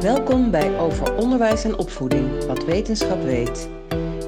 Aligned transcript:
Welkom 0.00 0.50
bij 0.50 0.78
Over 0.78 1.14
Onderwijs 1.14 1.64
en 1.64 1.78
Opvoeding, 1.78 2.44
wat 2.44 2.64
wetenschap 2.64 3.22
weet. 3.22 3.68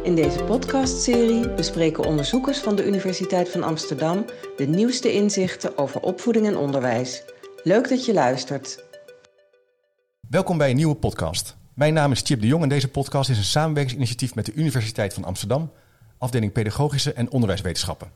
In 0.02 0.15
deze 0.15 0.44
podcastserie 0.44 1.50
bespreken 1.50 2.05
onderzoekers 2.05 2.58
van 2.58 2.76
de 2.76 2.87
Universiteit 2.87 3.49
van 3.49 3.63
Amsterdam 3.63 4.25
de 4.57 4.67
nieuwste 4.67 5.12
inzichten 5.12 5.78
over 5.78 6.00
opvoeding 6.00 6.46
en 6.46 6.57
onderwijs. 6.57 7.23
Leuk 7.62 7.89
dat 7.89 8.04
je 8.04 8.12
luistert. 8.12 8.84
Welkom 10.29 10.59
bij 10.59 10.70
een 10.70 10.77
nieuwe 10.77 10.95
podcast. 10.95 11.57
Mijn 11.75 11.95
naam 11.95 12.12
is 12.12 12.23
Chip 12.25 12.41
de 12.41 12.46
Jong 12.46 12.62
en 12.62 12.69
deze 12.69 12.89
podcast 12.89 13.30
is 13.30 13.39
een 13.39 13.45
samenwerkingsinitiatief 13.45 14.35
met 14.35 14.46
de 14.46 14.55
Universiteit 14.55 15.14
van 15.14 15.25
Amsterdam, 15.25 15.71
afdeling 16.19 16.53
Pedagogische 16.53 17.12
en 17.12 17.30
Onderwijswetenschappen. 17.30 18.11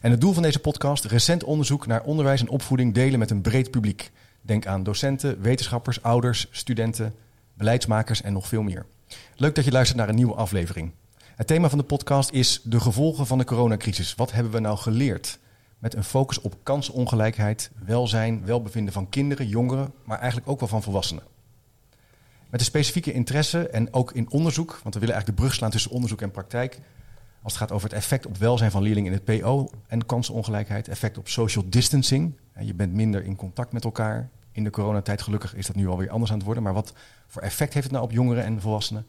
En 0.00 0.10
het 0.10 0.20
doel 0.20 0.32
van 0.32 0.42
deze 0.42 0.58
podcast: 0.58 1.04
recent 1.04 1.44
onderzoek 1.44 1.86
naar 1.86 2.02
onderwijs 2.02 2.40
en 2.40 2.48
opvoeding 2.48 2.94
delen 2.94 3.18
met 3.18 3.30
een 3.30 3.42
breed 3.42 3.70
publiek. 3.70 4.10
Denk 4.46 4.66
aan 4.66 4.82
docenten, 4.82 5.40
wetenschappers, 5.40 6.02
ouders, 6.02 6.46
studenten, 6.50 7.14
beleidsmakers 7.54 8.22
en 8.22 8.32
nog 8.32 8.48
veel 8.48 8.62
meer. 8.62 8.86
Leuk 9.36 9.54
dat 9.54 9.64
je 9.64 9.70
luistert 9.70 9.98
naar 9.98 10.08
een 10.08 10.14
nieuwe 10.14 10.34
aflevering. 10.34 10.92
Het 11.36 11.46
thema 11.46 11.68
van 11.68 11.78
de 11.78 11.84
podcast 11.84 12.30
is 12.30 12.60
de 12.64 12.80
gevolgen 12.80 13.26
van 13.26 13.38
de 13.38 13.44
coronacrisis. 13.44 14.14
Wat 14.14 14.32
hebben 14.32 14.52
we 14.52 14.60
nou 14.60 14.76
geleerd? 14.76 15.38
Met 15.78 15.94
een 15.94 16.04
focus 16.04 16.40
op 16.40 16.56
kansongelijkheid, 16.62 17.70
welzijn, 17.84 18.44
welbevinden 18.44 18.92
van 18.92 19.08
kinderen, 19.08 19.48
jongeren, 19.48 19.92
maar 20.04 20.18
eigenlijk 20.18 20.50
ook 20.50 20.60
wel 20.60 20.68
van 20.68 20.82
volwassenen. 20.82 21.24
Met 22.50 22.60
een 22.60 22.66
specifieke 22.66 23.12
interesse 23.12 23.68
en 23.68 23.92
ook 23.92 24.12
in 24.12 24.30
onderzoek, 24.30 24.70
want 24.82 24.94
we 24.94 25.00
willen 25.00 25.14
eigenlijk 25.14 25.26
de 25.26 25.42
brug 25.42 25.54
slaan 25.54 25.70
tussen 25.70 25.90
onderzoek 25.90 26.20
en 26.20 26.30
praktijk. 26.30 26.80
Als 27.44 27.52
het 27.52 27.62
gaat 27.62 27.72
over 27.72 27.88
het 27.88 27.98
effect 27.98 28.26
op 28.26 28.36
welzijn 28.36 28.70
van 28.70 28.82
leerlingen 28.82 29.12
in 29.12 29.20
het 29.24 29.40
PO 29.40 29.70
en 29.86 30.06
kansongelijkheid, 30.06 30.88
effect 30.88 31.18
op 31.18 31.28
social 31.28 31.64
distancing. 31.68 32.38
Je 32.60 32.74
bent 32.74 32.92
minder 32.92 33.24
in 33.24 33.36
contact 33.36 33.72
met 33.72 33.84
elkaar. 33.84 34.28
In 34.52 34.64
de 34.64 34.70
coronatijd 34.70 35.22
gelukkig 35.22 35.54
is 35.54 35.66
dat 35.66 35.76
nu 35.76 35.88
alweer 35.88 36.10
anders 36.10 36.30
aan 36.30 36.36
het 36.36 36.46
worden. 36.46 36.62
Maar 36.62 36.72
wat 36.72 36.92
voor 37.26 37.42
effect 37.42 37.72
heeft 37.72 37.84
het 37.84 37.94
nou 37.94 38.04
op 38.04 38.12
jongeren 38.12 38.44
en 38.44 38.60
volwassenen? 38.60 39.06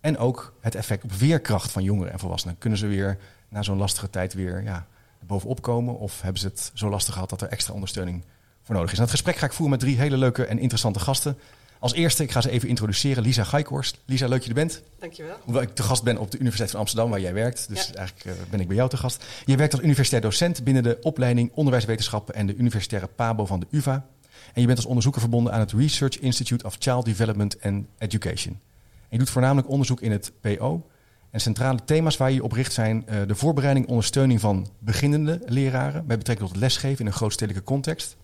En 0.00 0.18
ook 0.18 0.54
het 0.60 0.74
effect 0.74 1.04
op 1.04 1.12
weerkracht 1.12 1.70
van 1.70 1.82
jongeren 1.82 2.12
en 2.12 2.18
volwassenen. 2.18 2.58
Kunnen 2.58 2.78
ze 2.78 2.86
weer 2.86 3.18
na 3.48 3.62
zo'n 3.62 3.78
lastige 3.78 4.10
tijd 4.10 4.34
weer 4.34 4.62
ja, 4.62 4.86
bovenop 5.26 5.62
komen? 5.62 5.98
Of 5.98 6.22
hebben 6.22 6.40
ze 6.40 6.46
het 6.46 6.70
zo 6.74 6.88
lastig 6.88 7.14
gehad 7.14 7.30
dat 7.30 7.42
er 7.42 7.48
extra 7.48 7.74
ondersteuning 7.74 8.24
voor 8.62 8.74
nodig 8.74 8.90
is? 8.90 8.96
En 8.96 9.02
dat 9.02 9.12
gesprek 9.12 9.36
ga 9.36 9.46
ik 9.46 9.52
voeren 9.52 9.70
met 9.70 9.80
drie 9.80 9.98
hele 9.98 10.16
leuke 10.16 10.44
en 10.44 10.58
interessante 10.58 11.00
gasten. 11.00 11.38
Als 11.80 11.92
eerste, 11.92 12.22
ik 12.22 12.30
ga 12.30 12.40
ze 12.40 12.50
even 12.50 12.68
introduceren, 12.68 13.22
Lisa 13.22 13.44
Geikhorst. 13.44 13.98
Lisa, 14.04 14.26
leuk 14.26 14.34
dat 14.34 14.42
je 14.42 14.48
er 14.48 14.54
bent. 14.54 14.82
Dankjewel. 14.98 15.36
Hoewel 15.44 15.62
ik 15.62 15.74
te 15.74 15.82
gast 15.82 16.02
ben 16.02 16.18
op 16.18 16.30
de 16.30 16.36
Universiteit 16.36 16.70
van 16.70 16.80
Amsterdam, 16.80 17.10
waar 17.10 17.20
jij 17.20 17.34
werkt. 17.34 17.68
Dus 17.68 17.92
eigenlijk 17.92 18.26
uh, 18.26 18.32
ben 18.50 18.60
ik 18.60 18.66
bij 18.66 18.76
jou 18.76 18.88
te 18.88 18.96
gast. 18.96 19.24
Je 19.44 19.56
werkt 19.56 19.72
als 19.72 19.82
universitair 19.82 20.22
docent 20.22 20.64
binnen 20.64 20.82
de 20.82 20.98
opleiding 21.02 21.50
Onderwijswetenschappen 21.54 22.34
en 22.34 22.46
de 22.46 22.54
universitaire 22.54 23.08
PABO 23.14 23.46
van 23.46 23.60
de 23.60 23.66
UvA. 23.70 24.06
En 24.52 24.60
je 24.60 24.66
bent 24.66 24.78
als 24.78 24.86
onderzoeker 24.86 25.20
verbonden 25.20 25.52
aan 25.52 25.60
het 25.60 25.72
Research 25.72 26.18
Institute 26.18 26.64
of 26.64 26.76
Child 26.78 27.04
Development 27.04 27.62
and 27.62 27.86
Education. 27.98 28.52
En 28.82 29.08
je 29.08 29.18
doet 29.18 29.30
voornamelijk 29.30 29.68
onderzoek 29.68 30.00
in 30.00 30.12
het 30.12 30.32
PO. 30.40 30.86
En 31.30 31.40
centrale 31.40 31.78
thema's 31.84 32.16
waar 32.16 32.30
je 32.30 32.44
op 32.44 32.52
richt 32.52 32.72
zijn 32.72 33.04
uh, 33.08 33.16
de 33.26 33.34
voorbereiding 33.34 33.84
en 33.84 33.90
ondersteuning 33.90 34.40
van 34.40 34.68
beginnende 34.78 35.40
leraren 35.46 36.04
met 36.06 36.18
betrekking 36.18 36.38
tot 36.38 36.48
het 36.48 36.58
lesgeven 36.58 37.00
in 37.00 37.06
een 37.06 37.12
grootstedelijke 37.12 37.66
context, 37.66 38.16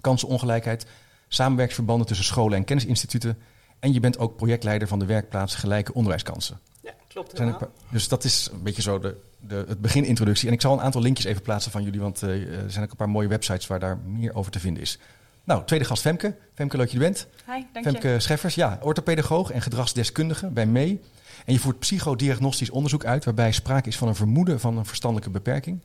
kansenongelijkheid, 0.00 0.86
samenwerksverbanden 1.28 2.06
tussen 2.06 2.26
scholen 2.26 2.58
en 2.58 2.64
kennisinstituten. 2.64 3.38
En 3.78 3.92
je 3.92 4.00
bent 4.00 4.18
ook 4.18 4.36
projectleider 4.36 4.88
van 4.88 4.98
de 4.98 5.06
werkplaats 5.06 5.54
Gelijke 5.54 5.94
Onderwijskansen. 5.94 6.60
Ja, 6.82 6.94
klopt. 7.08 7.36
Zijn 7.36 7.48
er, 7.48 7.68
dus 7.90 8.08
dat 8.08 8.24
is 8.24 8.48
een 8.52 8.62
beetje 8.62 8.82
zo 8.82 8.98
de, 8.98 9.16
de, 9.40 9.64
het 9.68 9.80
beginintroductie. 9.80 10.48
En 10.48 10.54
ik 10.54 10.60
zal 10.60 10.72
een 10.72 10.80
aantal 10.80 11.00
linkjes 11.00 11.26
even 11.26 11.42
plaatsen 11.42 11.72
van 11.72 11.82
jullie, 11.82 12.00
want 12.00 12.22
uh, 12.22 12.62
er 12.62 12.70
zijn 12.70 12.84
ook 12.84 12.90
een 12.90 12.96
paar 12.96 13.08
mooie 13.08 13.28
websites 13.28 13.66
waar 13.66 13.78
daar 13.78 13.98
meer 13.98 14.34
over 14.34 14.52
te 14.52 14.60
vinden 14.60 14.82
is. 14.82 14.98
Nou, 15.44 15.64
tweede 15.64 15.84
gast 15.84 16.02
Femke. 16.02 16.36
Femke, 16.54 16.76
leuk 16.76 16.86
dat 16.86 16.94
je 16.94 17.04
er 17.04 17.04
bent. 17.04 17.26
Hi, 17.46 17.64
dank 17.72 17.86
Femke 17.86 18.08
je. 18.08 18.20
Scheffers, 18.20 18.54
ja, 18.54 18.78
orthopedagoog 18.82 19.50
en 19.50 19.62
gedragsdeskundige 19.62 20.46
bij 20.46 20.66
MEE. 20.66 21.00
En 21.44 21.52
je 21.52 21.58
voert 21.58 21.78
psychodiagnostisch 21.78 22.70
onderzoek 22.70 23.04
uit 23.04 23.24
waarbij 23.24 23.52
sprake 23.52 23.88
is 23.88 23.96
van 23.96 24.08
een 24.08 24.14
vermoeden 24.14 24.60
van 24.60 24.76
een 24.76 24.86
verstandelijke 24.86 25.30
beperking. 25.30 25.80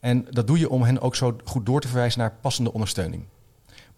En 0.00 0.26
dat 0.30 0.46
doe 0.46 0.58
je 0.58 0.70
om 0.70 0.82
hen 0.82 1.00
ook 1.00 1.16
zo 1.16 1.36
goed 1.44 1.66
door 1.66 1.80
te 1.80 1.88
verwijzen 1.88 2.20
naar 2.20 2.34
passende 2.40 2.72
ondersteuning. 2.72 3.24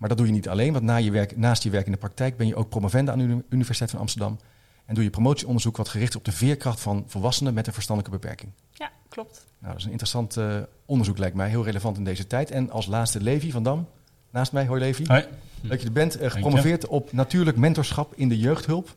Maar 0.00 0.08
dat 0.08 0.18
doe 0.18 0.26
je 0.26 0.32
niet 0.32 0.48
alleen, 0.48 0.72
want 0.72 0.84
na 0.84 0.96
je 0.96 1.10
werk, 1.10 1.36
naast 1.36 1.62
je 1.62 1.70
werk 1.70 1.86
in 1.86 1.92
de 1.92 1.98
praktijk 1.98 2.36
ben 2.36 2.46
je 2.46 2.54
ook 2.54 2.68
promovenda 2.68 3.12
aan 3.12 3.18
de 3.18 3.44
Universiteit 3.48 3.90
van 3.90 4.00
Amsterdam. 4.00 4.38
En 4.84 4.94
doe 4.94 5.04
je 5.04 5.10
promotieonderzoek 5.10 5.76
wat 5.76 5.88
gericht 5.88 6.10
is 6.10 6.16
op 6.16 6.24
de 6.24 6.32
veerkracht 6.32 6.80
van 6.80 7.04
volwassenen 7.06 7.54
met 7.54 7.66
een 7.66 7.72
verstandelijke 7.72 8.18
beperking. 8.18 8.52
Ja, 8.72 8.90
klopt. 9.08 9.46
Nou, 9.58 9.72
dat 9.72 9.78
is 9.78 9.84
een 9.84 9.90
interessant 9.90 10.36
uh, 10.36 10.56
onderzoek 10.84 11.18
lijkt 11.18 11.36
mij, 11.36 11.48
heel 11.48 11.64
relevant 11.64 11.96
in 11.96 12.04
deze 12.04 12.26
tijd. 12.26 12.50
En 12.50 12.70
als 12.70 12.86
laatste 12.86 13.20
Levi 13.20 13.50
van 13.50 13.62
Dam, 13.62 13.88
naast 14.30 14.52
mij. 14.52 14.66
Hoi 14.66 14.80
Levi. 14.80 15.04
Hoi. 15.06 15.20
Leuk 15.60 15.70
dat 15.70 15.80
je 15.80 15.86
er 15.86 15.92
bent. 15.92 16.20
Uh, 16.20 16.30
gepromoveerd 16.30 16.86
op 16.86 17.12
natuurlijk 17.12 17.56
mentorschap 17.56 18.14
in 18.14 18.28
de 18.28 18.38
jeugdhulp. 18.38 18.96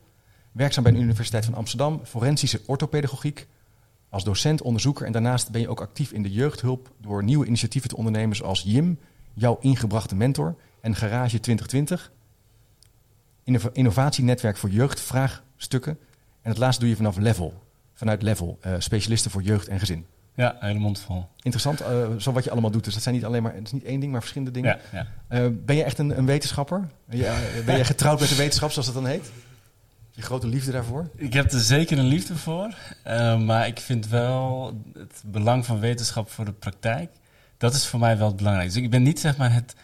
Werkzaam 0.51 0.83
bij 0.83 0.91
de 0.93 0.99
Universiteit 0.99 1.45
van 1.45 1.53
Amsterdam, 1.53 2.01
forensische 2.03 2.61
orthopedagogiek. 2.65 3.47
Als 4.09 4.23
docent, 4.23 4.61
onderzoeker 4.61 5.05
en 5.05 5.11
daarnaast 5.11 5.51
ben 5.51 5.61
je 5.61 5.69
ook 5.69 5.81
actief 5.81 6.11
in 6.11 6.23
de 6.23 6.31
jeugdhulp 6.31 6.91
door 7.01 7.23
nieuwe 7.23 7.45
initiatieven 7.45 7.89
te 7.89 7.97
ondernemen 7.97 8.35
zoals 8.35 8.61
JIM, 8.61 8.99
jouw 9.33 9.57
ingebrachte 9.59 10.15
mentor, 10.15 10.55
en 10.83 10.95
Garage 10.95 11.39
2020. 11.39 12.11
Innovatienetwerk 13.73 14.57
voor 14.57 14.69
jeugdvraagstukken. 14.69 15.97
En 16.41 16.49
het 16.49 16.57
laatste 16.57 16.81
doe 16.81 16.89
je 16.89 16.95
vanaf 16.95 17.17
Level. 17.17 17.63
Vanuit 17.93 18.21
Level, 18.21 18.59
uh, 18.65 18.73
specialisten 18.77 19.31
voor 19.31 19.41
jeugd 19.41 19.67
en 19.67 19.79
gezin. 19.79 20.05
Ja, 20.35 20.55
hele 20.59 20.79
mond 20.79 20.99
vol. 20.99 21.27
Interessant, 21.35 21.81
uh, 21.81 21.87
zo 22.17 22.31
wat 22.31 22.43
je 22.43 22.51
allemaal 22.51 22.71
doet. 22.71 22.83
Dus 22.83 22.93
dat 22.93 23.03
zijn 23.03 23.15
niet 23.15 23.25
alleen 23.25 23.43
maar, 23.43 23.53
het 23.53 23.65
is 23.65 23.71
niet 23.71 23.83
één 23.83 23.99
ding, 23.99 24.11
maar 24.11 24.21
verschillende 24.21 24.53
dingen. 24.53 24.79
Ja, 24.91 25.07
ja. 25.29 25.41
Uh, 25.41 25.51
ben 25.65 25.75
je 25.75 25.83
echt 25.83 25.97
een, 25.97 26.17
een 26.17 26.25
wetenschapper? 26.25 26.87
Ja, 27.09 27.35
ben 27.65 27.77
je 27.77 27.83
getrouwd 27.83 28.19
met 28.19 28.29
de 28.29 28.35
wetenschap, 28.35 28.71
zoals 28.71 28.85
dat 28.85 28.95
dan 28.95 29.05
heet? 29.05 29.31
Je 30.11 30.21
grote 30.21 30.47
liefde 30.47 30.71
daarvoor? 30.71 31.09
Ik 31.15 31.33
heb 31.33 31.51
er 31.51 31.59
zeker 31.59 31.97
een 31.97 32.05
liefde 32.05 32.35
voor. 32.35 32.75
Uh, 33.07 33.39
maar 33.39 33.67
ik 33.67 33.79
vind 33.79 34.07
wel 34.07 34.73
het 34.93 35.23
belang 35.25 35.65
van 35.65 35.79
wetenschap 35.79 36.29
voor 36.29 36.45
de 36.45 36.51
praktijk. 36.51 37.11
Dat 37.57 37.73
is 37.73 37.87
voor 37.87 37.99
mij 37.99 38.17
wel 38.17 38.27
het 38.27 38.35
belangrijkste. 38.35 38.77
Dus 38.77 38.85
ik 38.87 38.93
ben 38.93 39.03
niet 39.03 39.19
zeg 39.19 39.37
maar 39.37 39.53
het 39.53 39.75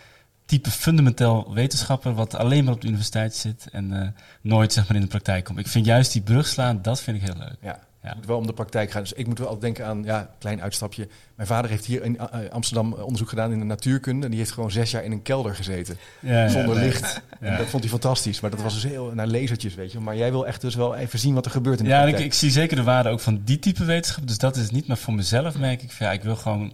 type 0.49 0.71
fundamenteel 0.71 1.53
wetenschapper 1.53 2.13
wat 2.13 2.35
alleen 2.35 2.63
maar 2.63 2.73
op 2.73 2.81
de 2.81 2.87
universiteit 2.87 3.35
zit 3.35 3.67
en 3.71 3.91
uh, 3.91 4.07
nooit 4.41 4.73
zeg 4.73 4.87
maar 4.87 4.95
in 4.95 5.01
de 5.01 5.07
praktijk 5.07 5.45
komt. 5.45 5.59
Ik 5.59 5.67
vind 5.67 5.85
juist 5.85 6.13
die 6.13 6.21
brug 6.21 6.47
slaan, 6.47 6.81
dat 6.81 7.01
vind 7.01 7.17
ik 7.17 7.23
heel 7.23 7.37
leuk. 7.37 7.57
Ja. 7.61 7.79
Ja. 8.01 8.07
Het 8.07 8.17
moet 8.17 8.25
wel 8.25 8.37
om 8.37 8.47
de 8.47 8.53
praktijk 8.53 8.91
gaan. 8.91 9.01
Dus 9.01 9.13
ik 9.13 9.27
moet 9.27 9.37
wel 9.37 9.47
altijd 9.47 9.75
denken 9.75 9.85
aan, 9.85 10.03
ja, 10.03 10.29
klein 10.39 10.61
uitstapje. 10.61 11.07
Mijn 11.35 11.47
vader 11.47 11.69
heeft 11.69 11.85
hier 11.85 12.03
in 12.03 12.15
uh, 12.15 12.49
Amsterdam 12.49 12.93
onderzoek 12.93 13.29
gedaan 13.29 13.51
in 13.51 13.59
de 13.59 13.65
natuurkunde. 13.65 14.25
En 14.25 14.31
die 14.31 14.39
heeft 14.39 14.51
gewoon 14.51 14.71
zes 14.71 14.91
jaar 14.91 15.03
in 15.03 15.11
een 15.11 15.21
kelder 15.21 15.55
gezeten. 15.55 15.97
Ja, 16.19 16.47
zonder 16.47 16.75
ja, 16.75 16.81
licht. 16.81 17.21
En 17.39 17.57
dat 17.57 17.67
vond 17.67 17.83
hij 17.83 17.91
fantastisch. 17.91 18.39
Maar 18.39 18.51
dat 18.51 18.61
was 18.61 18.73
dus 18.73 18.83
heel 18.83 19.11
naar 19.13 19.27
lasertjes, 19.27 19.75
weet 19.75 19.91
je. 19.91 19.99
Maar 19.99 20.15
jij 20.15 20.31
wil 20.31 20.47
echt 20.47 20.61
dus 20.61 20.75
wel 20.75 20.95
even 20.95 21.19
zien 21.19 21.33
wat 21.33 21.45
er 21.45 21.51
gebeurt 21.51 21.79
in 21.79 21.83
de 21.83 21.89
ja, 21.89 21.95
praktijk. 21.95 22.19
Ja, 22.19 22.25
ik, 22.25 22.33
ik, 22.33 22.39
zie 22.39 22.51
zeker 22.51 22.75
de 22.75 22.83
waarde 22.83 23.09
ook 23.09 23.19
van 23.19 23.41
die 23.43 23.59
type 23.59 23.85
wetenschap. 23.85 24.27
Dus 24.27 24.37
dat 24.37 24.55
is 24.55 24.69
niet, 24.69 24.87
maar 24.87 24.97
voor 24.97 25.13
mezelf 25.13 25.57
merk 25.57 25.81
ik 25.81 25.91
van, 25.91 26.05
ja, 26.05 26.11
ik 26.11 26.23
wil 26.23 26.35
gewoon 26.35 26.73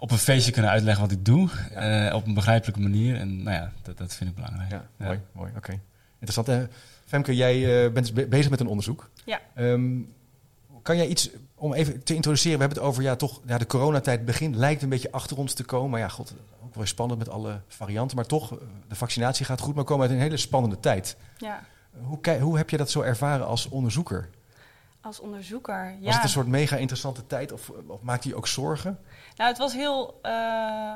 op 0.00 0.10
een 0.10 0.18
feestje 0.18 0.52
kunnen 0.52 0.70
uitleggen 0.70 1.02
wat 1.02 1.12
ik 1.12 1.24
doe. 1.24 1.48
Ja. 1.70 2.08
Uh, 2.08 2.14
op 2.14 2.26
een 2.26 2.34
begrijpelijke 2.34 2.80
manier. 2.80 3.16
En 3.16 3.42
nou 3.42 3.56
ja, 3.56 3.72
dat, 3.82 3.98
dat 3.98 4.14
vind 4.14 4.30
ik 4.30 4.36
belangrijk. 4.36 4.70
Ja, 4.70 4.84
mooi, 4.96 5.20
mooi. 5.32 5.48
Oké. 5.48 5.58
Okay. 5.58 5.80
Interessant. 6.20 6.48
Uh, 6.48 6.74
Femke, 7.06 7.36
jij 7.36 7.84
uh, 7.84 7.92
bent 7.92 8.28
bezig 8.28 8.50
met 8.50 8.60
een 8.60 8.66
onderzoek. 8.66 9.10
Ja. 9.24 9.40
Um, 9.56 10.12
kan 10.82 10.96
jij 10.96 11.06
iets, 11.06 11.30
om 11.54 11.72
even 11.72 12.02
te 12.02 12.14
introduceren, 12.14 12.58
we 12.58 12.64
hebben 12.64 12.82
het 12.82 12.88
over, 12.88 13.02
ja, 13.02 13.16
toch, 13.16 13.40
ja, 13.46 13.58
de 13.58 13.66
coronatijd 13.66 14.24
begint, 14.24 14.56
lijkt 14.56 14.82
een 14.82 14.88
beetje 14.88 15.12
achter 15.12 15.36
ons 15.36 15.54
te 15.54 15.64
komen. 15.64 15.90
Maar 15.90 16.00
ja, 16.00 16.08
god, 16.08 16.34
ook 16.64 16.74
wel 16.74 16.86
spannend 16.86 17.18
met 17.18 17.28
alle 17.28 17.60
varianten. 17.68 18.16
Maar 18.16 18.26
toch, 18.26 18.58
de 18.88 18.94
vaccinatie 18.94 19.44
gaat 19.44 19.60
goed, 19.60 19.74
maar 19.74 19.82
we 19.84 19.90
komen 19.90 20.06
uit 20.06 20.16
een 20.16 20.22
hele 20.22 20.36
spannende 20.36 20.80
tijd. 20.80 21.16
Ja. 21.38 21.62
Hoe, 22.00 22.38
hoe 22.40 22.56
heb 22.56 22.70
je 22.70 22.76
dat 22.76 22.90
zo 22.90 23.00
ervaren 23.00 23.46
als 23.46 23.68
onderzoeker? 23.68 24.28
Als 25.02 25.20
onderzoeker, 25.20 25.96
ja. 25.98 26.04
Was 26.04 26.14
het 26.14 26.22
een 26.22 26.28
soort 26.28 26.46
mega 26.46 26.76
interessante 26.76 27.26
tijd 27.26 27.52
of, 27.52 27.70
of 27.86 28.02
maakte 28.02 28.28
je 28.28 28.34
ook 28.34 28.46
zorgen? 28.46 28.98
Nou, 29.36 29.48
het 29.48 29.58
was 29.58 29.72
heel 29.72 30.20
uh, 30.22 30.30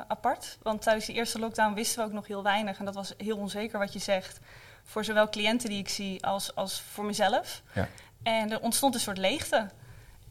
apart, 0.07 0.57
want 0.61 0.81
tijdens 0.81 1.05
de 1.05 1.13
eerste 1.13 1.39
lockdown 1.39 1.73
wisten 1.73 1.99
we 1.99 2.05
ook 2.05 2.13
nog 2.13 2.27
heel 2.27 2.43
weinig. 2.43 2.79
En 2.79 2.85
dat 2.85 2.95
was 2.95 3.13
heel 3.17 3.37
onzeker 3.37 3.79
wat 3.79 3.93
je 3.93 3.99
zegt, 3.99 4.39
voor 4.83 5.03
zowel 5.03 5.29
cliënten 5.29 5.69
die 5.69 5.79
ik 5.79 5.89
zie 5.89 6.25
als, 6.25 6.55
als 6.55 6.81
voor 6.81 7.05
mezelf. 7.05 7.61
Ja. 7.73 7.87
En 8.23 8.51
er 8.51 8.61
ontstond 8.61 8.93
een 8.93 8.99
soort 8.99 9.17
leegte. 9.17 9.69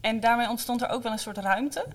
En 0.01 0.19
daarmee 0.19 0.49
ontstond 0.49 0.81
er 0.81 0.89
ook 0.89 1.03
wel 1.03 1.11
een 1.11 1.19
soort 1.19 1.37
ruimte. 1.37 1.85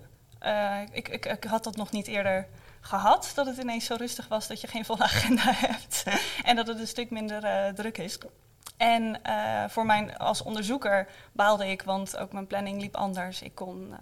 Uh, 0.43 0.81
ik, 0.93 1.09
ik, 1.09 1.27
ik, 1.27 1.45
had 1.45 1.65
dat 1.65 1.77
nog 1.77 1.91
niet 1.91 2.07
eerder 2.07 2.47
gehad, 2.81 3.33
dat 3.35 3.47
het 3.47 3.57
ineens 3.57 3.85
zo 3.85 3.95
rustig 3.99 4.29
was 4.29 4.47
dat 4.47 4.61
je 4.61 4.67
geen 4.67 4.85
volle 4.85 5.03
agenda 5.13 5.53
hebt. 5.55 6.05
en 6.43 6.57
dat 6.57 6.67
het 6.67 6.79
een 6.79 6.87
stuk 6.87 7.11
minder 7.11 7.45
uh, 7.45 7.69
druk 7.69 7.99
is. 7.99 8.19
En 8.81 9.21
uh, 9.27 9.65
voor 9.69 9.87
mijn 9.87 10.17
als 10.17 10.43
onderzoeker 10.43 11.09
baalde 11.33 11.67
ik, 11.71 11.83
want 11.83 12.17
ook 12.17 12.33
mijn 12.33 12.47
planning 12.47 12.81
liep 12.81 12.97
anders. 12.97 13.43
Ik, 13.43 13.55
kon, 13.55 13.95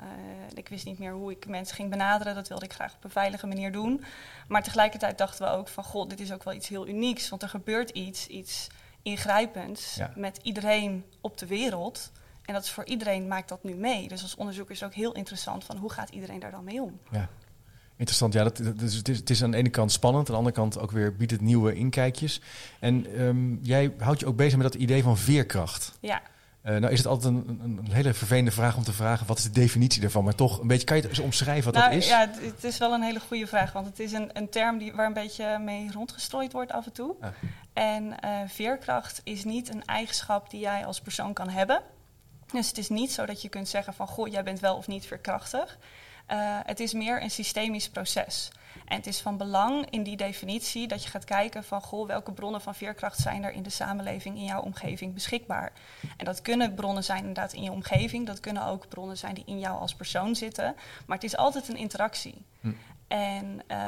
ik 0.55 0.69
wist 0.69 0.85
niet 0.85 0.99
meer 0.99 1.13
hoe 1.13 1.31
ik 1.31 1.47
mensen 1.49 1.77
ging 1.77 1.91
benaderen. 1.91 2.35
Dat 2.35 2.49
wilde 2.49 2.65
ik 2.65 2.73
graag 2.73 2.95
op 2.95 3.05
een 3.05 3.11
veilige 3.11 3.47
manier 3.47 3.73
doen. 3.73 4.05
Maar 4.49 4.63
tegelijkertijd 4.63 5.19
dachten 5.19 5.45
we 5.47 5.53
ook 5.53 5.69
van, 5.69 5.85
god, 5.85 6.11
dit 6.11 6.21
is 6.21 6.33
ook 6.33 6.43
wel 6.45 6.55
iets 6.55 6.69
heel 6.69 6.89
unieks. 6.89 7.29
Want 7.29 7.43
er 7.43 7.49
gebeurt 7.49 7.91
iets, 7.91 8.27
iets 8.27 8.67
ingrijpends 9.03 9.95
Ja. 9.95 10.13
met 10.15 10.39
iedereen 10.43 11.05
op 11.21 11.39
de 11.39 11.47
wereld. 11.47 12.13
En 12.45 12.55
dat 12.55 12.65
is 12.65 12.71
voor 12.71 12.85
iedereen 12.85 13.29
maakt 13.29 13.49
dat 13.49 13.65
nu 13.65 13.75
mee. 13.75 14.09
Dus 14.09 14.23
als 14.23 14.35
onderzoeker 14.37 14.75
is 14.75 14.81
het 14.81 14.89
ook 14.89 14.95
heel 14.95 15.15
interessant 15.15 15.65
van 15.65 15.77
hoe 15.77 15.93
gaat 15.93 16.09
iedereen 16.11 16.39
daar 16.41 16.51
dan 16.51 16.65
mee 16.65 16.83
om? 16.83 17.01
Ja. 17.11 17.29
Interessant, 17.99 18.33
ja. 18.33 18.45
Dat, 18.45 18.57
dat 18.57 18.81
is, 18.81 18.95
het, 18.95 19.09
is, 19.09 19.19
het 19.19 19.31
is 19.31 19.43
aan 19.43 19.51
de 19.51 19.57
ene 19.57 19.69
kant 19.69 19.93
spannend, 19.93 20.27
aan 20.27 20.33
de 20.33 20.39
andere 20.39 20.57
kant 20.57 20.79
ook 20.79 20.91
weer 20.91 21.17
biedt 21.17 21.31
het 21.31 21.41
nieuwe 21.41 21.75
inkijkjes. 21.75 22.41
En 22.81 23.07
ehm, 23.17 23.55
jij 23.63 23.95
houdt 23.99 24.21
je 24.21 24.27
ook 24.27 24.37
bezig 24.37 24.59
met 24.59 24.73
dat 24.73 24.81
idee 24.81 25.03
van 25.03 25.19
veerkracht. 25.19 25.99
Ja, 26.01 26.23
Eh, 26.69 26.77
nou 26.77 26.93
is 26.93 26.99
het 26.99 27.07
altijd 27.07 27.35
een, 27.35 27.61
een, 27.63 27.89
hele 27.91 28.15
vervelende 28.15 28.51
vraag 28.51 28.77
om 28.77 28.83
te 28.83 28.93
vragen, 28.93 29.27
wat 29.27 29.39
is 29.39 29.45
de 29.45 29.51
definitie 29.51 30.01
daarvan? 30.01 30.25
Maar 30.25 30.35
toch, 30.35 30.61
een 30.61 30.67
beetje, 30.67 30.87
kan 30.87 30.97
je 30.97 31.03
het 31.03 31.11
eens 31.11 31.21
omschrijven 31.21 31.65
wat 31.65 31.75
nou, 31.75 31.93
dat 31.93 32.03
is? 32.03 32.09
ja, 32.09 32.21
het, 32.21 32.41
het 32.41 32.65
is 32.65 32.79
wel 32.79 32.93
een 32.93 33.03
hele 33.03 33.21
goede 33.21 33.47
vraag, 33.47 33.73
want 33.73 33.87
het 33.87 33.99
is 33.99 34.13
een, 34.13 34.31
een 34.33 34.49
term 34.49 34.79
die, 34.79 34.93
waar 34.93 35.07
een 35.07 35.13
beetje 35.13 35.59
mee 35.59 35.93
rondgestrooid 35.93 36.53
wordt 36.53 36.73
af 36.73 36.87
en 36.87 36.93
toe. 36.93 37.15
Ah. 37.21 37.29
En 37.73 38.21
eh, 38.21 38.31
veerkracht 38.47 39.21
is 39.25 39.45
niet 39.45 39.69
een 39.69 39.85
eigenschap 39.85 40.51
die 40.51 40.61
jij 40.61 40.87
als 40.87 41.01
persoon 41.01 41.33
kan 41.33 41.49
hebben. 41.49 41.83
Dus 42.53 42.69
het 42.69 42.79
is 42.79 42.89
niet 42.89 43.13
zo 43.13 43.27
dat 43.27 43.43
je 43.43 43.49
kunt 43.49 43.69
zeggen 43.69 43.95
van, 43.95 44.07
goh, 44.07 44.29
jij 44.29 44.43
bent 44.43 44.61
wel 44.61 44.77
of 44.77 44.87
niet 44.87 45.07
veerkrachtig. 45.07 45.79
Eh, 46.29 46.59
het 46.63 46.81
is 46.81 46.93
meer 46.93 47.23
een 47.23 47.31
systemisch 47.31 47.89
proces. 47.89 48.51
En 48.85 48.97
het 48.97 49.07
is 49.07 49.21
van 49.21 49.37
belang 49.37 49.91
in 49.91 50.03
die 50.03 50.17
definitie 50.17 50.89
dat 50.89 51.03
je 51.03 51.09
gaat 51.09 51.25
kijken 51.25 51.65
van, 51.65 51.83
goh, 51.83 52.07
welke 52.07 52.33
bronnen 52.33 52.61
van 52.61 52.75
veerkracht 52.75 53.19
zijn 53.19 53.45
er 53.45 53.53
in 53.53 53.63
de 53.63 53.71
samenleving, 53.71 54.37
in 54.37 54.45
jouw 54.45 54.61
omgeving 54.61 55.15
beschikbaar. 55.15 55.73
En 56.17 56.25
dat 56.25 56.43
kunnen 56.43 56.75
bronnen 56.75 57.05
zijn 57.05 57.19
inderdaad 57.19 57.53
in 57.53 57.63
je 57.63 57.71
omgeving, 57.71 58.27
dat 58.27 58.41
kunnen 58.41 58.67
ook 58.67 58.89
bronnen 58.89 59.17
zijn 59.19 59.35
die 59.35 59.45
in 59.47 59.59
jou 59.59 59.79
als 59.79 59.95
persoon 59.95 60.35
zitten. 60.35 60.75
Maar 61.07 61.17
het 61.17 61.27
is 61.27 61.37
altijd 61.37 61.69
een 61.69 61.77
interactie. 61.77 62.45
Hm. 62.61 62.73
En 63.09 63.63
eh, 63.67 63.79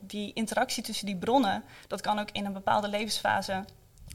die 0.00 0.32
interactie 0.32 0.82
tussen 0.82 1.06
die 1.06 1.16
bronnen, 1.16 1.64
dat 1.86 2.00
kan 2.00 2.18
ook 2.18 2.30
in 2.30 2.44
een 2.44 2.52
bepaalde 2.52 2.88
levensfase 2.88 3.64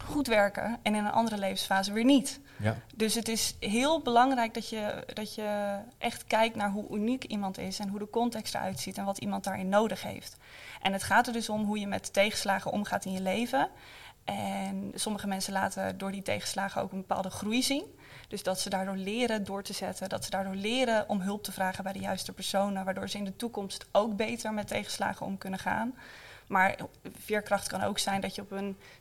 goed 0.06 0.28
werken 0.28 0.80
en 0.84 0.96
in 0.96 1.06
een 1.06 1.12
andere 1.12 1.38
levensfase 1.38 1.94
weer 1.94 2.06
niet. 2.06 2.40
Ja. 2.58 2.78
Dus 2.96 3.16
het 3.16 3.28
is 3.28 3.56
heel 3.60 4.02
belangrijk 4.02 4.54
dat 4.54 4.70
je, 4.70 5.04
dat 5.14 5.36
je 5.36 5.78
echt 5.98 6.24
kijkt 6.28 6.56
naar 6.56 6.72
hoe 6.72 6.90
uniek 6.90 7.24
iemand 7.24 7.58
is 7.58 7.80
en 7.80 7.90
hoe 7.90 8.00
de 8.00 8.10
context 8.10 8.56
eruit 8.56 8.80
ziet 8.80 8.98
en 8.98 9.06
wat 9.06 9.18
iemand 9.18 9.44
daarin 9.44 9.70
nodig 9.70 10.04
heeft. 10.04 10.38
En 10.82 10.94
het 10.94 11.04
gaat 11.04 11.28
er 11.28 11.34
dus 11.34 11.50
om 11.50 11.64
hoe 11.66 11.80
je 11.80 11.88
met 11.88 12.14
tegenslagen 12.14 12.72
omgaat 12.72 13.06
in 13.06 13.12
je 13.12 13.22
leven. 13.22 13.70
En 14.24 14.92
sommige 14.96 15.28
mensen 15.28 15.54
laten 15.54 15.98
door 15.98 16.12
die 16.12 16.22
tegenslagen 16.22 16.82
ook 16.82 16.92
een 16.92 16.98
bepaalde 17.08 17.30
groei 17.30 17.64
zien. 17.64 17.84
Dus 18.28 18.44
dat 18.44 18.60
ze 18.60 18.70
daardoor 18.70 18.96
leren 18.96 19.44
door 19.44 19.64
te 19.64 19.74
zetten, 19.74 20.10
dat 20.10 20.24
ze 20.24 20.30
daardoor 20.30 20.56
leren 20.56 21.10
om 21.10 21.22
hulp 21.22 21.44
te 21.44 21.52
vragen 21.52 21.84
bij 21.84 21.94
de 21.94 22.00
juiste 22.00 22.34
personen, 22.34 22.86
waardoor 22.86 23.10
ze 23.10 23.18
in 23.18 23.26
de 23.26 23.36
toekomst 23.36 23.86
ook 23.92 24.16
beter 24.16 24.54
met 24.54 24.68
tegenslagen 24.68 25.26
om 25.26 25.38
kunnen 25.38 25.60
gaan. 25.60 25.94
Maar 26.48 26.76
veerkracht 27.18 27.68
kan 27.68 27.84
ook 27.84 28.00
zijn 28.00 28.22
dat 28.22 28.36
je 28.36 28.42
op 28.42 28.52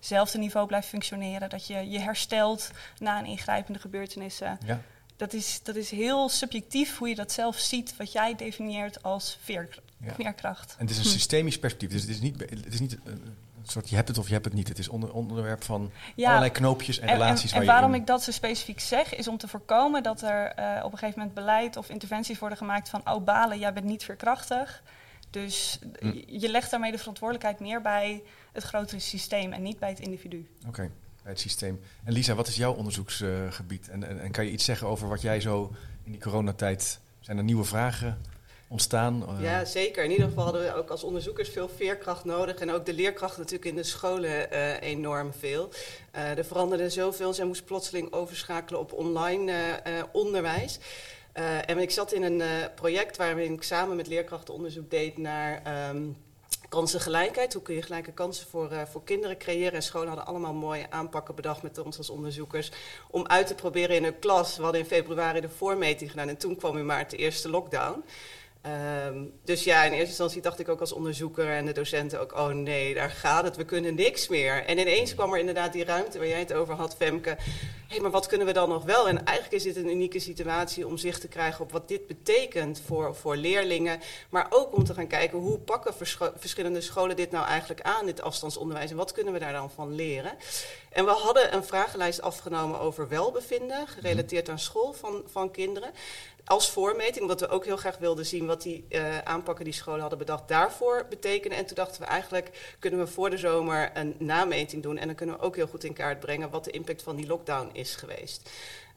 eenzelfde 0.00 0.38
niveau 0.38 0.66
blijft 0.66 0.88
functioneren, 0.88 1.50
dat 1.50 1.66
je 1.66 1.90
je 1.90 2.00
herstelt 2.00 2.70
na 2.98 3.18
een 3.18 3.26
ingrijpende 3.26 3.78
gebeurtenissen. 3.78 4.58
Ja. 4.66 4.80
Dat 5.16 5.32
is, 5.32 5.60
dat 5.62 5.76
is 5.76 5.90
heel 5.90 6.28
subjectief 6.28 6.98
hoe 6.98 7.08
je 7.08 7.14
dat 7.14 7.32
zelf 7.32 7.58
ziet, 7.58 7.96
wat 7.96 8.12
jij 8.12 8.36
definieert 8.36 9.02
als 9.02 9.38
veer, 9.42 9.68
Ja. 9.98 10.14
veerkracht. 10.14 10.74
En 10.78 10.86
het 10.86 10.90
is 10.90 10.98
een 10.98 11.04
systemisch 11.10 11.58
perspectief. 11.58 11.90
Dus 11.90 12.00
het 12.00 12.10
is 12.10 12.20
niet, 12.20 12.40
het 12.40 12.72
is 12.74 12.80
niet 12.80 12.94
eh, 13.04 13.12
een 13.12 13.68
soort 13.70 13.88
je 13.88 13.96
hebt 13.96 14.08
het 14.08 14.18
of 14.18 14.26
je 14.26 14.32
hebt 14.32 14.44
het 14.44 14.54
niet. 14.54 14.68
Het 14.68 14.78
is 14.78 14.88
onder, 14.88 15.12
onderwerp 15.12 15.64
van 15.64 15.90
Ja, 16.14 16.28
allerlei 16.28 16.50
knoopjes 16.52 16.98
en, 16.98 17.02
En, 17.02 17.08
en, 17.14 17.20
relaties. 17.20 17.50
en 17.50 17.56
waar 17.56 17.66
je 17.66 17.72
waarom 17.72 17.94
ik 17.94 18.06
dat 18.06 18.22
zo 18.22 18.30
specifiek 18.30 18.80
zeg, 18.80 19.14
is 19.14 19.28
om 19.28 19.38
te 19.38 19.48
voorkomen 19.48 20.02
dat 20.02 20.22
er 20.22 20.46
eh, 20.46 20.84
op 20.84 20.92
een 20.92 20.98
gegeven 20.98 21.18
moment 21.18 21.34
beleid 21.34 21.76
of 21.76 21.88
interventies 21.88 22.38
worden 22.38 22.58
gemaakt 22.58 22.88
van, 22.88 23.00
oh 23.04 23.24
balen, 23.24 23.58
jij 23.58 23.72
bent 23.72 23.86
niet 23.86 24.04
veerkrachtig. 24.04 24.82
Dus 25.32 25.78
Hm. 26.00 26.12
je- 26.26 26.48
legt 26.48 26.70
daarmee 26.70 26.90
de 26.92 26.98
verantwoordelijkheid 26.98 27.60
meer 27.60 27.80
bij 27.82 28.22
het 28.52 28.62
grotere 28.62 29.00
systeem 29.00 29.52
en 29.52 29.62
niet 29.62 29.78
bij 29.78 29.88
het 29.88 30.00
individu. 30.00 30.46
Oké, 30.68 30.90
bij 31.22 31.32
het 31.32 31.40
systeem. 31.40 31.80
En 32.04 32.12
Lisa, 32.12 32.34
wat 32.34 32.48
is 32.48 32.56
jouw 32.56 32.72
onderzoeksgebied? 32.74 33.88
En, 33.88 34.04
en, 34.04 34.20
en 34.20 34.30
kan 34.30 34.44
je 34.44 34.50
iets 34.50 34.64
zeggen 34.64 34.86
over 34.86 35.08
wat 35.08 35.20
jij 35.22 35.40
zo 35.40 35.72
in 36.04 36.10
die 36.12 36.20
coronatijd... 36.20 37.00
Zijn 37.20 37.36
er 37.38 37.44
nieuwe 37.44 37.64
vragen 37.64 38.20
ontstaan? 38.68 39.28
Eh, 39.28 39.42
Ja, 39.42 39.64
zeker. 39.64 40.04
In 40.04 40.10
ieder 40.10 40.26
geval 40.28 40.44
hadden 40.44 40.62
we 40.62 40.74
ook 40.74 40.90
als 40.90 41.02
onderzoekers 41.04 41.48
veel 41.48 41.68
veerkracht 41.76 42.24
nodig. 42.24 42.56
En 42.56 42.70
ook 42.70 42.86
de 42.86 42.92
leerkracht 42.94 43.36
natuurlijk 43.36 43.64
in 43.64 43.74
de 43.76 43.82
scholen 43.82 44.50
eh, 44.50 44.80
enorm 44.90 45.32
veel. 45.38 45.70
Eh, 46.10 46.38
er 46.38 46.44
veranderde 46.44 46.90
zoveel. 46.90 47.34
Zij 47.34 47.44
moest 47.44 47.64
plotseling 47.64 48.12
overschakelen 48.12 48.80
op 48.80 48.92
online 48.92 49.52
eh, 49.52 49.98
eh, 49.98 50.04
onderwijs. 50.12 50.78
Eh, 51.32 51.68
en 51.68 51.78
ik 51.78 51.90
zat 51.90 52.12
in 52.12 52.22
een 52.22 52.40
eh, 52.40 52.48
project 52.74 53.16
waarin 53.16 53.52
ik 53.52 53.62
samen 53.62 53.96
met 53.96 54.06
leerkrachten 54.06 54.54
onderzoek 54.54 54.90
deed 54.90 55.18
naar 55.18 55.62
ehm, 55.62 56.02
kansengelijkheid. 56.68 57.52
Hoe 57.52 57.62
kun 57.62 57.74
je 57.74 57.82
gelijke 57.82 58.12
kansen 58.12 58.46
voor, 58.46 58.70
eh, 58.70 58.82
voor 58.84 59.04
kinderen 59.04 59.38
creëren? 59.38 59.72
En 59.72 59.82
scholen 59.82 60.08
hadden 60.08 60.26
allemaal 60.26 60.54
mooie 60.54 60.90
aanpakken 60.90 61.34
bedacht 61.34 61.62
met 61.62 61.78
ons 61.78 61.98
als 61.98 62.10
onderzoekers. 62.10 62.70
Om 63.10 63.26
uit 63.26 63.46
te 63.46 63.54
proberen 63.54 63.96
in 63.96 64.04
hun 64.04 64.18
klas. 64.18 64.56
We 64.56 64.62
hadden 64.62 64.80
in 64.80 64.86
februari 64.86 65.40
de 65.40 65.48
voormeting 65.48 66.10
gedaan 66.10 66.28
en 66.28 66.36
toen 66.36 66.56
kwam 66.56 66.78
in 66.78 66.86
maart 66.86 67.10
de 67.10 67.16
eerste 67.16 67.48
lockdown. 67.48 68.04
Ehm, 68.62 69.24
dus 69.44 69.64
ja, 69.64 69.84
in 69.84 69.92
eerste 69.92 70.06
instantie 70.06 70.42
dacht 70.42 70.58
ik 70.58 70.68
ook 70.68 70.80
als 70.80 70.92
onderzoeker 70.92 71.48
en 71.48 71.66
de 71.66 71.72
docenten 71.72 72.20
ook, 72.20 72.32
oh 72.32 72.48
nee, 72.48 72.94
daar 72.94 73.10
gaat 73.10 73.44
het, 73.44 73.56
we 73.56 73.64
kunnen 73.64 73.94
niks 73.94 74.28
meer. 74.28 74.64
En 74.64 74.78
ineens 74.78 75.14
kwam 75.14 75.32
er 75.32 75.38
inderdaad 75.38 75.72
die 75.72 75.84
ruimte 75.84 76.18
waar 76.18 76.28
jij 76.28 76.38
het 76.38 76.52
over 76.52 76.74
had, 76.74 76.96
Femke. 76.96 77.36
Hé, 77.88 78.00
maar 78.00 78.10
wat 78.10 78.26
kunnen 78.26 78.46
we 78.46 78.52
dan 78.52 78.68
nog 78.68 78.84
wel? 78.84 79.08
En 79.08 79.24
eigenlijk 79.24 79.56
is 79.56 79.62
dit 79.62 79.76
een 79.76 79.90
unieke 79.90 80.18
situatie 80.18 80.86
om 80.86 80.96
zicht 80.96 81.20
te 81.20 81.28
krijgen 81.28 81.64
op 81.64 81.72
wat 81.72 81.88
dit 81.88 82.06
betekent 82.06 82.82
voor, 82.86 83.16
voor 83.16 83.36
leerlingen. 83.36 84.00
Maar 84.28 84.46
ook 84.50 84.76
om 84.76 84.84
te 84.84 84.94
gaan 84.94 85.06
kijken 85.06 85.38
hoe 85.38 85.58
pakken 85.58 85.94
verschillende 86.36 86.80
scholen 86.80 87.16
dit 87.16 87.30
nou 87.30 87.46
eigenlijk 87.46 87.80
aan, 87.80 88.06
dit 88.06 88.22
afstandsonderwijs. 88.22 88.90
En 88.90 88.96
wat 88.96 89.12
kunnen 89.12 89.32
we 89.32 89.38
daar 89.38 89.52
dan 89.52 89.70
van 89.70 89.94
leren? 89.94 90.32
En 90.92 91.04
we 91.04 91.10
hadden 91.10 91.54
een 91.54 91.64
vragenlijst 91.64 92.22
afgenomen 92.22 92.80
over 92.80 93.08
welbevinden, 93.08 93.88
gerelateerd 93.88 94.48
aan 94.48 94.58
school 94.58 94.92
van, 94.92 95.22
van 95.26 95.50
kinderen. 95.50 95.90
Als 96.44 96.70
voormeting, 96.70 97.22
omdat 97.22 97.40
we 97.40 97.48
ook 97.48 97.64
heel 97.64 97.76
graag 97.76 97.98
wilden 97.98 98.26
zien 98.26 98.46
wat 98.46 98.62
die 98.62 98.84
eh, 98.88 99.18
aanpakken 99.18 99.64
die 99.64 99.74
scholen 99.74 100.00
hadden 100.00 100.18
bedacht 100.18 100.48
daarvoor 100.48 101.06
betekenen. 101.08 101.58
En 101.58 101.66
toen 101.66 101.76
dachten 101.76 102.00
we 102.00 102.06
eigenlijk 102.06 102.76
kunnen 102.78 103.00
we 103.00 103.06
voor 103.06 103.30
de 103.30 103.36
zomer 103.36 103.90
een 103.94 104.14
nameting 104.18 104.82
doen. 104.82 104.98
En 104.98 105.06
dan 105.06 105.16
kunnen 105.16 105.36
we 105.36 105.42
ook 105.42 105.56
heel 105.56 105.66
goed 105.66 105.84
in 105.84 105.92
kaart 105.92 106.20
brengen 106.20 106.50
wat 106.50 106.64
de 106.64 106.70
impact 106.70 107.02
van 107.02 107.16
die 107.16 107.26
lockdown 107.26 107.70
is 107.72 107.94
geweest. 107.94 108.50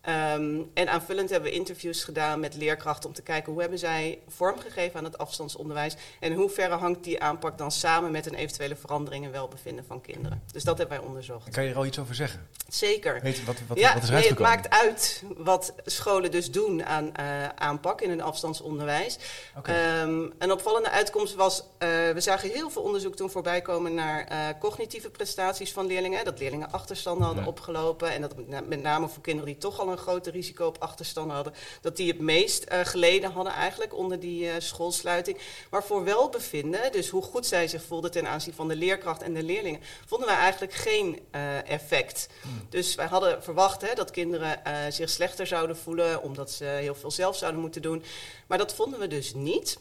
Ehm, 0.06 0.62
en 0.74 0.90
aanvullend 0.90 1.30
hebben 1.30 1.50
we 1.50 1.56
interviews 1.56 2.04
gedaan 2.04 2.40
met 2.40 2.56
leerkrachten 2.56 3.10
om 3.10 3.16
te 3.16 3.22
kijken 3.22 3.52
hoe 3.52 3.62
hebben 3.62 3.80
zij 3.80 4.20
vormgegeven 4.28 4.98
aan 5.00 5.04
het 5.04 5.18
afstandsonderwijs. 5.18 5.96
En 6.20 6.32
in 6.32 6.38
hoeverre 6.38 6.76
hangt 6.76 7.04
die 7.04 7.22
aanpak 7.22 7.58
dan 7.58 7.72
samen 7.72 8.12
met 8.12 8.26
een 8.26 8.34
eventuele 8.36 8.76
verandering 8.76 9.26
in 9.26 9.32
welbevinden 9.32 9.86
van 9.86 10.02
kinderen. 10.02 10.42
Dus 10.52 10.64
dat 10.64 10.78
hebben 10.78 10.98
wij 10.98 11.08
onderzocht. 11.08 11.50
Kan 11.50 11.64
je 11.64 11.70
er 11.70 11.76
al 11.76 11.86
iets 11.86 12.00
over 12.00 12.16
zeggen? 12.16 12.48
Zeker. 12.68 13.20
Weet, 13.22 13.46
wat, 13.46 13.56
wat, 13.68 13.80
ja, 13.80 13.94
wat 13.94 14.04
is 14.04 14.10
nee, 14.10 14.28
het 14.28 14.40
maakt 14.40 14.70
uit 14.70 15.24
wat 15.38 15.74
scholen 15.86 16.32
dus 16.32 16.52
doen 16.52 16.86
aan 16.86 17.16
eh, 17.16 17.48
aanpak 17.56 18.02
in 18.02 18.10
hun 18.10 18.22
afstandsonderwijs. 18.22 19.18
Ehm, 19.64 20.30
een 20.38 20.52
opvallende 20.52 20.90
uitkomst 20.90 21.36
was, 21.36 21.64
eh, 21.78 21.90
we 21.90 22.22
zagen 22.22 22.50
heel 22.50 22.70
veel 22.70 22.82
onderzoek 22.82 23.16
toen 23.16 23.30
voorbij 23.30 23.62
komen 23.62 23.94
naar 23.94 24.26
eh, 24.28 24.40
cognitieve 24.60 25.10
prestaties 25.10 25.72
van 25.72 25.86
leerlingen. 25.86 26.26
Dat 26.26 26.40
leerlingen 26.40 26.72
achterstanden 26.72 27.26
hadden 27.26 27.44
Ja. 27.44 27.50
opgelopen 27.50 28.12
en 28.12 28.22
dat 28.22 28.34
met 28.68 28.82
name 28.82 29.08
voor 29.08 29.22
kinderen 29.22 29.52
die 29.52 29.58
toch 29.58 29.80
al 29.80 29.92
een 29.92 29.95
groter 29.98 30.32
risico 30.32 30.66
op 30.66 30.78
achterstanden 30.80 31.36
hadden, 31.36 31.54
dat 31.82 31.98
die 31.98 32.08
het 32.08 32.20
meest 32.20 32.64
eh, 32.64 32.80
geleden 32.84 33.32
hadden 33.32 33.54
eigenlijk 33.54 33.94
onder 33.94 34.20
die 34.20 34.50
eh, 34.50 34.56
schoolsluiting. 34.58 35.38
Maar 35.70 35.84
voor 35.84 36.04
welbevinden, 36.04 36.92
dus 36.92 37.10
hoe 37.10 37.24
goed 37.24 37.46
zij 37.46 37.68
zich 37.68 37.84
voelden 37.84 38.12
ten 38.12 38.28
aanzien 38.28 38.54
van 38.54 38.68
de 38.68 38.76
leerkracht 38.76 39.22
en 39.22 39.34
de 39.34 39.44
leerlingen, 39.44 39.82
vonden 40.06 40.28
wij 40.28 40.38
eigenlijk 40.38 40.74
geen 40.74 41.20
eh, 41.32 41.70
effect. 41.70 42.30
Dus 42.70 42.96
wij 42.96 43.06
hadden 43.06 43.44
verwacht 43.44 43.82
hè, 43.82 43.94
dat 43.94 44.12
kinderen 44.12 44.62
zich 44.90 45.10
slechter 45.10 45.48
zouden 45.48 45.78
voelen 45.78 46.22
omdat 46.22 46.52
ze 46.52 46.64
heel 46.64 46.96
veel 46.96 47.12
zelf 47.12 47.38
zouden 47.38 47.62
moeten 47.62 47.82
doen. 47.82 48.04
Maar 48.48 48.58
dat 48.58 48.76
vonden 48.76 49.00
we 49.00 49.08
dus 49.08 49.34
niet. 49.34 49.78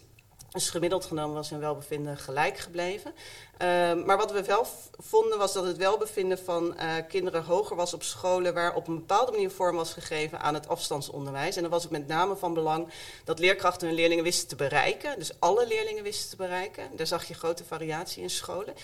Dus 0.54 0.70
gemiddeld 0.70 1.04
genomen 1.04 1.34
was 1.34 1.50
hun 1.50 1.61
welbevinden 1.61 2.16
gelijk 2.16 2.58
gebleven. 2.58 3.14
Ehm, 3.56 4.04
maar 4.04 4.16
wat 4.16 4.32
we 4.32 4.44
wel 4.44 4.66
vonden 4.90 5.38
was 5.38 5.52
dat 5.52 5.64
het 5.64 5.76
welbevinden 5.76 6.38
van 6.38 6.76
eh, 6.76 6.94
kinderen 7.08 7.44
hoger 7.44 7.76
was 7.76 7.94
op 7.94 8.02
scholen 8.02 8.54
waar 8.54 8.75
op 8.75 8.88
een 8.88 8.94
bepaalde 8.94 9.32
manier 9.32 9.50
vorm 9.50 9.76
was 9.76 9.92
gegeven 9.92 10.40
aan 10.40 10.54
het 10.54 10.68
afstandsonderwijs. 10.68 11.56
En 11.56 11.62
dan 11.62 11.70
was 11.70 11.82
het 11.82 11.92
met 11.92 12.06
name 12.06 12.37
van 12.37 12.54
belang 12.54 12.88
dat 13.25 13.38
leerkrachten 13.38 13.87
hun 13.87 13.96
leerlingen 13.96 14.25
wisten 14.25 14.49
te 14.49 14.56
bereiken. 14.56 15.18
Dus 15.18 15.40
alle 15.40 15.66
leerlingen 15.66 16.02
wisten 16.02 16.30
te 16.30 16.37
bereiken. 16.37 16.96
Daar 16.96 17.06
zag 17.06 17.25
je 17.25 17.34
grote 17.34 17.64
variatie 17.64 18.23
in 18.23 18.30
scholen. 18.30 18.75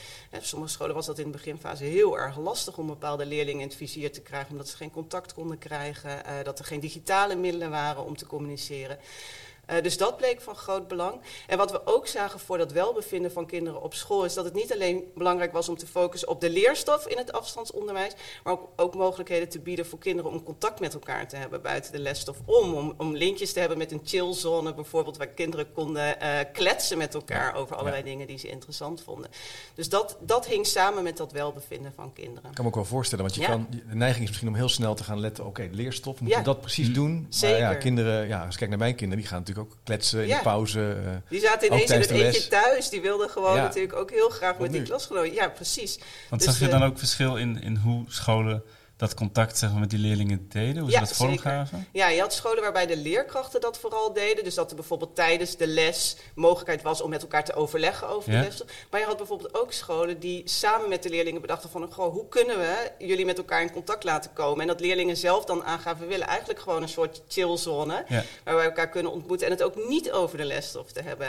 Sommige 0.40 0.72
scholen 0.72 0.94
was 0.94 1.06
dat 1.06 1.18
in 1.18 1.24
de 1.24 1.30
beginfase 1.30 1.84
heel 1.84 2.18
erg 2.18 2.38
lastig 2.38 2.78
om 2.78 2.86
bepaalde 2.86 3.26
leerlingen 3.26 3.60
in 3.60 3.68
het 3.68 3.76
vizier 3.76 4.12
te 4.12 4.20
krijgen, 4.20 4.50
omdat 4.50 4.68
ze 4.68 4.76
geen 4.76 4.90
contact 4.90 5.34
konden 5.34 5.58
krijgen, 5.58 6.24
eh, 6.24 6.34
dat 6.44 6.58
er 6.58 6.64
geen 6.64 6.80
digitale 6.80 7.34
middelen 7.34 7.70
waren 7.70 8.04
om 8.04 8.16
te 8.16 8.26
communiceren. 8.26 8.98
Eh, 9.70 9.82
dus 9.82 9.96
dat 9.96 10.16
bleek 10.16 10.40
van 10.40 10.54
groot 10.54 10.88
belang. 10.88 11.20
En 11.46 11.58
wat 11.58 11.70
we 11.70 11.80
ook 11.86 12.06
zagen 12.06 12.40
voor 12.40 12.58
dat 12.58 12.72
welbevinden 12.72 13.32
van 13.32 13.46
kinderen 13.46 13.82
op 13.82 13.94
school, 13.94 14.24
is 14.24 14.34
dat 14.34 14.44
het 14.44 14.54
niet 14.54 14.72
alleen 14.72 15.04
belangrijk 15.14 15.52
was 15.52 15.68
om 15.68 15.76
te 15.76 15.86
focussen 15.86 16.28
op 16.28 16.40
de 16.40 16.50
leerstof 16.50 17.06
in 17.06 17.18
het 17.18 17.32
afstandsonderwijs, 17.32 18.12
maar 18.44 18.52
ook, 18.52 18.68
ook 18.76 18.94
mogelijkheden 18.94 19.48
te 19.48 19.58
bieden 19.60 19.86
voor 19.86 19.98
kinderen 19.98 20.30
om 20.30 20.42
contact 20.42 20.80
met 20.80 20.94
elkaar 20.94 21.28
te 21.28 21.36
hebben 21.36 21.62
buiten 21.62 21.92
de 21.92 21.98
lesstof 21.98 22.36
om. 22.44 22.74
Om, 22.74 22.94
om 22.96 23.16
linkjes 23.16 23.52
te 23.52 23.60
hebben 23.60 23.78
met 23.78 23.92
een 23.92 24.00
chillzone 24.04 24.74
bijvoorbeeld, 24.74 25.16
waar 25.16 25.26
kinderen 25.26 25.72
konden 25.72 26.20
eh, 26.20 26.30
kletsen 26.52 26.98
met 26.98 27.14
elkaar 27.14 27.54
over 27.54 27.76
allerlei 27.76 28.02
dingen 28.02 28.26
die 28.26 28.38
ze 28.38 28.48
interessant 28.48 29.02
vonden. 29.02 29.30
Dus 29.74 29.88
dat, 29.88 30.16
dat 30.20 30.46
hing 30.46 30.66
samen 30.66 31.02
met 31.02 31.16
dat 31.16 31.32
welbevinden 31.32 31.92
van 31.94 32.12
kinderen. 32.12 32.48
Ik 32.50 32.54
kan 32.56 32.64
me 32.64 32.70
ook 32.70 32.76
wel 32.76 32.84
voorstellen, 32.84 33.24
want 33.24 33.36
je 33.36 33.40
Ja. 33.40 33.46
kan, 33.48 33.66
de 33.70 33.94
neiging 33.94 34.22
is 34.22 34.28
misschien 34.28 34.48
om 34.48 34.54
heel 34.54 34.68
snel 34.68 34.94
te 34.94 35.04
gaan 35.04 35.20
letten. 35.20 35.46
Oké, 35.46 35.68
leerstof, 35.72 36.20
moeten 36.20 36.28
Ja. 36.28 36.38
we 36.38 36.44
dat 36.44 36.60
precies 36.60 36.92
doen? 36.92 37.26
Zeker. 37.28 37.60
Maar 37.60 37.72
ja, 37.72 37.78
kinderen, 37.78 38.28
ja, 38.28 38.40
als 38.44 38.52
ik 38.52 38.56
kijk 38.58 38.70
naar 38.70 38.78
mijn 38.78 38.94
kinderen, 38.94 39.18
die 39.22 39.30
gaan 39.30 39.38
natuurlijk 39.38 39.59
ook 39.60 39.76
kletsen 39.84 40.20
in 40.22 40.26
Ja. 40.28 40.36
de 40.36 40.42
pauze. 40.42 40.96
eh. 41.04 41.10
Die 41.28 41.40
zaten 41.40 41.66
ineens 41.72 41.90
in 41.90 42.00
het 42.00 42.10
eentje 42.10 42.48
thuis. 42.48 42.88
Die 42.88 43.00
wilden 43.00 43.30
gewoon 43.30 43.56
Ja. 43.56 43.62
natuurlijk 43.62 43.94
ook 43.96 44.10
heel 44.10 44.28
graag 44.28 44.58
met 44.58 44.72
die 44.72 44.82
klasgenoten. 44.82 45.32
Ja, 45.34 45.48
precies. 45.48 45.98
Want 46.28 46.42
Dus, 46.42 46.50
zag 46.50 46.58
je 46.60 46.64
eh, 46.64 46.78
dan 46.78 46.82
ook 46.88 46.98
verschil 46.98 47.36
in, 47.36 47.62
in 47.62 47.76
hoe 47.76 48.04
scholen 48.08 48.62
dat 49.00 49.14
contact 49.14 49.58
zeg 49.58 49.70
maar, 49.70 49.80
met 49.80 49.90
die 49.90 49.98
leerlingen 49.98 50.46
deden? 50.48 50.82
Hoe 50.82 50.90
Ja, 50.90 50.98
ze 50.98 51.04
dat 51.04 51.16
vormgaven? 51.16 51.86
Ja, 51.92 52.08
je 52.08 52.20
had 52.20 52.32
scholen 52.32 52.62
waarbij 52.62 52.86
de 52.86 52.96
leerkrachten 52.96 53.60
dat 53.60 53.78
vooral 53.78 54.12
deden. 54.12 54.44
Dus 54.44 54.54
dat 54.54 54.70
er 54.70 54.76
bijvoorbeeld 54.76 55.14
tijdens 55.14 55.56
de 55.56 55.66
les 55.66 56.16
mogelijkheid 56.34 56.82
was 56.82 57.00
om 57.00 57.10
met 57.10 57.22
elkaar 57.22 57.44
te 57.44 57.54
overleggen 57.54 58.08
over 58.08 58.32
Ja. 58.32 58.40
de 58.40 58.44
les. 58.46 58.62
Maar 58.90 59.00
je 59.00 59.06
had 59.06 59.16
bijvoorbeeld 59.16 59.54
ook 59.54 59.72
scholen 59.72 60.20
die 60.20 60.42
samen 60.44 60.88
met 60.88 61.02
de 61.02 61.08
leerlingen 61.08 61.40
bedachten 61.40 61.70
van... 61.70 61.92
Goh, 61.92 62.12
hoe 62.12 62.28
kunnen 62.28 62.58
we 62.58 62.90
jullie 62.98 63.24
met 63.24 63.38
elkaar 63.38 63.62
in 63.62 63.72
contact 63.72 64.04
laten 64.04 64.32
komen? 64.32 64.60
En 64.60 64.66
dat 64.66 64.80
leerlingen 64.80 65.16
zelf 65.16 65.44
dan 65.44 65.64
aangaven, 65.64 66.02
we 66.02 66.06
willen 66.06 66.26
eigenlijk 66.26 66.60
gewoon 66.60 66.82
een 66.82 66.88
soort 66.88 67.22
chillzone... 67.28 68.04
Ja. 68.08 68.22
waar 68.44 68.56
we 68.56 68.62
elkaar 68.62 68.88
kunnen 68.88 69.12
ontmoeten 69.12 69.46
en 69.46 69.52
het 69.52 69.62
ook 69.62 69.88
niet 69.88 70.10
over 70.12 70.36
de 70.38 70.44
lesstof 70.44 70.92
te 70.92 71.02
hebben. 71.02 71.28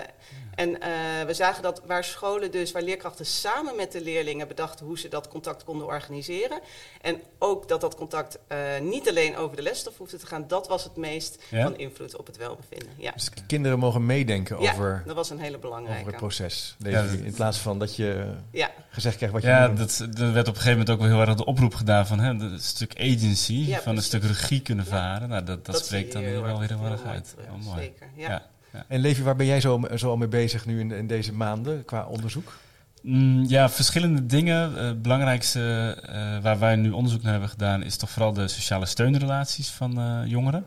En 0.55 0.81
eh, 0.81 0.91
we 1.25 1.33
zagen 1.33 1.63
dat 1.63 1.81
waar 1.85 2.03
scholen 2.03 2.51
dus, 2.51 2.71
waar 2.71 2.81
leerkrachten 2.81 3.25
samen 3.25 3.75
met 3.75 3.91
de 3.91 4.01
leerlingen 4.01 4.47
bedachten 4.47 4.85
hoe 4.85 4.99
ze 4.99 5.07
dat 5.07 5.27
contact 5.27 5.63
konden 5.63 5.87
organiseren. 5.87 6.59
En 7.01 7.21
ook 7.39 7.60
dat 7.67 7.81
dat 7.81 7.95
contact 7.95 8.39
eh, 8.47 8.57
niet 8.81 9.09
alleen 9.09 9.35
over 9.37 9.55
de 9.55 9.61
lesstof 9.61 9.97
hoefde 9.97 10.17
te 10.17 10.25
gaan, 10.25 10.43
dat 10.47 10.67
was 10.67 10.83
het 10.83 10.95
meest 10.95 11.43
Ja? 11.49 11.63
van 11.63 11.77
invloed 11.77 12.15
op 12.15 12.27
het 12.27 12.37
welbevinden. 12.37 12.89
Ja. 12.97 13.11
Dus 13.11 13.29
kinderen 13.47 13.79
mogen 13.79 14.05
meedenken 14.05 14.61
ja, 14.61 14.71
over, 14.71 15.03
dat 15.05 15.15
was 15.15 15.29
een 15.29 15.37
hele 15.39 15.57
over 15.57 15.69
belangrijke. 15.69 16.05
het 16.07 16.15
proces. 16.15 16.75
Ja, 16.79 16.83
Deze, 17.01 17.17
dat- 17.17 17.25
in 17.25 17.33
plaats 17.33 17.57
van 17.57 17.79
dat 17.79 17.95
je 17.95 18.33
Ja, 18.51 18.71
gezegd 18.89 19.15
krijgt 19.15 19.33
wat 19.35 19.43
je 19.43 19.49
Ja, 19.49 19.67
moet 19.67 19.77
doen. 19.97 20.09
dat, 20.11 20.19
er 20.19 20.33
werd 20.33 20.47
op 20.47 20.55
een 20.55 20.61
gegeven 20.61 20.69
moment 20.71 20.89
ook 20.89 20.99
wel 20.99 21.07
heel 21.17 21.27
erg 21.27 21.35
de 21.35 21.45
oproep 21.45 21.75
gedaan 21.75 22.07
van 22.07 22.19
hè, 22.19 22.29
een 22.29 22.59
stuk 22.59 22.93
agency, 22.99 23.53
Ja, 23.53 23.79
van 23.81 23.95
een 23.95 24.03
stuk 24.03 24.23
regie 24.23 24.61
kunnen 24.61 24.85
Ja. 24.85 24.91
varen. 24.91 25.29
Nou, 25.29 25.43
dat, 25.43 25.65
dat, 25.65 25.85
spreekt 25.85 26.13
dan 26.13 26.21
wel 26.23 26.59
weer 26.59 26.69
heel 26.77 26.85
erg 26.85 27.03
uit. 27.03 27.29
terug. 27.29 27.45
Oh, 27.45 27.65
mooi. 27.65 27.79
Zeker, 27.81 28.07
ja. 28.15 28.29
Ja. 28.73 28.85
En 28.87 28.99
Levi, 28.99 29.23
waar 29.23 29.35
ben 29.35 29.45
jij 29.45 29.61
zo, 29.61 29.81
zo 29.95 30.09
al 30.09 30.17
mee 30.17 30.27
bezig 30.27 30.65
nu 30.65 30.79
in, 30.79 30.91
in 30.91 31.07
deze 31.07 31.33
maanden 31.33 31.85
qua 31.85 32.05
onderzoek? 32.05 32.53
Mm, 33.01 33.46
ja, 33.48 33.70
verschillende 33.70 34.25
dingen. 34.25 34.77
Eh, 34.77 34.84
Het 34.84 35.01
belangrijkste 35.01 35.98
eh, 36.05 36.41
waar 36.41 36.60
wij 36.60 36.75
nu 36.75 36.91
onderzoek 36.91 37.22
naar 37.22 37.31
hebben 37.31 37.50
gedaan 37.50 37.84
is 37.84 37.98
toch 37.98 38.10
vooral 38.10 38.34
de 38.34 38.48
sociale 38.48 38.86
steunrelaties 38.86 39.70
van 39.70 40.00
eh, 40.00 40.22
jongeren. 40.25 40.65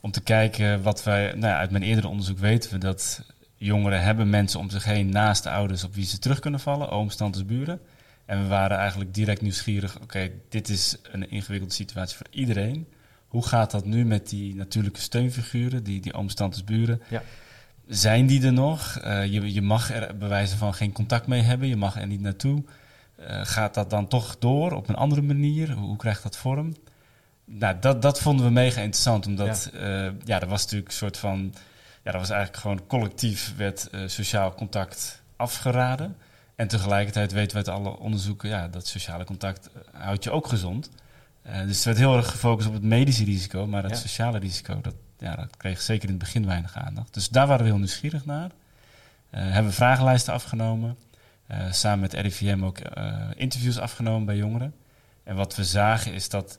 Om 0.00 0.10
te 0.10 0.20
kijken 0.20 0.82
wat 0.82 1.02
wij, 1.02 1.26
nou 1.26 1.46
ja, 1.46 1.58
uit 1.58 1.70
mijn 1.70 1.82
eerdere 1.82 2.08
onderzoek 2.08 2.38
weten 2.38 2.72
we 2.72 2.78
dat 2.78 3.22
jongeren 3.56 4.02
hebben 4.02 4.30
mensen 4.30 4.60
om 4.60 4.70
zich 4.70 4.84
heen 4.84 5.08
naast 5.08 5.42
de 5.42 5.50
ouders 5.50 5.84
op 5.84 5.94
wie 5.94 6.04
ze 6.04 6.18
terug 6.18 6.38
kunnen 6.38 6.60
vallen, 6.60 6.90
ooms, 6.90 7.16
buren. 7.46 7.80
En 8.24 8.42
we 8.42 8.48
waren 8.48 8.78
eigenlijk 8.78 9.14
direct 9.14 9.40
nieuwsgierig, 9.40 10.00
oké, 10.00 10.30
dit 10.48 10.68
is 10.68 10.96
een 11.12 11.30
ingewikkelde 11.30 11.74
situatie 11.74 12.16
voor 12.16 12.26
iedereen. 12.30 12.86
Hoe 13.26 13.46
gaat 13.46 13.70
dat 13.70 13.84
nu 13.84 14.04
met 14.04 14.28
die 14.28 14.54
natuurlijke 14.54 15.00
steunfiguren, 15.00 15.82
die, 15.84 16.00
die 16.00 16.12
ooms, 16.12 16.64
buren? 16.64 17.02
Ja. 17.08 17.22
Zijn 17.90 18.26
die 18.26 18.44
er 18.46 18.52
nog? 18.52 18.98
Eh, 18.98 19.26
je, 19.26 19.52
je 19.52 19.62
mag 19.62 19.92
er 19.92 20.16
bij 20.16 20.28
wijze 20.28 20.56
van 20.56 20.74
geen 20.74 20.92
contact 20.92 21.26
mee 21.26 21.40
hebben, 21.42 21.68
je 21.68 21.76
mag 21.76 22.00
er 22.00 22.06
niet 22.06 22.20
naartoe. 22.20 22.62
Eh, 23.16 23.40
gaat 23.44 23.74
dat 23.74 23.90
dan 23.90 24.08
toch 24.08 24.38
door 24.38 24.72
op 24.72 24.88
een 24.88 24.94
andere 24.96 25.22
manier? 25.22 25.72
Hoe, 25.72 25.86
hoe 25.86 25.96
krijgt 25.96 26.22
dat 26.22 26.36
vorm? 26.36 26.74
Nou, 27.44 27.76
dat, 27.80 28.02
dat 28.02 28.20
vonden 28.20 28.46
we 28.46 28.52
mega 28.52 28.80
interessant, 28.80 29.26
omdat 29.26 29.70
ja. 29.72 30.12
ja, 30.24 30.40
er 30.40 30.48
was 30.48 30.62
natuurlijk 30.62 30.90
een 30.90 30.96
soort 30.96 31.16
van... 31.16 31.54
Ja, 32.04 32.10
dat 32.10 32.20
was 32.20 32.30
eigenlijk 32.30 32.60
gewoon 32.62 32.86
collectief 32.86 33.54
werd 33.56 33.90
eh, 33.90 34.00
sociaal 34.06 34.54
contact 34.54 35.22
afgeraden. 35.36 36.16
En 36.56 36.68
tegelijkertijd 36.68 37.32
weten 37.32 37.50
we 37.50 37.56
uit 37.56 37.78
alle 37.78 37.98
onderzoeken, 37.98 38.48
ja, 38.48 38.68
dat 38.68 38.86
sociale 38.86 39.24
contact 39.24 39.70
eh, 39.72 40.00
houdt 40.00 40.24
je 40.24 40.30
ook 40.30 40.46
gezond. 40.46 40.90
Dus 41.66 41.76
het 41.76 41.84
werd 41.84 41.98
heel 41.98 42.16
erg 42.16 42.30
gefocust 42.30 42.68
op 42.68 42.74
het 42.74 42.82
medische 42.82 43.24
risico, 43.24 43.66
maar 43.66 43.82
het 43.82 43.92
Ja. 43.92 43.98
sociale 43.98 44.38
risico, 44.38 44.80
dat, 44.80 44.94
ja, 45.20 45.36
dat 45.36 45.56
kreeg 45.56 45.80
zeker 45.80 46.04
in 46.04 46.14
het 46.14 46.18
begin 46.18 46.46
weinig 46.46 46.76
aandacht. 46.76 47.14
Dus 47.14 47.28
daar 47.28 47.46
waren 47.46 47.64
we 47.64 47.70
heel 47.70 47.78
nieuwsgierig 47.78 48.24
naar. 48.24 48.50
Uh, 48.50 49.40
hebben 49.40 49.70
we 49.70 49.76
vragenlijsten 49.76 50.32
afgenomen. 50.32 50.96
Uh, 51.50 51.72
samen 51.72 52.00
met 52.00 52.14
RIVM 52.14 52.64
ook 52.64 52.78
uh, 52.98 53.14
interviews 53.34 53.78
afgenomen 53.78 54.26
bij 54.26 54.36
jongeren. 54.36 54.74
En 55.24 55.36
wat 55.36 55.56
we 55.56 55.64
zagen 55.64 56.12
is 56.12 56.28
dat 56.28 56.58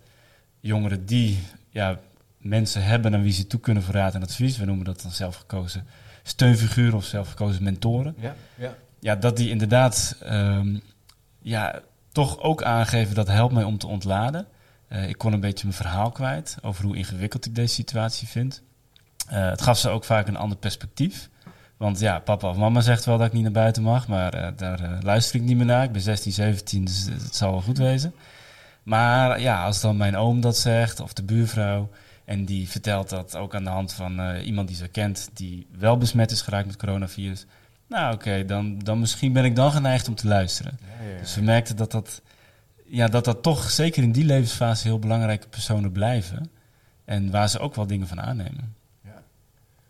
jongeren 0.59 1.05
die 1.05 1.39
ja, 1.69 1.99
mensen 2.37 2.83
hebben 2.83 3.13
aan 3.13 3.21
wie 3.21 3.31
ze 3.31 3.47
toe 3.47 3.59
kunnen 3.59 3.83
voor 3.83 3.93
raad 3.93 4.15
en 4.15 4.23
advies, 4.23 4.57
we 4.57 4.65
noemen 4.65 4.85
dat 4.85 5.01
dan 5.01 5.11
zelfgekozen 5.11 5.87
steunfiguren 6.23 6.93
of 6.93 7.05
zelfgekozen 7.05 7.63
mentoren, 7.63 8.15
Ja, 8.19 8.35
ja. 8.55 8.75
ja, 8.99 9.15
dat 9.15 9.37
die 9.37 9.49
inderdaad 9.49 10.15
um, 10.25 10.81
ja, 11.41 11.81
toch 12.11 12.39
ook 12.39 12.63
aangeven 12.63 13.15
dat 13.15 13.27
helpt 13.27 13.53
mij 13.53 13.63
om 13.63 13.77
te 13.77 13.87
ontladen. 13.87 14.47
Uh, 14.93 15.09
ik 15.09 15.17
kon 15.17 15.33
een 15.33 15.39
beetje 15.39 15.65
mijn 15.65 15.77
verhaal 15.77 16.11
kwijt 16.11 16.57
over 16.61 16.85
hoe 16.85 16.95
ingewikkeld 16.95 17.45
ik 17.45 17.55
deze 17.55 17.73
situatie 17.73 18.27
vind. 18.27 18.61
Uh, 19.31 19.49
het 19.49 19.61
gaf 19.61 19.77
ze 19.77 19.89
ook 19.89 20.03
vaak 20.03 20.27
een 20.27 20.37
ander 20.37 20.57
perspectief. 20.57 21.29
Want 21.77 21.99
ja, 21.99 22.19
papa 22.19 22.49
of 22.49 22.57
mama 22.57 22.81
zegt 22.81 23.05
wel 23.05 23.17
dat 23.17 23.27
ik 23.27 23.33
niet 23.33 23.43
naar 23.43 23.51
buiten 23.51 23.83
mag, 23.83 24.07
maar 24.07 24.35
uh, 24.35 24.47
daar 24.55 24.99
luister 25.01 25.35
ik 25.35 25.41
niet 25.41 25.57
meer 25.57 25.65
naar. 25.65 25.83
Ik 25.83 25.91
ben 25.91 26.01
16, 26.01 26.31
17, 26.31 26.85
dus 26.85 27.05
het 27.05 27.35
zal 27.35 27.51
wel 27.51 27.61
goed 27.61 27.77
wezen. 27.77 28.13
Maar 28.83 29.39
ja, 29.39 29.65
als 29.65 29.81
dan 29.81 29.97
mijn 29.97 30.17
oom 30.17 30.41
dat 30.41 30.57
zegt, 30.57 30.99
of 30.99 31.13
de 31.13 31.23
buurvrouw, 31.23 31.89
en 32.25 32.45
die 32.45 32.69
vertelt 32.69 33.09
dat 33.09 33.35
ook 33.35 33.55
aan 33.55 33.63
de 33.63 33.69
hand 33.69 33.93
van 33.93 34.35
iemand 34.35 34.67
die 34.67 34.77
ze 34.77 34.87
kent, 34.87 35.29
die 35.33 35.67
wel 35.77 35.97
besmet 35.97 36.31
is 36.31 36.41
geraakt 36.41 36.65
met 36.65 36.77
coronavirus. 36.77 37.45
Nou 37.87 38.13
oké, 38.13 38.27
okay, 38.27 38.45
dan, 38.45 38.79
dan 38.79 38.99
misschien 38.99 39.33
ben 39.33 39.45
ik 39.45 39.55
dan 39.55 39.71
geneigd 39.71 40.07
om 40.07 40.15
te 40.15 40.27
luisteren. 40.27 40.77
Ja, 40.81 41.05
ja, 41.05 41.11
ja. 41.11 41.19
Dus 41.19 41.35
we 41.35 41.41
merkten 41.41 41.75
dat 41.75 41.91
dat, 41.91 42.21
ja, 42.91 43.07
dat 43.07 43.25
dat 43.25 43.43
toch 43.43 43.69
zeker 43.69 44.03
in 44.03 44.11
die 44.11 44.25
levensfase 44.25 44.87
heel 44.87 44.99
belangrijke 44.99 45.47
personen 45.47 45.91
blijven. 45.91 46.51
En 47.05 47.31
waar 47.31 47.49
ze 47.49 47.59
ook 47.59 47.75
wel 47.75 47.87
dingen 47.87 48.07
van 48.07 48.21
aannemen. 48.21 48.75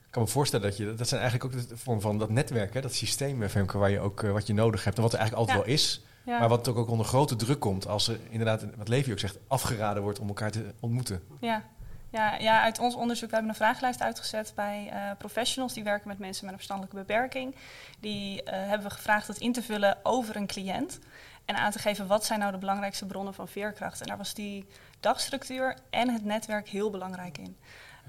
Ik 0.05 0.17
kan 0.17 0.25
me 0.25 0.29
voorstellen 0.29 0.65
dat 0.69 0.77
je, 0.77 0.93
dat 0.93 1.07
zijn 1.07 1.21
eigenlijk 1.21 1.53
ook 1.53 1.69
de 1.69 1.77
vorm 1.77 2.01
van 2.01 2.17
dat 2.17 2.29
netwerk, 2.29 2.73
hè, 2.73 2.81
dat 2.81 2.93
systeem, 2.93 3.49
Femke, 3.49 3.77
waar 3.77 3.89
je 3.89 3.99
ook 3.99 4.23
uh, 4.23 4.31
wat 4.31 4.47
je 4.47 4.53
nodig 4.53 4.83
hebt 4.83 4.95
en 4.95 5.03
wat 5.03 5.13
er 5.13 5.19
eigenlijk 5.19 5.49
altijd 5.49 5.65
Ja. 5.65 5.71
wel 5.71 5.79
is. 5.79 6.01
Ja. 6.25 6.39
Maar 6.39 6.49
wat 6.49 6.67
ook, 6.67 6.77
ook 6.77 6.89
onder 6.89 7.05
grote 7.05 7.35
druk 7.35 7.59
komt 7.59 7.87
als 7.87 8.07
er 8.07 8.19
inderdaad, 8.29 8.65
wat 8.75 8.87
Levi 8.87 9.11
ook 9.11 9.19
zegt, 9.19 9.37
afgeraden 9.47 10.03
wordt 10.03 10.19
om 10.19 10.27
elkaar 10.27 10.51
te 10.51 10.73
ontmoeten. 10.79 11.21
Ja. 11.39 11.63
Ja, 12.11 12.37
ja, 12.37 12.61
uit 12.61 12.79
ons 12.79 12.95
onderzoek 12.95 13.29
we 13.29 13.35
hebben 13.35 13.51
een 13.51 13.57
vragenlijst 13.57 14.01
uitgezet 14.01 14.51
bij 14.55 14.91
uh, 14.93 15.11
professionals 15.17 15.73
die 15.73 15.83
werken 15.83 16.07
met 16.07 16.19
mensen 16.19 16.43
met 16.43 16.53
een 16.53 16.59
verstandelijke 16.59 16.97
beperking. 16.99 17.55
Die 17.99 18.41
uh, 18.43 18.49
hebben 18.51 18.87
we 18.87 18.93
gevraagd 18.93 19.27
het 19.27 19.37
in 19.37 19.53
te 19.53 19.61
vullen 19.61 19.97
over 20.03 20.35
een 20.35 20.47
cliënt 20.47 20.99
en 21.45 21.55
aan 21.55 21.71
te 21.71 21.79
geven 21.79 22.07
wat 22.07 22.25
zijn 22.25 22.39
nou 22.39 22.51
de 22.51 22.57
belangrijkste 22.57 23.05
bronnen 23.05 23.33
van 23.33 23.47
veerkracht. 23.47 24.01
En 24.01 24.07
daar 24.07 24.17
was 24.17 24.33
die 24.33 24.67
dagstructuur 24.99 25.77
en 25.89 26.09
het 26.09 26.25
netwerk 26.25 26.69
heel 26.69 26.89
belangrijk 26.89 27.37
in. 27.37 27.57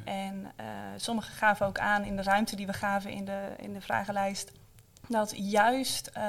En 0.04 0.52
uh, 0.60 0.66
sommigen 0.96 1.34
gaven 1.34 1.66
ook 1.66 1.78
aan 1.78 2.04
in 2.04 2.16
de 2.16 2.22
ruimte 2.22 2.56
die 2.56 2.66
we 2.66 2.72
gaven 2.72 3.10
in 3.10 3.24
de, 3.24 3.48
in 3.56 3.72
de 3.72 3.80
vragenlijst 3.80 4.52
dat 5.08 5.32
juist 5.36 6.10
uh, 6.16 6.22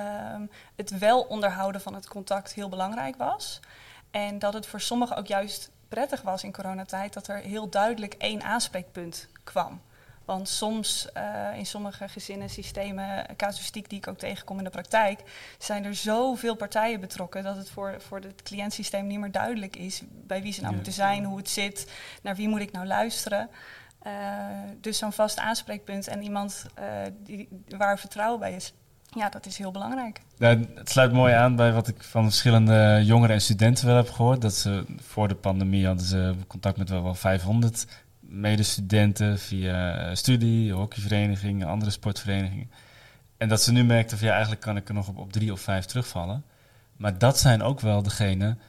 het 0.75 0.97
wel 0.97 1.21
onderhouden 1.21 1.81
van 1.81 1.93
het 1.93 2.07
contact 2.07 2.53
heel 2.53 2.69
belangrijk 2.69 3.15
was. 3.15 3.59
En 4.11 4.39
dat 4.39 4.53
het 4.53 4.65
voor 4.65 4.81
sommigen 4.81 5.17
ook 5.17 5.27
juist 5.27 5.71
prettig 5.87 6.21
was 6.21 6.43
in 6.43 6.51
coronatijd 6.51 7.13
dat 7.13 7.27
er 7.27 7.37
heel 7.37 7.69
duidelijk 7.69 8.13
één 8.13 8.43
aanspreekpunt 8.43 9.27
kwam. 9.43 9.81
Want 10.25 10.49
soms 10.49 11.07
uh, 11.17 11.57
in 11.57 11.65
sommige 11.65 12.07
gezinnen, 12.07 12.49
systemen, 12.49 13.25
casuïstiek 13.37 13.89
die 13.89 13.97
ik 13.97 14.07
ook 14.07 14.17
tegenkom 14.17 14.57
in 14.57 14.63
de 14.63 14.69
praktijk, 14.69 15.19
zijn 15.57 15.85
er 15.85 15.95
zoveel 15.95 16.55
partijen 16.55 16.99
betrokken 16.99 17.43
dat 17.43 17.55
het 17.55 17.69
voor, 17.69 17.95
voor 17.97 18.19
het 18.19 18.41
cliëntsysteem 18.43 19.07
niet 19.07 19.19
meer 19.19 19.31
duidelijk 19.31 19.75
is 19.75 20.01
bij 20.27 20.41
wie 20.41 20.53
ze 20.53 20.59
nou 20.59 20.69
Ja. 20.71 20.75
moeten 20.75 20.93
zijn, 20.93 21.23
hoe 21.23 21.37
het 21.37 21.49
zit, 21.49 21.91
naar 22.21 22.35
wie 22.35 22.47
moet 22.47 22.59
ik 22.61 22.71
nou 22.71 22.85
luisteren. 22.85 23.49
Uh, 24.07 24.11
dus 24.81 24.97
zo'n 24.97 25.13
vast 25.13 25.39
aanspreekpunt 25.39 26.07
en 26.07 26.23
iemand 26.23 26.65
uh, 26.79 26.85
die, 27.23 27.49
waar 27.67 27.99
vertrouwen 27.99 28.39
bij 28.39 28.53
is, 28.53 28.73
ja, 29.09 29.29
dat 29.29 29.45
is 29.45 29.57
heel 29.57 29.71
belangrijk. 29.71 30.21
Het 30.37 30.89
sluit 30.89 31.11
mooi 31.11 31.33
aan 31.33 31.55
bij 31.55 31.73
wat 31.73 31.87
ik 31.87 32.03
van 32.03 32.23
verschillende 32.23 33.01
jongeren 33.03 33.35
en 33.35 33.41
studenten 33.41 33.85
wel 33.85 33.95
heb 33.95 34.09
gehoord. 34.09 34.41
Dat 34.41 34.53
ze 34.53 34.85
voor 35.01 35.27
de 35.27 35.35
pandemie 35.35 35.85
hadden 35.85 36.05
ze 36.05 36.35
contact 36.47 36.77
met 36.77 36.89
wel, 36.89 37.03
wel 37.03 37.15
500 37.15 37.85
medestudenten 38.33 39.39
via 39.39 40.15
studie, 40.15 40.71
hockeyverenigingen, 40.71 41.67
andere 41.67 41.91
sportverenigingen. 41.91 42.71
En 43.37 43.47
dat 43.49 43.61
ze 43.61 43.71
nu 43.71 43.83
merkten 43.83 44.17
van 44.17 44.27
ja, 44.27 44.33
eigenlijk 44.33 44.61
kan 44.61 44.77
ik 44.77 44.87
er 44.87 44.93
nog 44.93 45.07
op, 45.07 45.17
op 45.17 45.31
drie 45.31 45.51
of 45.51 45.61
vijf 45.61 45.85
terugvallen. 45.85 46.43
Maar 46.97 47.17
dat 47.17 47.39
zijn 47.39 47.61
ook 47.61 47.79
wel 47.79 48.03
degenen 48.03 48.59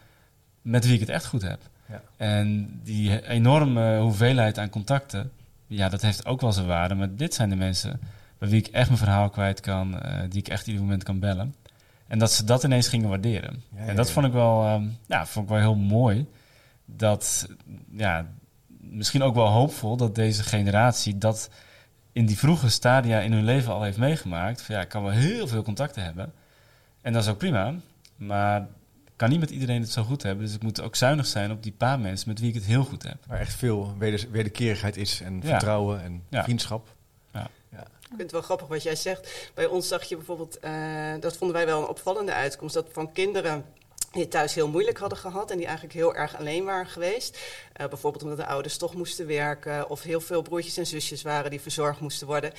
met 0.62 0.84
wie 0.84 0.94
ik 0.94 1.00
het 1.00 1.08
echt 1.08 1.26
goed 1.26 1.42
heb. 1.42 1.60
Ja. 1.88 2.02
En 2.16 2.80
die 2.82 3.28
enorme 3.28 3.98
hoeveelheid 3.98 4.58
aan 4.58 4.68
contacten, 4.68 5.30
ja, 5.66 5.88
dat 5.88 6.02
heeft 6.02 6.26
ook 6.26 6.40
wel 6.40 6.52
zijn 6.52 6.66
waarde. 6.66 6.94
Maar 6.94 7.14
dit 7.14 7.34
zijn 7.34 7.48
de 7.48 7.56
mensen 7.56 8.00
bij 8.38 8.48
wie 8.48 8.60
ik 8.60 8.66
echt 8.66 8.86
mijn 8.86 8.98
verhaal 8.98 9.30
kwijt 9.30 9.60
kan, 9.60 9.94
uh, 9.94 10.20
die 10.28 10.38
ik 10.38 10.48
echt 10.48 10.66
ieder 10.66 10.82
moment 10.82 11.02
kan 11.02 11.18
bellen. 11.18 11.54
En 12.06 12.18
dat 12.18 12.32
ze 12.32 12.44
dat 12.44 12.64
ineens 12.64 12.88
gingen 12.88 13.08
waarderen. 13.08 13.62
Ja, 13.74 13.82
ja, 13.82 13.86
en 13.86 13.96
dat 13.96 14.10
vond 14.10 14.26
ik 14.26 14.32
wel, 14.32 14.68
um, 14.68 14.98
ja, 15.06 15.26
vond 15.26 15.44
ik 15.44 15.50
wel 15.50 15.60
heel 15.60 15.76
mooi. 15.76 16.26
Dat, 16.84 17.48
ja, 17.90 18.26
misschien 18.94 19.22
ook 19.22 19.34
wel 19.34 19.46
hoopvol 19.46 19.96
dat 19.96 20.14
deze 20.14 20.42
generatie 20.42 21.18
dat 21.18 21.48
in 22.12 22.26
die 22.26 22.38
vroege 22.38 22.68
stadia 22.68 23.20
in 23.20 23.32
hun 23.32 23.44
leven 23.44 23.72
al 23.72 23.82
heeft 23.82 23.98
meegemaakt. 23.98 24.62
Van, 24.62 24.74
ja, 24.74 24.80
ik 24.80 24.88
kan 24.88 25.02
wel 25.02 25.12
heel 25.12 25.46
veel 25.48 25.62
contacten 25.62 26.04
hebben. 26.04 26.32
En 27.02 27.12
dat 27.12 27.22
is 27.22 27.28
ook 27.28 27.38
prima. 27.38 27.74
Maar 28.16 28.60
ik 29.04 29.12
kan 29.16 29.28
niet 29.30 29.40
met 29.40 29.50
iedereen 29.50 29.80
het 29.80 29.90
zo 29.90 30.02
goed 30.02 30.22
hebben. 30.22 30.44
Dus 30.44 30.54
ik 30.54 30.62
moet 30.62 30.80
ook 30.80 30.96
zuinig 30.96 31.26
zijn 31.26 31.50
op 31.50 31.62
die 31.62 31.72
paar 31.72 32.00
mensen 32.00 32.28
met 32.28 32.38
wie 32.40 32.48
ik 32.48 32.54
het 32.54 32.64
heel 32.64 32.84
goed 32.84 33.02
heb. 33.02 33.16
Waar 33.26 33.40
echt 33.40 33.54
veel 33.54 33.94
weder, 33.98 34.26
wederkerigheid 34.30 34.96
is 34.96 35.20
en 35.20 35.34
Ja. 35.42 35.48
vertrouwen 35.48 36.02
en 36.02 36.22
Ja. 36.28 36.42
vriendschap. 36.42 36.88
Ja. 37.32 37.46
vind 38.08 38.20
het 38.20 38.32
wel 38.32 38.42
grappig 38.42 38.66
wat 38.68 38.82
jij 38.82 38.96
zegt. 38.96 39.50
Bij 39.54 39.66
ons 39.66 39.88
zag 39.88 40.02
je 40.04 40.16
bijvoorbeeld, 40.16 40.58
uh, 40.64 40.70
dat 41.20 41.36
vonden 41.36 41.56
wij 41.56 41.66
wel 41.66 41.80
een 41.82 41.88
opvallende 41.88 42.32
uitkomst, 42.32 42.74
dat 42.74 42.86
van 42.92 43.12
kinderen 43.12 43.64
die 44.14 44.22
het 44.22 44.30
thuis 44.30 44.54
heel 44.54 44.68
moeilijk 44.68 44.98
hadden 44.98 45.18
gehad 45.18 45.50
en 45.50 45.56
die 45.56 45.66
eigenlijk 45.66 45.94
heel 45.94 46.14
erg 46.14 46.36
alleen 46.36 46.64
waren 46.64 46.86
geweest. 46.86 47.38
Uh, 47.80 47.86
bijvoorbeeld 47.86 48.22
omdat 48.22 48.38
de 48.38 48.46
ouders 48.46 48.76
toch 48.76 48.94
moesten 48.94 49.26
werken 49.26 49.88
of 49.88 50.02
heel 50.02 50.20
veel 50.20 50.42
broertjes 50.42 50.76
en 50.76 50.86
zusjes 50.86 51.22
waren 51.22 51.50
die 51.50 51.60
verzorgd 51.60 52.00
moesten 52.00 52.26
worden. 52.26 52.52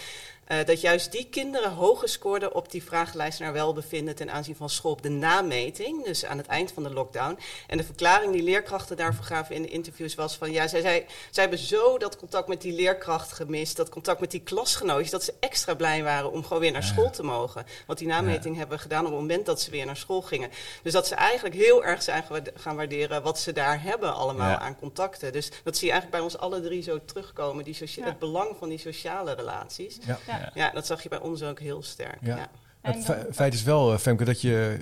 Uh, 0.47 0.57
dat 0.65 0.81
juist 0.81 1.11
die 1.11 1.27
kinderen 1.29 1.71
hoger 1.71 2.09
scoorden 2.09 2.55
op 2.55 2.71
die 2.71 2.83
vragenlijst 2.83 3.39
naar 3.39 3.53
welbevinden 3.53 4.15
ten 4.15 4.31
aanzien 4.31 4.55
van 4.55 4.69
school 4.69 4.91
op 4.91 5.01
de 5.01 5.09
nameting, 5.09 6.05
dus 6.05 6.25
aan 6.25 6.37
het 6.37 6.47
eind 6.47 6.71
van 6.71 6.83
de 6.83 6.93
lockdown. 6.93 7.39
En 7.67 7.77
de 7.77 7.83
verklaring 7.83 8.31
die 8.31 8.43
leerkrachten 8.43 8.97
daarvoor 8.97 9.25
gaven 9.25 9.55
in 9.55 9.61
de 9.61 9.69
interviews 9.69 10.15
was 10.15 10.35
van 10.35 10.51
ja, 10.51 10.67
zij, 10.67 10.81
zij, 10.81 11.05
zij 11.31 11.43
hebben 11.43 11.59
zo 11.59 11.97
dat 11.97 12.17
contact 12.17 12.47
met 12.47 12.61
die 12.61 12.73
leerkracht 12.73 13.31
gemist, 13.31 13.77
dat 13.77 13.89
contact 13.89 14.19
met 14.19 14.31
die 14.31 14.41
klasgenootjes, 14.41 15.11
dat 15.11 15.23
ze 15.23 15.33
extra 15.39 15.75
blij 15.75 16.03
waren 16.03 16.31
om 16.31 16.43
gewoon 16.43 16.61
weer 16.61 16.71
naar 16.71 16.83
school 16.83 17.09
te 17.09 17.23
mogen. 17.23 17.65
Want 17.85 17.99
die 17.99 18.07
nameting 18.07 18.53
ja. 18.53 18.59
hebben 18.59 18.77
we 18.77 18.83
gedaan 18.83 19.05
op 19.05 19.11
het 19.11 19.19
moment 19.19 19.45
dat 19.45 19.61
ze 19.61 19.71
weer 19.71 19.85
naar 19.85 19.97
school 19.97 20.21
gingen. 20.21 20.49
Dus 20.83 20.93
dat 20.93 21.07
ze 21.07 21.15
eigenlijk 21.45 21.71
heel 21.71 21.91
erg 21.91 22.03
zijn 22.03 22.23
gaan 22.55 22.75
waarderen 22.75 23.23
wat 23.23 23.39
ze 23.39 23.51
daar 23.51 23.81
hebben 23.81 24.13
allemaal 24.13 24.49
ja. 24.49 24.59
aan 24.59 24.75
contacten. 24.75 25.31
Dus 25.31 25.51
dat 25.63 25.77
zie 25.77 25.87
je 25.87 25.93
eigenlijk 25.93 26.21
bij 26.21 26.31
ons 26.31 26.37
alle 26.37 26.61
drie 26.61 26.81
zo 26.81 27.05
terugkomen, 27.05 27.63
die 27.63 27.75
het 28.01 28.19
belang 28.19 28.55
van 28.59 28.69
die 28.69 28.77
sociale 28.77 29.33
relaties. 29.33 29.97
Ja. 30.05 30.17
Ja. 30.27 30.51
ja, 30.53 30.71
dat 30.71 30.85
zag 30.85 31.03
je 31.03 31.09
bij 31.09 31.19
ons 31.19 31.43
ook 31.43 31.59
heel 31.59 31.83
sterk. 31.83 32.17
Ja. 32.21 32.37
ja. 32.37 32.47
Het 32.81 33.13
feit 33.31 33.53
is 33.53 33.63
wel, 33.63 33.97
Femke, 33.97 34.23
dat 34.23 34.41
je 34.41 34.79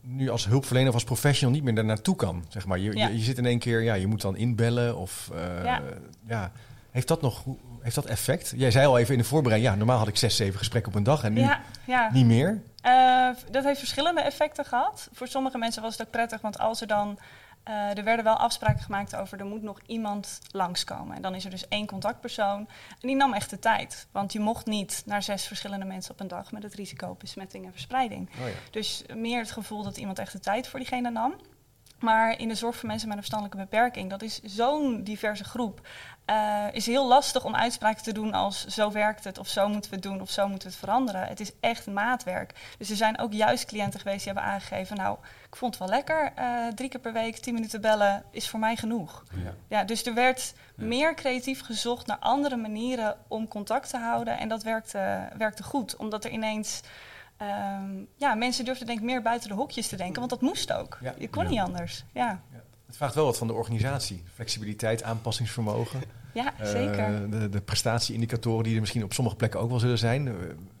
nu 0.00 0.28
als 0.28 0.46
hulpverlener 0.46 0.88
of 0.88 0.94
als 0.94 1.04
professional 1.04 1.54
niet 1.54 1.64
meer 1.64 1.74
daar 1.74 1.84
naartoe 1.84 2.16
kan. 2.16 2.44
Zeg 2.48 2.66
maar. 2.66 2.78
je, 2.78 2.96
ja. 2.96 3.06
je, 3.06 3.18
je, 3.18 3.24
zit 3.24 3.38
in 3.38 3.46
één 3.46 3.58
keer, 3.58 3.82
ja, 3.82 3.94
je 3.94 4.06
moet 4.06 4.20
dan 4.20 4.36
inbellen 4.36 4.96
of 4.96 5.30
uh, 5.34 5.64
ja. 5.64 5.82
ja. 6.26 6.52
Heeft 6.90 7.08
dat 7.08 7.20
nog 7.20 7.44
heeft 7.82 7.94
dat 7.94 8.06
effect? 8.06 8.52
Jij 8.56 8.70
zei 8.70 8.86
al 8.86 8.98
even 8.98 9.12
in 9.14 9.20
de 9.20 9.26
voorbereiding, 9.26 9.72
ja, 9.72 9.78
normaal 9.78 9.98
had 9.98 10.08
ik 10.08 10.16
zes, 10.16 10.36
zeven 10.36 10.58
gesprekken 10.58 10.92
op 10.92 10.98
een 10.98 11.04
dag 11.04 11.24
en 11.24 11.32
nu 11.32 11.40
ja, 11.86 12.10
niet 12.12 12.26
meer. 12.26 12.62
Uh, 12.82 13.28
dat 13.50 13.64
heeft 13.64 13.78
verschillende 13.78 14.20
effecten 14.20 14.64
gehad. 14.64 15.08
Voor 15.12 15.28
sommige 15.28 15.58
mensen 15.58 15.82
was 15.82 15.92
het 15.92 16.06
ook 16.06 16.12
prettig, 16.12 16.40
want 16.40 16.58
als 16.58 16.80
er 16.80 16.86
dan 16.86 17.18
uh, 17.68 17.98
er 17.98 18.04
werden 18.04 18.24
wel 18.24 18.36
afspraken 18.36 18.82
gemaakt 18.82 19.16
over 19.16 19.38
er 19.38 19.46
moet 19.46 19.62
nog 19.62 19.80
iemand 19.86 20.38
langskomen. 20.50 21.16
En 21.16 21.22
dan 21.22 21.34
is 21.34 21.44
er 21.44 21.50
dus 21.50 21.68
één 21.68 21.86
contactpersoon. 21.86 22.68
En 22.88 23.08
die 23.08 23.16
nam 23.16 23.32
echt 23.32 23.50
de 23.50 23.58
tijd. 23.58 24.06
Want 24.12 24.32
je 24.32 24.40
mocht 24.40 24.66
niet 24.66 25.02
naar 25.06 25.22
zes 25.22 25.46
verschillende 25.46 25.84
mensen 25.84 26.12
op 26.12 26.20
een 26.20 26.28
dag 26.28 26.52
met 26.52 26.62
het 26.62 26.74
risico 26.74 27.08
op 27.08 27.18
besmetting 27.18 27.64
en 27.64 27.72
verspreiding. 27.72 28.30
Oh 28.40 28.48
ja. 28.48 28.54
Dus 28.70 29.04
meer 29.14 29.38
het 29.38 29.50
gevoel 29.50 29.82
dat 29.82 29.96
iemand 29.96 30.18
echt 30.18 30.32
de 30.32 30.40
tijd 30.40 30.68
voor 30.68 30.78
diegene 30.78 31.10
nam. 31.10 31.34
Maar 31.98 32.38
in 32.38 32.48
de 32.48 32.54
zorg 32.54 32.76
voor 32.76 32.88
mensen 32.88 33.08
met 33.08 33.16
een 33.16 33.22
verstandelijke 33.22 33.70
beperking, 33.70 34.10
dat 34.10 34.22
is 34.22 34.40
zo'n 34.42 35.04
diverse 35.04 35.44
groep. 35.44 35.88
Uh, 36.26 36.64
is 36.72 36.86
heel 36.86 37.08
lastig 37.08 37.44
om 37.44 37.54
uitspraken 37.54 38.02
te 38.02 38.12
doen 38.12 38.32
als 38.32 38.66
zo 38.66 38.90
werkt 38.90 39.24
het, 39.24 39.38
of 39.38 39.48
zo 39.48 39.68
moeten 39.68 39.90
we 39.90 39.96
het 39.96 40.04
doen, 40.04 40.20
of 40.20 40.30
zo 40.30 40.48
moeten 40.48 40.68
we 40.68 40.74
het 40.74 40.84
veranderen. 40.84 41.26
Het 41.26 41.40
is 41.40 41.52
echt 41.60 41.86
maatwerk. 41.86 42.54
Dus 42.78 42.90
er 42.90 42.96
zijn 42.96 43.18
ook 43.18 43.32
juist 43.32 43.64
cliënten 43.64 44.00
geweest 44.00 44.24
die 44.24 44.32
hebben 44.32 44.52
aangegeven, 44.52 44.96
nou, 44.96 45.18
ik 45.48 45.56
vond 45.56 45.78
het 45.78 45.88
wel 45.88 45.96
lekker, 45.96 46.32
uh, 46.38 46.66
drie 46.66 46.88
keer 46.88 47.00
per 47.00 47.12
week, 47.12 47.36
tien 47.36 47.54
minuten 47.54 47.80
bellen 47.80 48.24
is 48.30 48.48
voor 48.48 48.60
mij 48.60 48.76
genoeg. 48.76 49.24
Ja. 49.44 49.54
Ja, 49.68 49.84
dus 49.84 50.06
er 50.06 50.14
werd 50.14 50.54
ja. 50.76 50.84
meer 50.84 51.14
creatief 51.14 51.62
gezocht 51.62 52.06
naar 52.06 52.18
andere 52.18 52.56
manieren 52.56 53.16
om 53.28 53.48
contact 53.48 53.90
te 53.90 53.98
houden. 53.98 54.38
En 54.38 54.48
dat 54.48 54.62
werkte, 54.62 55.28
werkte 55.36 55.62
goed, 55.62 55.96
omdat 55.96 56.24
er 56.24 56.30
ineens... 56.30 56.80
Um, 57.78 58.08
ja, 58.16 58.34
mensen 58.34 58.64
durfden 58.64 58.86
denk 58.86 58.98
ik 58.98 59.04
meer 59.04 59.22
buiten 59.22 59.48
de 59.48 59.54
hokjes 59.54 59.88
te 59.88 59.96
denken, 59.96 60.18
want 60.18 60.30
dat 60.30 60.40
moest 60.40 60.72
ook. 60.72 60.98
Ja. 61.00 61.14
Je 61.18 61.30
kon 61.30 61.46
niet 61.46 61.60
anders. 61.60 62.04
Ja, 62.12 62.40
Het 62.92 63.00
vraagt 63.00 63.14
wel 63.14 63.24
wat 63.24 63.38
van 63.38 63.46
de 63.46 63.52
organisatie. 63.52 64.22
Flexibiliteit, 64.34 65.02
aanpassingsvermogen. 65.02 66.00
ja 66.34 66.52
Eh, 66.58 66.70
zeker. 66.70 67.30
de, 67.30 67.48
de 67.48 67.60
prestatieindicatoren 67.60 68.64
die 68.64 68.74
er 68.74 68.80
misschien 68.80 69.04
op 69.04 69.12
sommige 69.12 69.36
plekken 69.36 69.60
ook 69.60 69.70
wel 69.70 69.78
zullen 69.78 69.98
zijn. 69.98 70.28
Eh, 70.28 70.34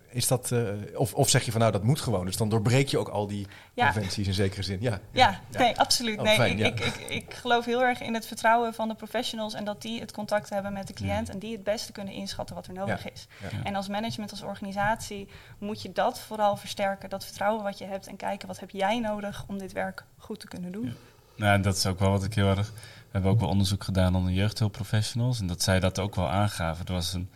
Is 0.08 0.26
dat, 0.28 0.52
eh, 0.52 0.62
of, 0.94 1.14
of 1.14 1.28
zeg 1.28 1.42
je 1.44 1.50
van 1.50 1.60
nou 1.60 1.72
dat 1.72 1.82
moet 1.82 2.00
gewoon. 2.00 2.24
Dus 2.26 2.36
dan 2.36 2.48
doorbreek 2.48 2.88
je 2.88 2.98
ook 2.98 3.08
al 3.08 3.26
die 3.26 3.46
Ja. 3.74 3.84
conventies 3.92 4.26
in 4.26 4.34
zekere 4.34 4.62
zin. 4.62 4.78
Ja, 4.80 5.00
Ja, 5.12 5.40
nee, 5.50 5.78
absoluut. 5.78 6.18
Oh, 6.18 6.24
nee, 6.24 6.34
fijn, 6.36 6.52
ik, 6.52 6.58
ja. 6.58 6.66
ik, 6.66 6.94
ik, 6.94 7.08
ik 7.08 7.34
geloof 7.34 7.64
heel 7.64 7.82
erg 7.82 8.00
in 8.00 8.14
het 8.14 8.26
vertrouwen 8.26 8.74
van 8.74 8.88
de 8.88 8.94
professionals 8.94 9.54
en 9.54 9.64
dat 9.64 9.82
die 9.82 10.00
het 10.00 10.12
contact 10.12 10.50
hebben 10.50 10.72
met 10.72 10.86
de 10.86 10.92
cliënt 10.92 11.28
en 11.28 11.38
die 11.38 11.52
het 11.52 11.64
beste 11.64 11.92
kunnen 11.92 12.14
inschatten 12.14 12.54
wat 12.54 12.66
er 12.66 12.72
nodig 12.72 13.04
Ja. 13.04 13.10
is. 13.12 13.26
Ja. 13.42 13.48
En 13.64 13.74
als 13.74 13.88
management, 13.88 14.30
als 14.30 14.42
organisatie, 14.42 15.28
moet 15.58 15.82
je 15.82 15.92
dat 15.92 16.20
vooral 16.20 16.56
versterken, 16.56 17.08
dat 17.10 17.24
vertrouwen 17.24 17.62
wat 17.62 17.78
je 17.78 17.84
hebt 17.84 18.06
en 18.06 18.16
kijken 18.16 18.48
wat 18.48 18.60
heb 18.60 18.70
jij 18.70 18.98
nodig 19.00 19.44
om 19.48 19.58
dit 19.58 19.72
werk 19.72 20.04
goed 20.18 20.40
te 20.40 20.48
kunnen 20.48 20.72
doen. 20.72 20.94
Nou, 21.36 21.60
dat 21.60 21.76
is 21.76 21.86
ook 21.86 21.98
wel 21.98 22.10
wat 22.10 22.24
ik 22.24 22.34
heel 22.34 22.48
erg. 22.48 22.72
We 23.12 23.18
hebben 23.18 23.30
ook 23.30 23.40
wel 23.40 23.48
onderzoek 23.48 23.84
gedaan 23.84 24.14
onder 24.14 24.32
jeugdhulpprofessionals. 24.32 25.40
En 25.40 25.46
dat 25.46 25.62
zij 25.62 25.80
dat 25.80 25.98
ook 25.98 26.14
wel 26.14 26.28
aangaven. 26.28 26.86
Er 26.86 26.92
was 26.92 27.12
een, 27.12 27.30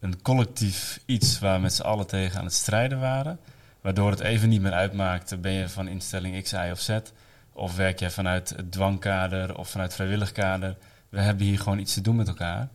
een 0.00 0.22
collectief 0.22 1.00
iets 1.06 1.38
waar 1.38 1.54
we 1.54 1.62
met 1.62 1.72
z'n 1.72 1.82
allen 1.82 2.06
tegen 2.06 2.38
aan 2.38 2.44
het 2.44 2.54
strijden 2.54 3.00
waren. 3.00 3.38
Waardoor 3.80 4.10
het 4.10 4.20
even 4.20 4.48
niet 4.48 4.60
meer 4.60 4.72
uitmaakte. 4.72 5.36
Ben 5.36 5.52
je 5.52 5.68
van 5.68 5.88
instelling 5.88 6.42
X, 6.42 6.52
Y 6.52 6.68
of 6.72 6.80
Z? 6.80 6.98
Of 7.52 7.76
werk 7.76 7.98
jij 7.98 8.10
vanuit 8.10 8.48
het 8.48 8.72
dwangkader 8.72 9.58
of 9.58 9.68
vanuit 9.68 9.94
vrijwillig 9.94 10.32
kader? 10.32 10.76
We 11.08 11.20
hebben 11.20 11.46
hier 11.46 11.58
gewoon 11.58 11.78
iets 11.78 11.94
te 11.94 12.00
doen 12.00 12.16
met 12.16 12.28
elkaar. 12.28 12.68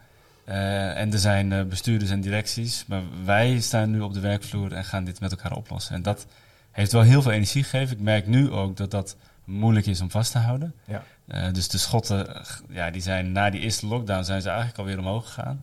Eh, 0.44 1.00
en 1.00 1.14
er 1.14 1.20
zijn 1.20 1.52
eh, 1.52 1.64
bestuurders 1.64 2.12
en 2.12 2.22
directies. 2.22 2.86
Maar 2.88 3.02
wij 3.24 3.60
staan 3.60 3.92
nu 3.92 4.00
op 4.00 4.14
de 4.14 4.20
werkvloer 4.20 4.74
en 4.74 4.86
gaan 4.86 5.04
dit 5.04 5.20
met 5.20 5.32
elkaar 5.32 5.56
oplossen. 5.56 5.96
En 5.96 6.02
dat 6.02 6.26
heeft 6.72 6.92
wel 6.92 7.02
heel 7.02 7.22
veel 7.22 7.32
energie 7.32 7.64
gegeven. 7.64 7.96
Ik 7.96 8.04
merk 8.04 8.28
nu 8.28 8.52
ook 8.52 8.78
dat 8.78 8.92
dat 8.92 9.16
moeilijk 9.44 9.86
is 9.86 10.02
om 10.02 10.12
vast 10.12 10.32
te 10.32 10.38
houden. 10.38 10.74
Ja. 10.86 11.04
Eh, 11.28 11.54
dus 11.54 11.68
de 11.68 11.78
schotten, 11.78 12.42
ja, 12.70 12.92
die 12.92 13.02
zijn 13.02 13.32
na 13.32 13.50
die 13.50 13.62
eerste 13.62 13.88
lockdown 13.88 14.24
zijn 14.24 14.42
ze 14.42 14.48
eigenlijk 14.48 14.78
alweer 14.78 15.00
omhoog 15.00 15.26
gegaan. 15.26 15.62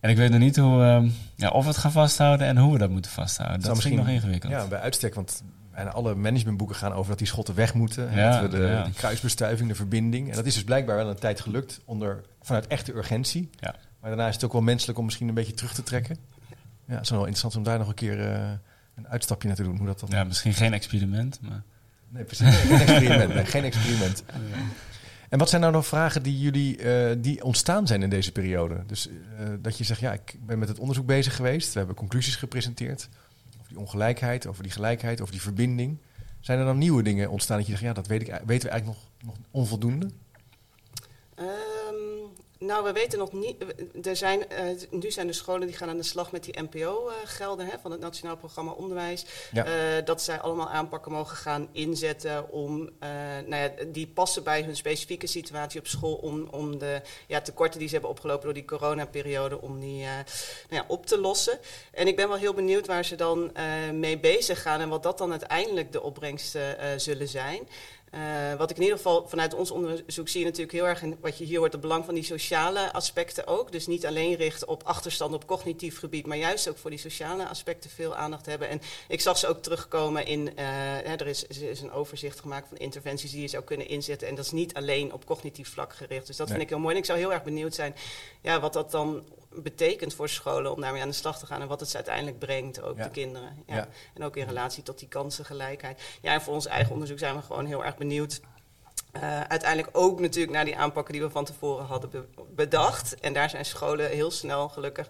En 0.00 0.10
ik 0.10 0.16
weet 0.16 0.30
nog 0.30 0.40
niet 0.40 0.56
hoe, 0.56 0.82
ehm, 0.82 1.08
ja, 1.34 1.48
of 1.48 1.62
we 1.62 1.68
het 1.68 1.78
gaan 1.78 1.92
vasthouden 1.92 2.46
en 2.46 2.56
hoe 2.56 2.72
we 2.72 2.78
dat 2.78 2.90
moeten 2.90 3.10
vasthouden. 3.10 3.60
Dat, 3.60 3.68
is 3.70 3.74
misschien 3.74 3.96
nog 3.96 4.08
ingewikkeld. 4.08 4.52
Ja, 4.52 4.66
bij 4.66 4.80
uitstek, 4.80 5.14
want 5.14 5.42
bijna 5.74 5.90
alle 5.90 6.14
managementboeken 6.14 6.76
gaan 6.76 6.92
over 6.92 7.08
dat 7.08 7.18
die 7.18 7.26
schotten 7.26 7.54
weg 7.54 7.74
moeten. 7.74 8.08
En 8.08 8.18
Ja, 8.18 8.40
dat 8.40 8.50
we 8.50 8.56
de, 8.56 8.62
ja. 8.62 8.88
kruisbestuiving, 8.94 9.68
de 9.68 9.74
verbinding. 9.74 10.28
En 10.30 10.36
dat 10.36 10.46
is 10.46 10.54
dus 10.54 10.64
blijkbaar 10.64 10.96
wel 10.96 11.08
een 11.08 11.18
tijd 11.18 11.40
gelukt 11.40 11.80
onder, 11.84 12.24
vanuit 12.42 12.66
echte 12.66 12.94
urgentie. 12.94 13.50
Ja. 13.60 13.74
Maar 14.00 14.10
daarna 14.10 14.28
is 14.28 14.34
het 14.34 14.44
ook 14.44 14.52
wel 14.52 14.62
menselijk 14.62 14.98
om 14.98 15.04
misschien 15.04 15.28
een 15.28 15.34
beetje 15.34 15.54
terug 15.54 15.74
te 15.74 15.82
trekken. 15.82 16.16
Ja, 16.86 16.94
het 16.94 17.02
is 17.02 17.10
wel 17.10 17.18
interessant 17.18 17.56
om 17.56 17.62
daar 17.62 17.78
nog 17.78 17.88
een 17.88 17.94
keer 17.94 18.32
eh, 18.32 18.50
een 18.94 19.08
uitstapje 19.08 19.48
naar 19.48 19.56
te 19.56 19.62
doen. 19.62 19.76
Hoe 19.76 19.86
dat 19.86 20.00
dan... 20.00 20.08
Ja, 20.12 20.24
misschien 20.24 20.54
geen 20.54 20.72
experiment, 20.72 21.38
maar... 21.42 21.62
Nee, 22.14 22.24
precies. 22.24 22.56
Geen 22.56 22.80
experiment. 22.80 23.48
Geen 23.48 23.64
experiment. 23.64 24.24
En 25.28 25.38
wat 25.38 25.48
zijn 25.48 25.60
nou 25.60 25.72
nog 25.72 25.86
vragen 25.86 26.22
die 26.22 26.38
jullie 26.38 26.76
eh, 26.76 27.16
die 27.18 27.44
ontstaan 27.44 27.86
zijn 27.86 28.02
in 28.02 28.10
deze 28.10 28.32
periode? 28.32 28.82
Dus 28.86 29.08
eh, 29.08 29.46
dat 29.60 29.78
je 29.78 29.84
zegt, 29.84 30.00
ja, 30.00 30.12
ik 30.12 30.34
ben 30.46 30.58
met 30.58 30.68
het 30.68 30.78
onderzoek 30.78 31.06
bezig 31.06 31.36
geweest. 31.36 31.72
We 31.72 31.78
hebben 31.78 31.96
conclusies 31.96 32.36
gepresenteerd 32.36 33.08
over 33.58 33.68
die 33.68 33.78
ongelijkheid, 33.78 34.46
over 34.46 34.62
die 34.62 34.72
gelijkheid, 34.72 35.20
over 35.20 35.32
die 35.32 35.42
verbinding. 35.42 35.98
Zijn 36.40 36.58
er 36.58 36.64
dan 36.64 36.78
nieuwe 36.78 37.02
dingen 37.02 37.30
ontstaan 37.30 37.56
dat 37.56 37.66
je 37.66 37.72
zegt, 37.72 37.84
ja, 37.84 37.92
dat 37.92 38.06
weet 38.06 38.20
ik, 38.20 38.26
weten 38.46 38.68
we 38.68 38.72
eigenlijk 38.72 38.84
nog, 38.84 38.96
nog 39.24 39.36
onvoldoende? 39.50 40.10
Ehm, 41.34 41.73
nou, 42.64 42.84
we 42.84 42.92
weten 42.92 43.18
nog 43.18 43.32
niet. 43.32 43.64
Er 44.06 44.16
zijn, 44.16 44.48
eh, 44.48 44.64
nu 44.90 45.10
zijn 45.10 45.28
er 45.28 45.34
scholen 45.34 45.66
die 45.66 45.76
gaan 45.76 45.88
aan 45.88 45.96
de 45.96 46.02
slag 46.02 46.32
met 46.32 46.44
die 46.44 46.62
NPO-gelden 46.62 47.68
van 47.82 47.90
het 47.90 48.00
Nationaal 48.00 48.36
Programma 48.36 48.70
Onderwijs. 48.70 49.24
Ja. 49.52 49.64
Eh, 49.64 50.04
dat 50.04 50.22
zij 50.22 50.40
allemaal 50.40 50.68
aanpakken 50.68 51.12
mogen 51.12 51.36
gaan 51.36 51.68
inzetten 51.72 52.50
om, 52.50 52.90
eh, 52.98 53.08
nou 53.46 53.62
ja, 53.62 53.70
die 53.86 54.06
passen 54.06 54.42
bij 54.42 54.62
hun 54.62 54.76
specifieke 54.76 55.26
situatie 55.26 55.80
op 55.80 55.86
school 55.86 56.14
om, 56.14 56.48
om 56.50 56.78
de 56.78 57.00
ja, 57.26 57.40
tekorten 57.40 57.78
die 57.78 57.88
ze 57.88 57.94
hebben 57.94 58.12
opgelopen 58.12 58.44
door 58.44 58.54
die 58.54 58.64
coronaperiode, 58.64 59.60
om 59.60 59.80
die 59.80 60.02
nou 60.04 60.24
ja, 60.68 60.84
op 60.88 61.06
te 61.06 61.18
lossen. 61.18 61.58
En 61.92 62.06
ik 62.06 62.16
ben 62.16 62.28
wel 62.28 62.36
heel 62.36 62.54
benieuwd 62.54 62.86
waar 62.86 63.04
ze 63.04 63.16
dan 63.16 63.52
mee 63.92 64.18
bezig 64.18 64.62
gaan 64.62 64.80
en 64.80 64.88
wat 64.88 65.02
dat 65.02 65.18
dan 65.18 65.30
uiteindelijk 65.30 65.92
de 65.92 66.02
opbrengsten 66.02 67.00
zullen 67.00 67.28
zijn. 67.28 67.68
Uh, 68.14 68.54
wat 68.54 68.70
ik 68.70 68.76
in 68.76 68.82
ieder 68.82 68.96
geval 68.96 69.28
vanuit 69.28 69.54
ons 69.54 69.70
onderzoek 69.70 70.28
zie 70.28 70.40
je 70.40 70.44
natuurlijk 70.46 70.72
heel 70.72 70.86
erg 70.86 71.02
in 71.02 71.16
wat 71.20 71.38
je 71.38 71.44
hier 71.44 71.58
hoort, 71.58 71.72
het 71.72 71.80
belang 71.80 72.04
van 72.04 72.14
die 72.14 72.24
sociale 72.24 72.92
aspecten 72.92 73.46
ook. 73.46 73.72
Dus 73.72 73.86
niet 73.86 74.06
alleen 74.06 74.34
richten 74.34 74.68
op 74.68 74.82
achterstand 74.82 75.34
op 75.34 75.46
cognitief 75.46 75.98
gebied, 75.98 76.26
maar 76.26 76.36
juist 76.36 76.68
ook 76.68 76.78
voor 76.78 76.90
die 76.90 76.98
sociale 76.98 77.48
aspecten 77.48 77.90
veel 77.90 78.14
aandacht 78.16 78.46
hebben. 78.46 78.68
En 78.68 78.80
ik 79.08 79.20
zag 79.20 79.38
ze 79.38 79.46
ook 79.46 79.62
terugkomen 79.62 80.26
in, 80.26 80.40
uh, 80.40 80.52
hè, 80.56 81.14
er, 81.14 81.26
is, 81.26 81.48
er 81.48 81.70
is 81.70 81.80
een 81.80 81.92
overzicht 81.92 82.40
gemaakt 82.40 82.68
van 82.68 82.76
interventies 82.76 83.30
die 83.30 83.40
je 83.40 83.48
zou 83.48 83.64
kunnen 83.64 83.88
inzetten. 83.88 84.28
En 84.28 84.34
dat 84.34 84.44
is 84.44 84.50
niet 84.50 84.74
alleen 84.74 85.12
op 85.12 85.26
cognitief 85.26 85.68
vlak 85.72 85.92
gericht. 85.94 86.26
Dus 86.26 86.36
dat 86.36 86.46
Nee. 86.46 86.56
vind 86.56 86.68
ik 86.68 86.74
heel 86.74 86.82
mooi. 86.82 86.94
En 86.94 87.00
ik 87.00 87.06
zou 87.06 87.18
heel 87.18 87.32
erg 87.32 87.42
benieuwd 87.42 87.74
zijn 87.74 87.94
ja, 88.40 88.60
wat 88.60 88.72
dat 88.72 88.90
dan 88.90 89.24
betekent 89.62 90.14
voor 90.14 90.28
scholen 90.28 90.72
om 90.72 90.80
daarmee 90.80 91.02
aan 91.02 91.08
de 91.08 91.14
slag 91.14 91.38
te 91.38 91.46
gaan 91.46 91.60
en 91.60 91.68
wat 91.68 91.80
het 91.80 91.88
ze 91.88 91.96
uiteindelijk 91.96 92.38
brengt, 92.38 92.82
ook 92.82 92.96
Ja. 92.96 93.04
de 93.04 93.10
kinderen. 93.10 93.48
Ja. 93.66 93.74
Ja. 93.76 93.88
En 94.14 94.22
ook 94.24 94.36
in 94.36 94.46
relatie 94.46 94.82
tot 94.82 94.98
die 94.98 95.08
kansengelijkheid. 95.08 96.02
Ja, 96.22 96.32
en 96.32 96.42
voor 96.42 96.54
ons 96.54 96.66
eigen 96.66 96.92
onderzoek 96.92 97.18
zijn 97.18 97.34
we 97.36 97.42
gewoon 97.42 97.66
heel 97.66 97.84
erg 97.84 97.96
benieuwd. 97.96 98.40
Eh, 99.12 99.40
uiteindelijk 99.40 99.96
ook 99.96 100.20
natuurlijk 100.20 100.52
naar 100.54 100.64
die 100.64 100.76
aanpakken 100.76 101.12
die 101.12 101.22
we 101.22 101.30
van 101.30 101.44
tevoren 101.44 101.84
hadden 101.86 102.10
be- 102.10 102.26
bedacht. 102.54 103.20
En 103.20 103.32
daar 103.32 103.50
zijn 103.50 103.64
scholen 103.64 104.10
heel 104.10 104.30
snel 104.30 104.68
gelukkig 104.68 105.08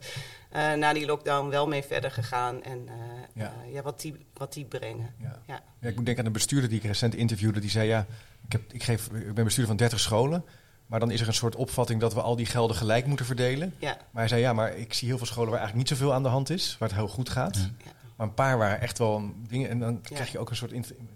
eh, 0.50 0.72
na 0.72 0.92
die 0.92 1.06
lockdown 1.06 1.48
wel 1.48 1.68
mee 1.68 1.82
verder 1.82 2.10
gegaan. 2.10 2.62
En 2.62 2.88
eh, 2.88 2.94
Ja. 3.42 3.52
ja, 3.70 3.82
wat, 3.82 4.00
die, 4.00 4.26
wat 4.34 4.52
die 4.52 4.64
brengen. 4.64 5.14
Ja. 5.18 5.40
Ja. 5.46 5.62
Ja, 5.80 5.88
ik 5.88 5.94
moet 5.96 6.04
denken 6.04 6.22
aan 6.22 6.26
een 6.26 6.32
bestuurder 6.36 6.68
die 6.68 6.78
ik 6.78 6.84
recent 6.84 7.14
interviewde. 7.14 7.60
Die 7.60 7.70
zei, 7.70 7.88
ja, 7.88 8.06
ik, 8.46 8.52
heb, 8.52 8.72
ik, 8.72 8.82
geef, 8.82 9.06
ik 9.06 9.34
ben 9.34 9.44
bestuurder 9.44 9.66
van 9.66 9.76
30 9.76 10.00
scholen. 10.00 10.44
Maar 10.86 11.00
dan 11.00 11.10
is 11.10 11.20
er 11.20 11.26
een 11.28 11.34
soort 11.34 11.56
opvatting 11.56 12.00
dat 12.00 12.14
we 12.14 12.20
al 12.22 12.36
die 12.36 12.46
gelden 12.46 12.76
gelijk 12.76 13.06
moeten 13.06 13.26
verdelen. 13.26 13.74
Ja, 13.78 13.90
Maar 14.10 14.20
hij 14.22 14.28
zei, 14.28 14.40
ja, 14.40 14.52
maar 14.52 14.76
ik 14.76 14.94
zie 14.94 15.08
heel 15.08 15.16
veel 15.18 15.26
scholen 15.26 15.50
waar 15.50 15.58
eigenlijk 15.60 15.88
niet 15.90 15.98
zoveel 15.98 16.14
aan 16.14 16.22
de 16.22 16.28
hand 16.28 16.50
is. 16.50 16.76
Waar 16.78 16.88
het 16.88 16.98
heel 16.98 17.08
goed 17.08 17.28
gaat. 17.28 17.56
Ja. 17.56 17.92
Maar 18.16 18.26
een 18.26 18.34
paar 18.34 18.58
waar 18.58 18.78
echt 18.78 18.98
wel 18.98 19.22
dingen... 19.48 19.70
En 19.70 19.78
dan 19.78 19.92
Ja. 19.92 19.98
krijg 20.14 20.32
je 20.32 20.38
ook 20.38 20.50
een 20.50 20.56
soort 20.56 20.72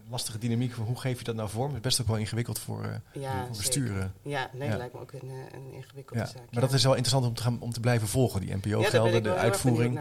lastige 0.09 0.39
dynamiek 0.39 0.73
van 0.73 0.85
hoe 0.85 0.97
geef 1.01 1.19
je 1.19 1.25
dat 1.25 1.35
nou 1.35 1.49
vorm. 1.49 1.67
Het 1.69 1.77
is 1.77 1.81
best 1.83 2.01
ook 2.01 2.07
wel 2.07 2.17
ingewikkeld 2.17 2.59
voor, 2.59 2.85
eh, 2.85 3.23
ja 3.23 3.45
voor 3.47 3.57
besturen. 3.57 4.13
Ja, 4.23 4.51
nee, 4.53 4.69
Ja. 4.69 4.77
lijkt 4.77 4.95
me 4.95 5.01
ook 5.01 5.13
een, 5.13 5.29
eh, 5.29 5.59
een 5.59 5.73
ingewikkelde 5.73 6.23
Ja. 6.23 6.29
zaak. 6.29 6.43
Maar 6.51 6.61
dat 6.61 6.73
is 6.73 6.83
wel 6.83 6.93
interessant 6.95 7.27
om 7.27 7.35
te, 7.35 7.43
gaan, 7.43 7.61
om 7.61 7.73
te 7.73 7.81
blijven 7.81 8.09
volgen. 8.09 8.41
Die 8.41 8.55
NPO-gelden, 8.57 9.23
de 9.23 9.35
uitvoering. 9.35 10.01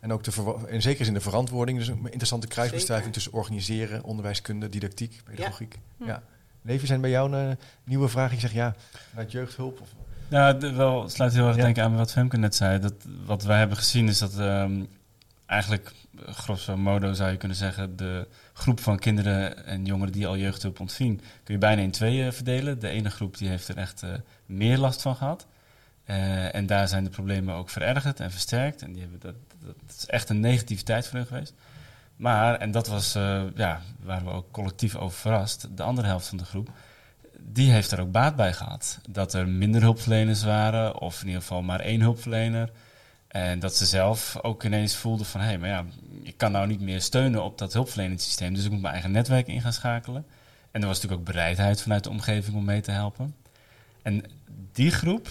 En 0.00 0.12
ook 0.12 0.24
de 0.24 0.54
in 0.66 0.82
zekere 0.82 1.04
zin 1.04 1.14
de 1.14 1.20
verantwoording. 1.20 1.78
Dus 1.78 1.88
een 1.88 2.04
interessante 2.04 2.46
kruisbestuiving 2.46 3.14
Zeker. 3.14 3.22
tussen 3.22 3.32
organiseren, 3.32 4.04
onderwijskunde, 4.04 4.68
didactiek, 4.68 5.20
pedagogiek. 5.24 5.78
Ja. 5.96 6.06
Ja. 6.06 6.22
Levi, 6.62 6.86
zijn 6.86 7.00
bij 7.00 7.10
jou 7.10 7.32
een 7.32 7.50
eh, 7.50 7.56
nieuwe 7.84 8.08
vragen? 8.08 8.34
Je 8.34 8.40
zegt 8.40 8.52
ja, 8.54 8.74
vanuit 9.10 9.32
jeugdhulp? 9.32 9.80
Of, 9.80 9.88
Nou, 10.28 10.58
de- 10.58 10.72
wel, 10.72 11.02
het 11.02 11.12
sluit 11.12 11.32
heel 11.32 11.46
erg 11.46 11.56
Ja. 11.56 11.62
denken 11.62 11.82
aan 11.84 11.96
wat 11.96 12.12
Femke 12.12 12.36
net 12.36 12.54
zei. 12.54 12.78
Dat, 12.78 12.94
wat 13.24 13.42
wij 13.42 13.58
hebben 13.58 13.76
gezien 13.76 14.08
is 14.08 14.18
dat 14.18 14.38
ehm, 14.38 14.84
eigenlijk, 15.46 15.92
grosso 16.26 16.76
modo 16.76 17.12
zou 17.12 17.30
je 17.30 17.36
kunnen 17.36 17.56
zeggen, 17.56 17.96
de 17.96 18.28
groep 18.52 18.80
van 18.80 18.98
kinderen 18.98 19.66
en 19.66 19.84
jongeren 19.84 20.12
die 20.12 20.26
al 20.26 20.36
jeugdhulp 20.36 20.80
ontving, 20.80 21.18
kun 21.44 21.54
je 21.54 21.58
bijna 21.60 21.82
in 21.82 21.90
tweeën 21.90 22.32
verdelen. 22.32 22.78
De 22.78 22.88
ene 22.88 23.10
groep 23.10 23.38
die 23.38 23.48
heeft 23.48 23.68
er 23.68 23.76
echt 23.76 24.02
eh, 24.02 24.10
meer 24.46 24.78
last 24.78 25.02
van 25.02 25.16
gehad. 25.16 25.46
Eh, 26.04 26.54
en 26.54 26.66
daar 26.66 26.88
zijn 26.88 27.04
de 27.04 27.10
problemen 27.10 27.54
ook 27.54 27.70
verergerd 27.70 28.20
en 28.20 28.30
versterkt. 28.30 28.82
En 28.82 28.92
die 28.92 29.00
hebben 29.02 29.20
dat, 29.20 29.34
dat, 29.64 29.74
dat 29.86 29.96
is 29.96 30.06
echt 30.06 30.28
een 30.28 30.40
negativiteit 30.40 31.06
voor 31.06 31.18
hun 31.18 31.26
geweest. 31.26 31.52
Maar, 32.22 32.54
en 32.54 32.70
dat 32.70 32.86
was, 32.86 33.14
eh, 33.14 33.42
ja, 33.54 33.80
waren 34.00 34.24
we 34.24 34.32
ook 34.32 34.50
collectief 34.50 34.96
over 34.96 35.18
verrast, 35.18 35.68
de 35.76 35.82
andere 35.82 36.06
helft 36.06 36.26
van 36.26 36.38
de 36.38 36.44
groep, 36.44 36.68
die 37.38 37.70
heeft 37.70 37.90
er 37.90 38.00
ook 38.00 38.12
baat 38.12 38.36
bij 38.36 38.52
gehad. 38.52 38.98
Dat 39.08 39.34
er 39.34 39.48
minder 39.48 39.80
hulpverleners 39.80 40.42
waren, 40.42 41.00
of 41.00 41.20
in 41.20 41.26
ieder 41.26 41.40
geval 41.40 41.62
maar 41.62 41.80
één 41.80 42.00
hulpverlener. 42.00 42.70
En 43.28 43.58
dat 43.58 43.76
ze 43.76 43.86
zelf 43.86 44.38
ook 44.42 44.64
ineens 44.64 44.96
voelden 44.96 45.26
van, 45.26 45.40
hé, 45.40 45.46
hey, 45.46 45.58
maar 45.58 45.68
ja, 45.68 45.84
ik 46.22 46.36
kan 46.36 46.52
nou 46.52 46.66
niet 46.66 46.80
meer 46.80 47.00
steunen 47.00 47.44
op 47.44 47.58
dat 47.58 47.72
hulpverleningssysteem, 47.72 48.54
dus 48.54 48.64
ik 48.64 48.70
moet 48.70 48.80
mijn 48.80 48.92
eigen 48.92 49.12
netwerk 49.12 49.46
in 49.46 49.60
gaan 49.60 49.72
schakelen. 49.72 50.26
En 50.70 50.80
er 50.80 50.86
was 50.86 50.96
natuurlijk 51.00 51.20
ook 51.20 51.34
bereidheid 51.34 51.82
vanuit 51.82 52.04
de 52.04 52.10
omgeving 52.10 52.56
om 52.56 52.64
mee 52.64 52.80
te 52.80 52.90
helpen. 52.90 53.34
En 54.02 54.24
die 54.72 54.90
groep, 54.90 55.28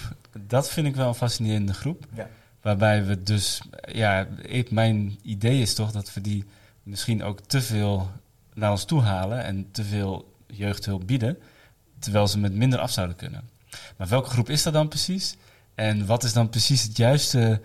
dat 0.48 0.70
vind 0.70 0.88
ik 0.88 0.96
wel 0.96 1.08
een 1.08 1.16
fascinerende 1.16 1.74
groep. 1.74 2.06
Ja. 2.14 2.28
Waarbij 2.62 3.06
we 3.06 3.24
dus, 3.24 3.62
ja, 3.92 4.28
ik, 4.42 4.72
mijn 4.72 5.20
idee 5.22 5.62
is 5.62 5.74
toch 5.74 5.92
dat 5.92 6.14
we 6.14 6.22
die 6.22 6.46
misschien 6.84 7.24
ook 7.24 7.40
te 7.40 7.62
veel 7.62 8.12
naar 8.54 8.72
ons 8.72 8.86
toe 8.86 9.02
halen 9.02 9.44
en 9.44 9.72
te 9.72 9.84
veel 9.84 10.34
jeugdhulp 10.48 11.08
bieden, 11.08 11.38
terwijl 12.00 12.28
ze 12.28 12.40
met 12.40 12.54
minder 12.54 12.80
af 12.80 12.92
zouden 12.92 13.16
kunnen. 13.16 13.50
Maar 13.98 14.08
welke 14.08 14.30
groep 14.30 14.50
is 14.50 14.64
dat 14.64 14.74
dan 14.74 14.88
precies? 14.88 15.36
En 15.76 16.06
wat 16.06 16.24
is 16.24 16.34
dan 16.34 16.50
precies 16.50 16.84
het 16.84 16.98
juiste 16.98 17.62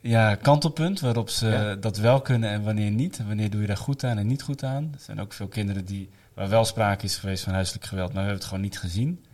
ja, 0.00 0.34
kantelpunt 0.34 1.00
waarop 1.00 1.28
ze 1.28 1.46
Ja. 1.48 1.74
dat 1.74 1.96
wel 1.96 2.20
kunnen 2.20 2.50
en 2.50 2.62
wanneer 2.62 2.90
niet? 2.90 3.18
En 3.18 3.26
wanneer 3.26 3.50
doe 3.50 3.60
je 3.60 3.66
daar 3.66 3.76
goed 3.76 4.04
aan 4.04 4.18
en 4.18 4.26
niet 4.26 4.42
goed 4.42 4.64
aan? 4.64 4.90
Er 4.92 5.00
zijn 5.00 5.20
ook 5.20 5.32
veel 5.32 5.48
kinderen 5.48 5.84
die, 5.84 6.10
waar 6.34 6.48
wel 6.48 6.64
sprake 6.64 7.04
is 7.04 7.16
geweest 7.16 7.44
van 7.44 7.52
huiselijk 7.52 7.84
geweld, 7.84 8.06
maar 8.12 8.22
we 8.22 8.28
hebben 8.28 8.38
het 8.38 8.48
gewoon 8.48 8.64
niet 8.64 8.78
gezien. 8.78 9.24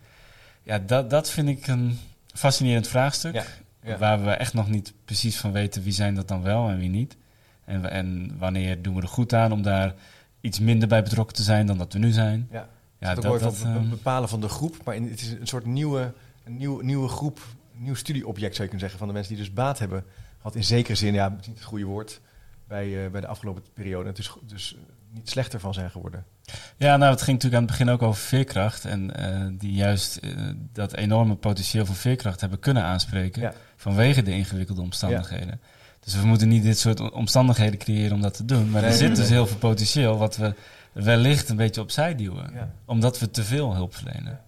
Ja, 0.62 0.78
dat, 0.78 1.10
dat 1.10 1.30
vind 1.30 1.48
ik 1.48 1.66
een 1.66 1.98
fascinerend 2.34 2.88
vraagstuk. 2.88 3.34
Ja, 3.34 3.44
ja. 3.82 3.98
Waar 3.98 4.24
we 4.24 4.30
echt 4.30 4.54
nog 4.54 4.68
niet 4.68 4.92
precies 5.04 5.36
van 5.36 5.52
weten 5.52 5.82
wie 5.82 5.92
zijn 5.92 6.14
dat 6.14 6.28
dan 6.28 6.42
wel 6.42 6.68
en 6.68 6.78
wie 6.78 6.88
niet. 6.88 7.16
En, 7.66 7.90
en 7.90 8.36
wanneer 8.38 8.82
doen 8.82 8.94
we 8.94 9.02
er 9.02 9.08
goed 9.08 9.34
aan 9.34 9.52
om 9.52 9.62
daar 9.62 9.94
iets 10.40 10.60
minder 10.60 10.88
bij 10.88 11.02
betrokken 11.02 11.36
te 11.36 11.42
zijn 11.42 11.66
dan 11.66 11.78
dat 11.78 11.92
we 11.92 11.98
nu 11.98 12.10
zijn. 12.10 12.48
Ja. 12.50 12.68
Ja, 12.98 13.08
het 13.08 13.22
dat, 13.22 13.62
eh, 13.62 13.80
bepalen 13.90 14.28
van 14.28 14.40
de 14.40 14.48
groep. 14.48 14.76
Maar 14.84 14.94
in, 14.94 15.10
het 15.10 15.20
is 15.20 15.30
een 15.30 15.46
soort 15.46 15.66
nieuwe, 15.66 16.12
een 16.44 16.56
nieuw, 16.56 16.80
nieuwe 16.80 17.08
groep, 17.08 17.40
nieuw 17.72 17.94
studieobject 17.94 18.54
zou 18.54 18.62
je 18.62 18.76
kunnen 18.76 18.80
zeggen. 18.80 18.98
Van 18.98 19.08
de 19.08 19.14
mensen 19.14 19.34
die 19.34 19.44
dus 19.44 19.52
baat 19.52 19.78
hebben 19.78 20.04
gehad. 20.36 20.54
In 20.54 20.64
zekere 20.64 20.94
zin, 20.94 21.14
ja, 21.14 21.30
het 21.30 21.40
is 21.40 21.46
niet 21.46 21.56
het 21.56 21.66
goede 21.66 21.84
woord. 21.84 22.20
Bij, 22.68 23.04
eh, 23.04 23.10
bij 23.10 23.20
de 23.20 23.26
afgelopen 23.26 23.62
periode. 23.74 24.08
Het 24.08 24.18
is 24.18 24.32
dus 24.46 24.74
eh, 24.74 24.80
niet 25.10 25.30
slechter 25.30 25.60
van 25.60 25.74
zijn 25.74 25.90
geworden. 25.90 26.24
Ja, 26.76 26.96
nou, 26.96 27.10
het 27.10 27.22
ging 27.22 27.42
natuurlijk 27.42 27.62
aan 27.62 27.68
het 27.68 27.78
begin 27.78 27.94
ook 27.94 28.02
over 28.02 28.22
veerkracht. 28.22 28.84
En 28.84 29.56
die 29.58 29.72
juist 29.72 30.20
dat 30.72 30.94
enorme 30.94 31.34
potentieel 31.34 31.86
van 31.86 31.94
veerkracht 31.94 32.40
hebben 32.40 32.58
kunnen 32.58 32.82
aanspreken. 32.82 33.42
Ja. 33.42 33.52
Vanwege 33.76 34.22
de 34.22 34.30
ingewikkelde 34.30 34.80
omstandigheden. 34.80 35.60
Dus 36.06 36.14
we 36.20 36.26
moeten 36.26 36.48
niet 36.48 36.62
dit 36.62 36.78
soort 36.78 37.10
omstandigheden 37.12 37.78
creëren 37.78 38.12
om 38.12 38.20
dat 38.22 38.36
te 38.36 38.44
doen. 38.44 38.70
Maar 38.70 38.80
Nee, 38.82 38.90
er 38.90 38.96
zit 38.96 39.06
nee, 39.06 39.16
dus 39.16 39.28
nee. 39.28 39.34
heel 39.38 39.46
veel 39.46 39.56
potentieel 39.56 40.16
wat 40.18 40.36
we 40.36 40.54
wellicht 40.92 41.48
een 41.48 41.56
beetje 41.56 41.80
opzij 41.80 42.14
duwen. 42.14 42.50
Ja. 42.54 42.70
Omdat 42.84 43.18
we 43.18 43.30
te 43.30 43.44
veel 43.44 43.74
hulp 43.74 43.94
verlenen. 43.94 44.40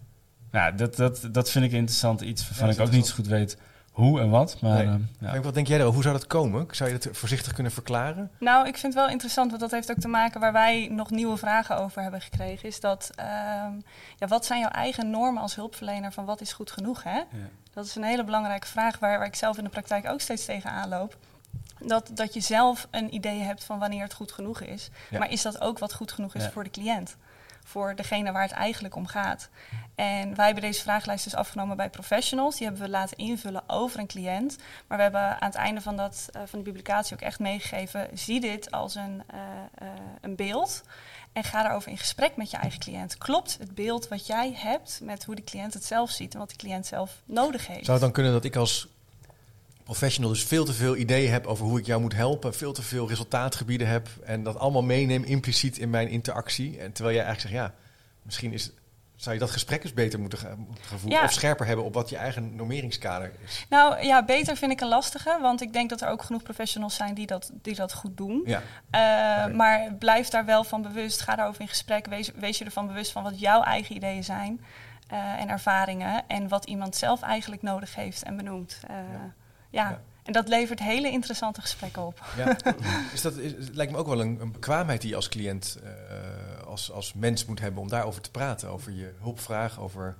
Nou, 0.50 0.74
dat, 0.74 0.96
dat, 0.96 1.28
dat 1.32 1.50
vind 1.50 1.64
ik 1.64 1.72
interessant 1.72 2.20
iets 2.20 2.48
waarvan 2.48 2.66
Ja, 2.68 2.74
ik 2.74 2.80
ook 2.80 2.90
niet 2.90 3.06
zo 3.06 3.14
goed 3.14 3.26
weet 3.26 3.56
hoe 3.90 4.20
en 4.20 4.30
wat. 4.30 4.60
Maar 4.60 4.76
Nee. 4.76 4.86
ehm, 4.86 5.00
ja. 5.20 5.28
Frank, 5.28 5.44
Wat 5.44 5.54
denk 5.54 5.66
jij 5.66 5.76
daarover? 5.76 6.00
Hoe 6.02 6.08
zou 6.10 6.18
dat 6.18 6.26
komen? 6.26 6.66
Zou 6.70 6.90
je 6.92 6.98
dat 6.98 7.16
voorzichtig 7.16 7.52
kunnen 7.52 7.72
verklaren? 7.72 8.30
Nou, 8.38 8.66
ik 8.66 8.76
vind 8.76 8.94
het 8.94 9.02
wel 9.02 9.12
interessant, 9.12 9.48
want 9.48 9.60
dat 9.62 9.70
heeft 9.70 9.90
ook 9.90 9.98
te 9.98 10.08
maken 10.08 10.40
waar 10.40 10.52
wij 10.52 10.88
nog 10.90 11.10
nieuwe 11.10 11.36
vragen 11.36 11.78
over 11.78 12.02
hebben 12.02 12.20
gekregen. 12.20 12.68
Is 12.68 12.80
dat, 12.80 13.10
ehm, 13.14 13.72
ja, 14.16 14.26
wat 14.28 14.46
zijn 14.46 14.60
jouw 14.60 14.70
eigen 14.70 15.10
normen 15.10 15.42
als 15.42 15.54
hulpverlener 15.54 16.12
van 16.12 16.24
wat 16.24 16.40
is 16.40 16.52
goed 16.52 16.70
genoeg? 16.70 17.02
Hè? 17.02 17.16
Ja. 17.16 17.26
Dat 17.72 17.84
is 17.84 17.94
een 17.94 18.02
hele 18.04 18.24
belangrijke 18.24 18.66
vraag 18.66 18.98
waar, 18.98 19.18
waar 19.18 19.26
ik 19.26 19.34
zelf 19.34 19.58
in 19.58 19.64
de 19.64 19.70
praktijk 19.70 20.08
ook 20.08 20.20
steeds 20.20 20.44
tegen 20.44 20.70
aanloop. 20.70 21.16
Dat, 21.80 22.10
dat 22.14 22.34
je 22.34 22.40
zelf 22.40 22.86
een 22.90 23.14
idee 23.14 23.40
hebt 23.40 23.64
van 23.64 23.78
wanneer 23.78 24.02
het 24.02 24.14
goed 24.14 24.32
genoeg 24.32 24.60
is. 24.60 24.88
Ja. 25.10 25.18
Maar 25.18 25.30
is 25.30 25.42
dat 25.42 25.60
ook 25.60 25.78
wat 25.78 25.94
goed 25.94 26.12
genoeg 26.12 26.34
is 26.34 26.42
Ja. 26.44 26.50
voor 26.50 26.64
de 26.64 26.70
cliënt? 26.70 27.16
Voor 27.64 27.94
degene 27.94 28.32
waar 28.32 28.42
het 28.42 28.50
eigenlijk 28.50 28.94
om 28.96 29.06
gaat. 29.06 29.48
En 29.94 30.34
wij 30.34 30.44
hebben 30.44 30.64
deze 30.64 30.82
vragenlijst 30.82 31.24
dus 31.24 31.34
afgenomen 31.34 31.76
bij 31.76 31.90
professionals. 31.90 32.56
Die 32.56 32.66
hebben 32.66 32.84
we 32.84 32.90
laten 32.90 33.16
invullen 33.16 33.62
over 33.66 33.98
een 33.98 34.06
cliënt. 34.06 34.56
Maar 34.86 34.96
we 34.96 35.02
hebben 35.02 35.40
aan 35.40 35.48
het 35.48 35.54
einde 35.54 35.80
van, 35.80 35.96
dat, 35.96 36.28
eh, 36.32 36.42
van 36.46 36.58
de 36.58 36.64
publicatie 36.64 37.14
ook 37.14 37.20
echt 37.22 37.38
meegegeven... 37.38 38.08
zie 38.14 38.40
dit 38.40 38.70
als 38.70 38.94
een, 38.94 39.22
eh, 39.26 39.38
eh, 39.74 39.88
een 40.20 40.36
beeld 40.36 40.82
en 41.32 41.44
ga 41.44 41.62
daarover 41.62 41.90
in 41.90 41.98
gesprek 41.98 42.36
met 42.36 42.50
je 42.50 42.56
eigen 42.56 42.80
cliënt. 42.80 43.18
Klopt 43.18 43.56
het 43.58 43.74
beeld 43.74 44.08
wat 44.08 44.26
jij 44.26 44.52
hebt 44.56 45.00
met 45.02 45.24
hoe 45.24 45.34
de 45.34 45.44
cliënt 45.44 45.74
het 45.74 45.84
zelf 45.84 46.10
ziet... 46.10 46.32
en 46.32 46.38
wat 46.38 46.50
de 46.50 46.56
cliënt 46.56 46.86
zelf 46.86 47.22
nodig 47.24 47.66
heeft? 47.66 47.84
Zou 47.84 47.92
het 47.92 48.00
dan 48.00 48.12
kunnen 48.12 48.32
dat 48.32 48.44
ik 48.44 48.56
als 48.56 48.88
professional 49.88 50.30
dus 50.30 50.44
veel 50.44 50.64
te 50.64 50.72
veel 50.72 50.96
ideeën 50.96 51.32
heb 51.32 51.46
over 51.46 51.64
hoe 51.64 51.78
ik 51.78 51.86
jou 51.86 52.00
moet 52.00 52.14
helpen, 52.14 52.54
veel 52.54 52.72
te 52.72 52.82
veel 52.82 53.08
resultaatgebieden 53.08 53.88
heb 53.88 54.08
en 54.24 54.42
dat 54.42 54.58
allemaal 54.58 54.82
meeneem 54.82 55.24
impliciet 55.24 55.78
in 55.78 55.90
mijn 55.90 56.08
interactie. 56.08 56.78
En 56.78 56.92
terwijl 56.92 57.16
jij 57.16 57.24
eigenlijk 57.24 57.54
zegt, 57.54 57.66
ja, 57.66 57.74
misschien 58.22 58.52
is, 58.52 58.70
zou 59.16 59.34
je 59.34 59.40
dat 59.40 59.50
gesprek 59.50 59.82
eens 59.82 59.92
beter 59.94 60.20
moeten 60.20 60.38
gaan, 60.38 60.66
voeren 60.80 61.10
Ja. 61.10 61.24
of 61.24 61.32
scherper 61.32 61.66
hebben 61.66 61.84
op 61.84 61.94
wat 61.94 62.08
je 62.08 62.16
eigen 62.16 62.56
normeringskader 62.56 63.32
is. 63.44 63.66
Nou 63.68 64.02
ja, 64.04 64.24
beter 64.24 64.56
vind 64.56 64.72
ik 64.72 64.80
een 64.80 64.88
lastige, 64.88 65.38
want 65.40 65.60
ik 65.62 65.72
denk 65.72 65.90
dat 65.90 66.00
er 66.00 66.08
ook 66.08 66.22
genoeg 66.22 66.42
professionals 66.42 66.94
zijn 66.94 67.14
die 67.14 67.26
dat, 67.26 67.50
die 67.62 67.74
dat 67.74 67.92
goed 67.92 68.16
doen. 68.16 68.42
Ja, 68.44 68.62
Eh. 68.90 69.54
Maar 69.54 69.94
blijf 69.98 70.28
daar 70.28 70.44
wel 70.44 70.64
van 70.64 70.82
bewust, 70.82 71.20
ga 71.20 71.36
daarover 71.36 71.60
in 71.60 71.68
gesprek, 71.68 72.06
wees, 72.06 72.30
wees 72.34 72.58
je 72.58 72.64
ervan 72.64 72.86
bewust 72.86 73.12
van 73.12 73.22
wat 73.22 73.40
jouw 73.40 73.62
eigen 73.62 73.96
ideeën 73.96 74.24
zijn 74.24 74.60
eh, 75.08 75.40
en 75.40 75.48
ervaringen 75.48 76.24
en 76.26 76.48
wat 76.48 76.64
iemand 76.64 76.96
zelf 76.96 77.22
eigenlijk 77.22 77.62
nodig 77.62 77.94
heeft 77.94 78.22
en 78.22 78.36
benoemt. 78.36 78.80
Eh, 78.86 78.96
ja. 78.96 79.34
Ja. 79.70 80.00
en 80.22 80.32
dat 80.32 80.48
levert 80.48 80.78
hele 80.80 81.10
interessante 81.10 81.60
gesprekken 81.60 82.06
op. 82.06 82.22
ja. 82.36 82.56
is 83.14 83.22
dat, 83.22 83.36
is, 83.36 83.52
het 83.52 83.74
lijkt 83.74 83.92
me 83.92 83.98
ook 83.98 84.06
wel 84.06 84.20
een, 84.20 84.40
een 84.40 84.52
bekwaamheid 84.52 85.00
die 85.00 85.10
je 85.10 85.16
als 85.16 85.28
cliënt, 85.28 85.78
eh, 85.84 86.66
als, 86.66 86.92
als 86.92 87.12
mens 87.14 87.44
moet 87.44 87.60
hebben 87.60 87.82
om 87.82 87.88
daarover 87.88 88.20
te 88.22 88.30
praten. 88.30 88.68
Over 88.68 88.92
je 88.92 89.14
hulpvraag, 89.20 89.80
over, 89.80 90.16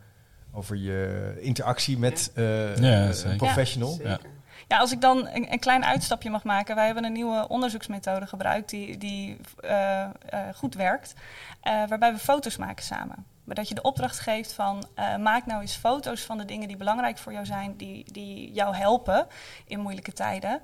over 0.53 0.77
je 0.77 1.37
interactie 1.41 1.99
met 1.99 2.31
eh, 2.35 2.77
Ja, 2.77 3.11
een 3.25 3.37
professional. 3.37 3.91
Zeker. 3.93 4.37
Ja, 4.69 4.79
als 4.79 4.93
ik 4.93 5.01
dan 5.01 5.29
een, 5.29 5.53
een 5.53 5.59
klein 5.59 5.85
uitstapje 5.85 6.31
mag 6.31 6.45
maken. 6.45 6.75
Wij 6.75 6.87
hebben 6.87 7.05
een 7.05 7.13
nieuwe 7.13 7.49
onderzoeksmethode 7.49 8.27
gebruikt 8.27 8.71
die, 8.71 8.99
die 8.99 9.37
eh, 9.61 10.03
eh, 10.03 10.11
goed 10.55 10.75
werkt. 10.75 11.15
eh, 11.61 11.73
waarbij 11.89 12.13
we 12.13 12.19
foto's 12.19 12.57
maken 12.57 12.85
samen. 12.85 13.25
Maar 13.49 13.57
dat 13.57 13.69
je 13.69 13.75
de 13.75 13.83
opdracht 13.83 14.19
geeft 14.19 14.53
van 14.53 14.85
eh, 14.95 15.17
maak 15.17 15.47
nou 15.47 15.61
eens 15.61 15.77
foto's 15.77 16.21
van 16.21 16.39
de 16.39 16.45
dingen 16.45 16.69
die 16.69 16.77
belangrijk 16.77 17.19
voor 17.19 17.33
jou 17.33 17.47
zijn, 17.47 17.77
die, 17.77 18.13
die 18.13 18.53
jou 18.53 18.75
helpen 18.75 19.27
in 19.67 19.81
moeilijke 19.81 20.13
tijden. 20.13 20.61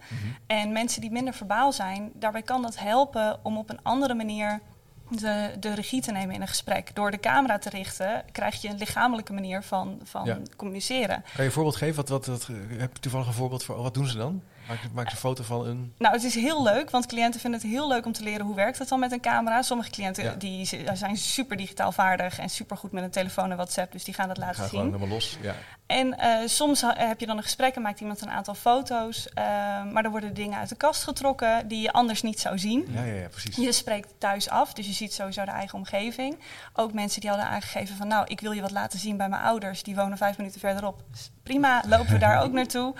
En 0.46 0.72
mensen 0.72 1.00
die 1.00 1.10
minder 1.10 1.34
verbaal 1.34 1.72
zijn, 1.72 2.10
daarbij 2.14 2.42
kan 2.42 2.62
dat 2.62 2.78
helpen 2.78 3.38
om 3.42 3.58
op 3.58 3.70
een 3.70 3.82
andere 3.82 4.14
manier 4.14 4.60
de, 5.08 5.50
de 5.60 5.74
regie 5.74 6.00
te 6.02 6.12
nemen 6.12 6.34
in 6.34 6.40
een 6.40 6.48
gesprek. 6.48 6.94
Door 6.94 7.10
de 7.10 7.20
camera 7.20 7.58
te 7.58 7.68
richten, 7.68 8.22
krijg 8.32 8.62
je 8.62 8.68
een 8.68 8.78
lichamelijke 8.78 9.32
manier 9.32 9.62
van, 9.62 10.00
van 10.04 10.24
Ja. 10.24 10.38
communiceren. 10.56 11.22
Kan 11.22 11.30
je 11.36 11.42
een 11.44 11.52
voorbeeld 11.52 11.76
geven? 11.76 11.96
Wat, 11.96 12.08
wat, 12.08 12.26
wat, 12.26 12.46
heb 12.78 12.92
je 12.92 13.00
toevallig 13.00 13.26
een 13.26 13.32
voorbeeld 13.32 13.64
voor? 13.64 13.82
Wat 13.82 13.94
doen 13.94 14.06
ze 14.06 14.16
dan? 14.16 14.42
Maak, 14.68 14.78
maak 14.94 15.10
een 15.10 15.16
foto 15.16 15.42
van 15.42 15.66
een... 15.66 15.92
Nou, 15.98 16.14
het 16.14 16.24
is 16.24 16.34
heel 16.34 16.62
leuk, 16.62 16.90
want 16.90 17.06
cliënten 17.06 17.40
vinden 17.40 17.60
het 17.60 17.68
heel 17.70 17.88
leuk 17.88 18.06
om 18.06 18.12
te 18.12 18.22
leren 18.22 18.46
hoe 18.46 18.54
werkt 18.54 18.78
het 18.78 18.88
dan 18.88 18.98
met 19.00 19.12
een 19.12 19.20
camera. 19.20 19.62
Sommige 19.62 19.90
cliënten 19.90 20.24
Ja. 20.24 20.34
die 20.34 20.68
zijn 20.94 21.16
super 21.16 21.56
digitaal 21.56 21.92
vaardig 21.92 22.38
en 22.38 22.48
super 22.50 22.76
goed 22.76 22.92
met 22.92 23.04
een 23.04 23.10
telefoon 23.10 23.50
en 23.50 23.56
WhatsApp, 23.56 23.92
dus 23.92 24.04
die 24.04 24.14
gaan 24.14 24.28
dat 24.28 24.36
laten 24.36 24.54
Ga 24.54 24.60
zien. 24.60 24.70
gewoon 24.70 24.86
helemaal 24.86 25.08
los. 25.08 25.38
Ja. 25.40 25.54
En 25.86 26.18
eh, 26.18 26.36
soms 26.46 26.82
heb 26.86 27.20
je 27.20 27.26
dan 27.26 27.36
een 27.36 27.42
gesprek 27.42 27.74
en 27.74 27.82
maakt 27.82 28.00
iemand 28.00 28.20
een 28.20 28.30
aantal 28.30 28.54
foto's, 28.54 29.28
eh, 29.28 29.44
maar 29.92 30.04
er 30.04 30.10
worden 30.10 30.34
dingen 30.34 30.58
uit 30.58 30.68
de 30.68 30.74
kast 30.76 31.02
getrokken 31.02 31.68
die 31.68 31.80
je 31.82 31.92
anders 31.92 32.22
niet 32.22 32.40
zou 32.40 32.58
zien. 32.58 32.86
Ja, 32.94 33.04
ja, 33.04 33.14
ja, 33.14 33.28
precies. 33.28 33.56
Je 33.56 33.72
spreekt 33.72 34.14
thuis 34.18 34.48
af, 34.48 34.72
dus 34.72 34.86
je 34.86 34.92
ziet 34.94 35.12
sowieso 35.12 35.44
de 35.44 35.50
eigen 35.50 35.78
omgeving. 35.78 36.38
Ook 36.72 36.92
mensen 36.92 37.20
die 37.20 37.30
hadden 37.30 37.48
aangegeven 37.48 37.96
van, 37.96 38.08
nou, 38.08 38.26
ik 38.26 38.40
wil 38.40 38.52
je 38.52 38.60
wat 38.60 38.70
laten 38.70 38.98
zien 38.98 39.16
bij 39.16 39.28
mijn 39.28 39.42
ouders. 39.42 39.82
Die 39.82 39.94
wonen 39.94 40.18
vijf 40.18 40.36
minuten 40.36 40.60
verderop. 40.60 41.02
Prima, 41.44 41.82
lopen 41.86 42.12
we 42.12 42.18
daar 42.18 42.42
ook 42.42 42.52
naartoe. 42.60 42.94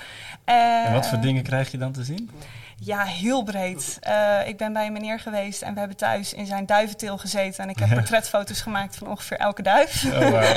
En 0.45 0.93
wat 0.93 1.05
Eh, 1.05 1.11
voor 1.11 1.21
dingen 1.21 1.43
krijg 1.43 1.71
je 1.71 1.79
dan 1.79 1.93
te 1.93 2.05
zien? 2.05 2.31
Ja, 2.79 3.03
heel 3.05 3.43
breed. 3.43 3.99
Eh, 4.01 4.49
ik 4.49 4.57
ben 4.57 4.73
bij 4.73 4.87
een 4.87 4.93
meneer 4.93 5.21
geweest 5.21 5.63
en 5.63 5.73
we 5.73 5.79
hebben 5.79 5.97
thuis 5.97 6.35
in 6.35 6.47
zijn 6.47 6.67
duiventeel 6.67 7.19
gezeten. 7.19 7.65
En 7.65 7.71
ik 7.71 7.79
heb 7.79 7.89
portretfoto's 7.89 8.61
gemaakt 8.61 8.97
van 8.97 9.07
ongeveer 9.09 9.37
elke 9.39 9.63
duif. 9.63 10.05
Oh. 10.05 10.43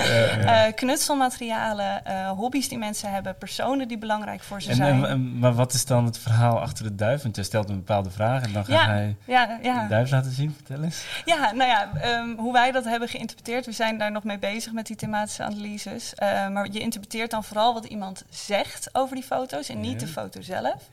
Eh, 0.47 0.73
knutselmaterialen, 0.75 2.05
eh, 2.05 2.29
hobby's 2.29 2.69
die 2.69 2.77
mensen 2.77 3.11
hebben, 3.11 3.37
personen 3.37 3.87
die 3.87 3.97
belangrijk 3.97 4.41
voor 4.43 4.61
ze 4.61 4.69
En, 4.69 4.75
zijn. 4.75 5.05
en, 5.05 5.39
maar 5.39 5.53
wat 5.53 5.73
is 5.73 5.85
dan 5.85 6.05
het 6.05 6.17
verhaal 6.19 6.59
achter 6.59 6.83
de 6.83 6.95
duif? 6.95 7.21
Want 7.23 7.35
jij 7.35 7.43
stelt 7.45 7.69
een 7.69 7.75
bepaalde 7.75 8.09
vraag 8.09 8.43
en 8.43 8.53
dan 8.53 8.65
gaat 8.65 8.75
Ja, 8.75 8.87
hij 8.87 9.15
ja, 9.25 9.59
de 9.81 9.87
duif 9.89 10.11
laten 10.11 10.31
zien. 10.31 10.53
Vertel 10.55 10.83
eens. 10.83 11.03
Ja, 11.25 11.51
nou 11.51 11.69
ja, 11.69 11.89
ehm, 12.01 12.35
hoe 12.37 12.53
wij 12.53 12.71
dat 12.71 12.83
hebben 12.85 13.07
geïnterpreteerd, 13.09 13.65
we 13.65 13.71
zijn 13.71 13.97
daar 13.97 14.11
nog 14.11 14.23
mee 14.23 14.39
bezig 14.39 14.73
met 14.73 14.87
die 14.87 14.95
thematische 14.95 15.43
analyses. 15.43 16.15
Eh, 16.15 16.47
maar 16.47 16.67
je 16.71 16.79
interpreteert 16.79 17.31
dan 17.31 17.43
vooral 17.43 17.73
wat 17.81 17.85
iemand 17.91 18.23
zegt 18.29 18.89
over 18.91 19.15
die 19.15 19.23
foto's 19.25 19.69
en 19.69 19.79
niet 19.79 19.91
Ja. 20.01 20.05
de 20.05 20.11
foto 20.11 20.41
zelf. 20.41 20.89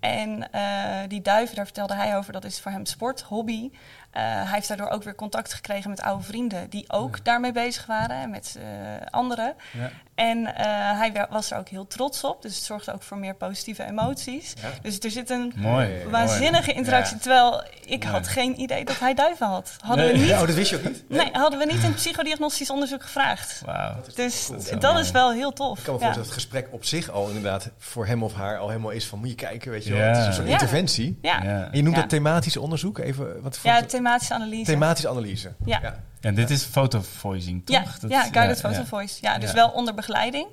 En 0.00 0.52
eh, 0.52 0.98
die 1.08 1.22
duiven, 1.22 1.56
daar 1.56 1.64
vertelde 1.64 1.94
hij 1.94 2.16
over, 2.16 2.32
dat 2.32 2.44
is 2.44 2.60
voor 2.60 2.72
hem 2.72 2.86
sport, 2.86 3.20
hobby. 3.22 3.70
Eh, 4.12 4.22
hij 4.22 4.46
heeft 4.54 4.68
daardoor 4.68 4.88
ook 4.88 5.02
weer 5.02 5.14
contact 5.14 5.54
gekregen 5.54 5.90
met 5.90 6.00
oude 6.00 6.24
vrienden 6.24 6.70
die 6.70 6.84
ook 6.88 7.24
daarmee 7.24 7.52
bezig 7.52 7.86
waren 7.86 8.16
en 8.16 8.30
met 8.30 8.56
eh, 8.58 8.64
anderen. 9.10 9.54
Ja. 9.72 9.90
En 10.14 10.54
eh, 10.56 10.64
hij 10.98 11.12
wa- 11.12 11.26
was 11.30 11.50
er 11.50 11.58
ook 11.58 11.68
heel 11.68 11.86
trots 11.86 12.24
op, 12.24 12.42
dus 12.42 12.54
het 12.54 12.64
zorgde 12.64 12.92
ook 12.92 13.02
voor 13.02 13.18
meer 13.18 13.34
positieve 13.34 13.84
emoties. 13.84 14.52
Ja. 14.62 14.68
Dus 14.82 14.98
er 14.98 15.10
zit 15.10 15.30
een 15.30 15.52
Mooi. 15.56 15.88
waanzinnige 16.10 16.72
interactie, 16.72 17.16
Ja. 17.16 17.20
terwijl 17.22 17.62
ik 17.84 18.04
had 18.04 18.28
geen 18.28 18.60
idee 18.60 18.84
dat 18.84 18.98
hij 18.98 19.14
duiven 19.14 19.46
had. 19.46 19.76
Hadden 19.84 20.04
Nee. 20.04 20.14
we 20.14 20.18
niet 20.20 20.28
Ja, 20.28 20.40
oh, 20.40 20.46
dat 20.46 20.54
wist 20.56 20.70
je 20.70 20.76
ook 20.76 20.84
niet? 20.84 21.04
Nee, 21.08 21.28
hadden 21.32 21.58
we 21.58 21.64
niet 21.64 21.82
in 21.82 21.94
psychodiagnostisch 21.94 22.70
onderzoek 22.70 23.02
gevraagd. 23.02 23.62
Wauw. 23.64 23.94
Dus 24.14 24.46
cool. 24.46 24.78
dat 24.80 24.98
is 24.98 25.10
wel 25.10 25.32
heel 25.32 25.52
tof. 25.52 25.78
Ik 25.78 25.84
kan 25.84 25.94
me 25.94 26.00
Ja. 26.00 26.04
voorstellen 26.06 26.14
dat 26.14 26.24
het 26.24 26.32
gesprek 26.34 26.66
op 26.70 26.84
zich 26.84 27.10
al 27.10 27.26
inderdaad 27.26 27.70
voor 27.78 28.06
hem 28.06 28.22
of 28.22 28.32
haar 28.34 28.58
al 28.58 28.68
helemaal 28.68 28.90
is 28.90 29.06
van 29.06 29.18
moet 29.18 29.28
je 29.28 29.34
kijken, 29.34 29.70
weet 29.70 29.84
je 29.84 29.92
wel. 29.92 30.08
Het 30.08 30.16
is 30.16 30.26
een 30.26 30.32
soort 30.32 30.46
Ja. 30.46 30.52
interventie. 30.52 31.18
Ja, 31.22 31.42
Ja. 31.42 31.48
En 31.64 31.68
je 31.72 31.82
noemt 31.82 31.94
Ja. 31.94 32.00
dat 32.00 32.10
thematisch 32.10 32.56
onderzoek. 32.56 32.98
Even, 32.98 33.42
wat 33.42 33.58
voor 33.58 33.70
thematische 34.02 34.34
analyse. 34.34 34.64
thematische 34.70 35.08
analyse. 35.08 35.52
Ja. 35.64 35.78
ja. 35.82 36.02
En 36.20 36.34
dit 36.34 36.50
is 36.50 36.62
fotovoicing, 36.64 37.66
toch? 37.66 37.76
ja, 37.76 37.84
Dat- 38.00 38.10
ja, 38.10 38.22
guided 38.22 38.56
ja, 38.60 38.62
photo 38.68 38.80
ja. 38.80 38.86
voice. 38.86 39.18
Ja, 39.20 39.38
dus 39.38 39.48
Ja. 39.48 39.54
wel 39.54 39.68
onder 39.68 39.94
begeleiding. 39.94 40.46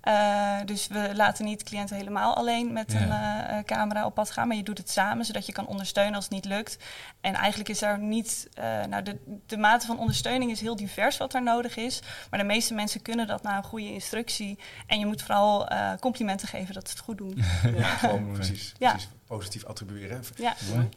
Eh, 0.00 0.56
dus 0.64 0.86
we 0.86 1.10
laten 1.14 1.44
niet 1.44 1.62
cliënten 1.62 1.96
helemaal 1.96 2.36
alleen 2.36 2.72
met 2.72 2.92
Ja. 2.92 3.00
een 3.00 3.10
eh, 3.10 3.58
eh, 3.58 3.64
camera 3.64 4.06
op 4.06 4.14
pad 4.14 4.30
gaan, 4.30 4.48
maar 4.48 4.56
je 4.56 4.62
doet 4.62 4.78
het 4.78 4.90
samen, 4.90 5.24
zodat 5.24 5.46
je 5.46 5.52
kan 5.52 5.66
ondersteunen 5.66 6.14
als 6.14 6.24
het 6.24 6.32
niet 6.32 6.44
lukt. 6.44 6.76
En 7.20 7.34
eigenlijk 7.34 7.68
is 7.68 7.82
er 7.82 7.98
niet, 7.98 8.48
eh, 8.54 8.64
nou 8.88 9.02
de, 9.02 9.40
de 9.46 9.56
mate 9.56 9.86
van 9.86 9.98
ondersteuning 9.98 10.50
is 10.50 10.60
heel 10.60 10.76
divers 10.76 11.16
wat 11.16 11.34
er 11.34 11.42
nodig 11.42 11.76
is, 11.76 12.00
maar 12.30 12.38
de 12.40 12.46
meeste 12.46 12.74
mensen 12.74 13.02
kunnen 13.02 13.26
dat 13.26 13.42
na 13.42 13.56
een 13.56 13.62
goede 13.64 13.92
instructie. 13.92 14.58
En 14.86 14.98
je 14.98 15.06
moet 15.06 15.22
vooral 15.22 15.68
eh, 15.68 15.90
complimenten 16.00 16.48
geven 16.48 16.74
dat 16.74 16.88
ze 16.88 16.94
het 16.94 17.04
goed 17.04 17.18
doen. 17.18 17.42
Ja, 17.76 17.88
gewoon 17.96 18.32
precies, 18.32 18.72
Ja. 18.78 18.90
precies 18.90 19.08
positief 19.26 19.64
attribueren. 19.64 20.22
Ja. 20.36 20.54
Mooi. 20.74 20.88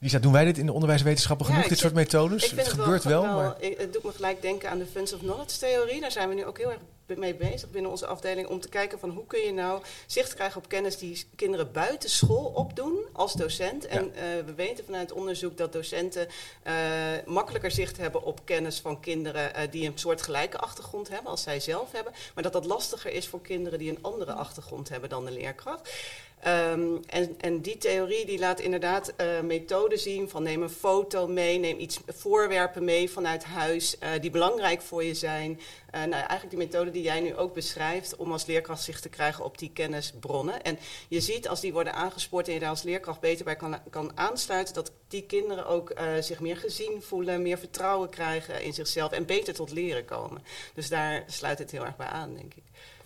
Lisa, 0.00 0.18
doen 0.18 0.32
wij 0.32 0.44
dit 0.44 0.58
in 0.58 0.66
de 0.66 0.72
onderwijswetenschappen 0.72 1.46
genoeg, 1.46 1.66
dit 1.68 1.78
soort 1.78 1.94
methodes? 1.94 2.50
Het 2.50 2.68
gebeurt 2.68 3.04
wel, 3.04 3.22
wel, 3.22 3.34
maar... 3.34 3.54
ik- 3.58 3.78
het 3.78 3.92
doet 3.92 4.02
me 4.04 4.12
gelijk 4.12 4.42
denken 4.42 4.70
aan 4.70 4.78
de 4.78 4.86
Funds 4.86 5.12
of 5.12 5.20
Knowledge 5.20 5.58
theorie. 5.58 6.00
Daar 6.00 6.10
zijn 6.12 6.28
we 6.28 6.34
nu 6.34 6.44
ook 6.44 6.58
heel 6.58 6.70
erg 6.70 6.80
mee 7.18 7.34
bezig 7.34 7.70
binnen 7.70 7.90
onze 7.90 8.06
afdeling 8.06 8.48
om 8.48 8.60
te 8.60 8.68
kijken 8.68 8.98
van 8.98 9.10
hoe 9.10 9.26
kun 9.26 9.40
je 9.40 9.52
nou 9.52 9.82
zicht 10.06 10.34
krijgen 10.34 10.56
op 10.62 10.68
kennis 10.68 10.98
die 10.98 11.24
kinderen 11.36 11.72
buiten 11.72 12.10
school 12.10 12.44
opdoen 12.44 12.98
als 13.12 13.32
docent. 13.32 13.86
En 13.86 14.14
eh, 14.14 14.22
we 14.46 14.54
weten 14.54 14.84
vanuit 14.84 15.12
onderzoek 15.12 15.56
dat 15.56 15.72
docenten 15.72 16.28
eh, 16.62 16.74
makkelijker 17.26 17.70
zicht 17.70 17.96
hebben 17.96 18.22
op 18.22 18.40
kennis 18.44 18.78
van 18.80 19.00
kinderen 19.00 19.54
eh, 19.54 19.70
die 19.70 19.86
een 19.86 19.98
soort 19.98 20.22
gelijke 20.22 20.58
achtergrond 20.58 21.08
hebben 21.08 21.30
als 21.30 21.42
zij 21.42 21.60
zelf 21.60 21.92
hebben. 21.92 22.12
Maar 22.34 22.42
dat 22.42 22.52
dat 22.52 22.64
lastiger 22.64 23.12
is 23.12 23.28
voor 23.28 23.40
kinderen 23.40 23.78
die 23.78 23.90
een 23.90 23.98
andere 24.02 24.32
achtergrond 24.32 24.88
hebben 24.88 25.08
dan 25.08 25.24
de 25.24 25.30
leerkracht. 25.32 25.90
Ehm, 26.40 26.96
en, 27.06 27.34
en 27.40 27.60
die 27.60 27.78
theorie 27.78 28.26
die 28.26 28.38
laat 28.38 28.60
inderdaad 28.60 29.12
eh, 29.16 29.40
methoden 29.40 29.98
zien 29.98 30.28
van 30.28 30.42
neem 30.42 30.62
een 30.62 30.70
foto 30.70 31.26
mee, 31.26 31.58
neem 31.58 31.78
iets 31.78 32.00
voorwerpen 32.06 32.84
mee 32.84 33.10
vanuit 33.10 33.44
huis 33.44 33.98
eh, 33.98 34.10
die 34.20 34.30
belangrijk 34.30 34.80
voor 34.80 35.04
je 35.04 35.14
zijn. 35.14 35.60
Eh, 35.90 36.00
nou, 36.00 36.12
eigenlijk 36.12 36.50
die 36.50 36.58
methode 36.58 36.90
die 36.90 37.02
jij 37.02 37.20
nu 37.20 37.36
ook 37.36 37.54
beschrijft 37.54 38.16
om 38.16 38.32
als 38.32 38.46
leerkracht 38.46 38.82
zicht 38.82 39.02
te 39.02 39.08
krijgen 39.08 39.44
op 39.44 39.58
die 39.58 39.70
kennisbronnen. 39.72 40.62
En 40.62 40.78
je 41.08 41.20
ziet 41.20 41.48
als 41.48 41.60
die 41.60 41.72
worden 41.72 41.94
aangespoord 41.94 42.48
en 42.48 42.54
je 42.54 42.60
daar 42.60 42.68
als 42.68 42.82
leerkracht 42.82 43.20
beter 43.20 43.44
bij 43.44 43.56
kan, 43.56 43.78
kan 43.90 44.12
aansluiten, 44.14 44.74
dat 44.74 44.92
die 45.08 45.22
kinderen 45.22 45.66
ook 45.66 45.92
zich 46.20 46.40
meer 46.40 46.56
gezien 46.56 47.02
voelen, 47.02 47.42
meer 47.42 47.58
vertrouwen 47.58 48.08
krijgen 48.08 48.62
in 48.62 48.72
zichzelf 48.72 49.12
en 49.12 49.26
beter 49.26 49.54
tot 49.54 49.70
leren 49.70 50.04
komen. 50.04 50.44
Dus 50.74 50.88
daar 50.88 51.24
sluit 51.26 51.58
het 51.58 51.70
heel 51.70 51.84
erg 51.84 51.96
bij 51.96 52.06
aan, 52.06 52.34
denk 52.34 52.54
ik. 52.54 52.62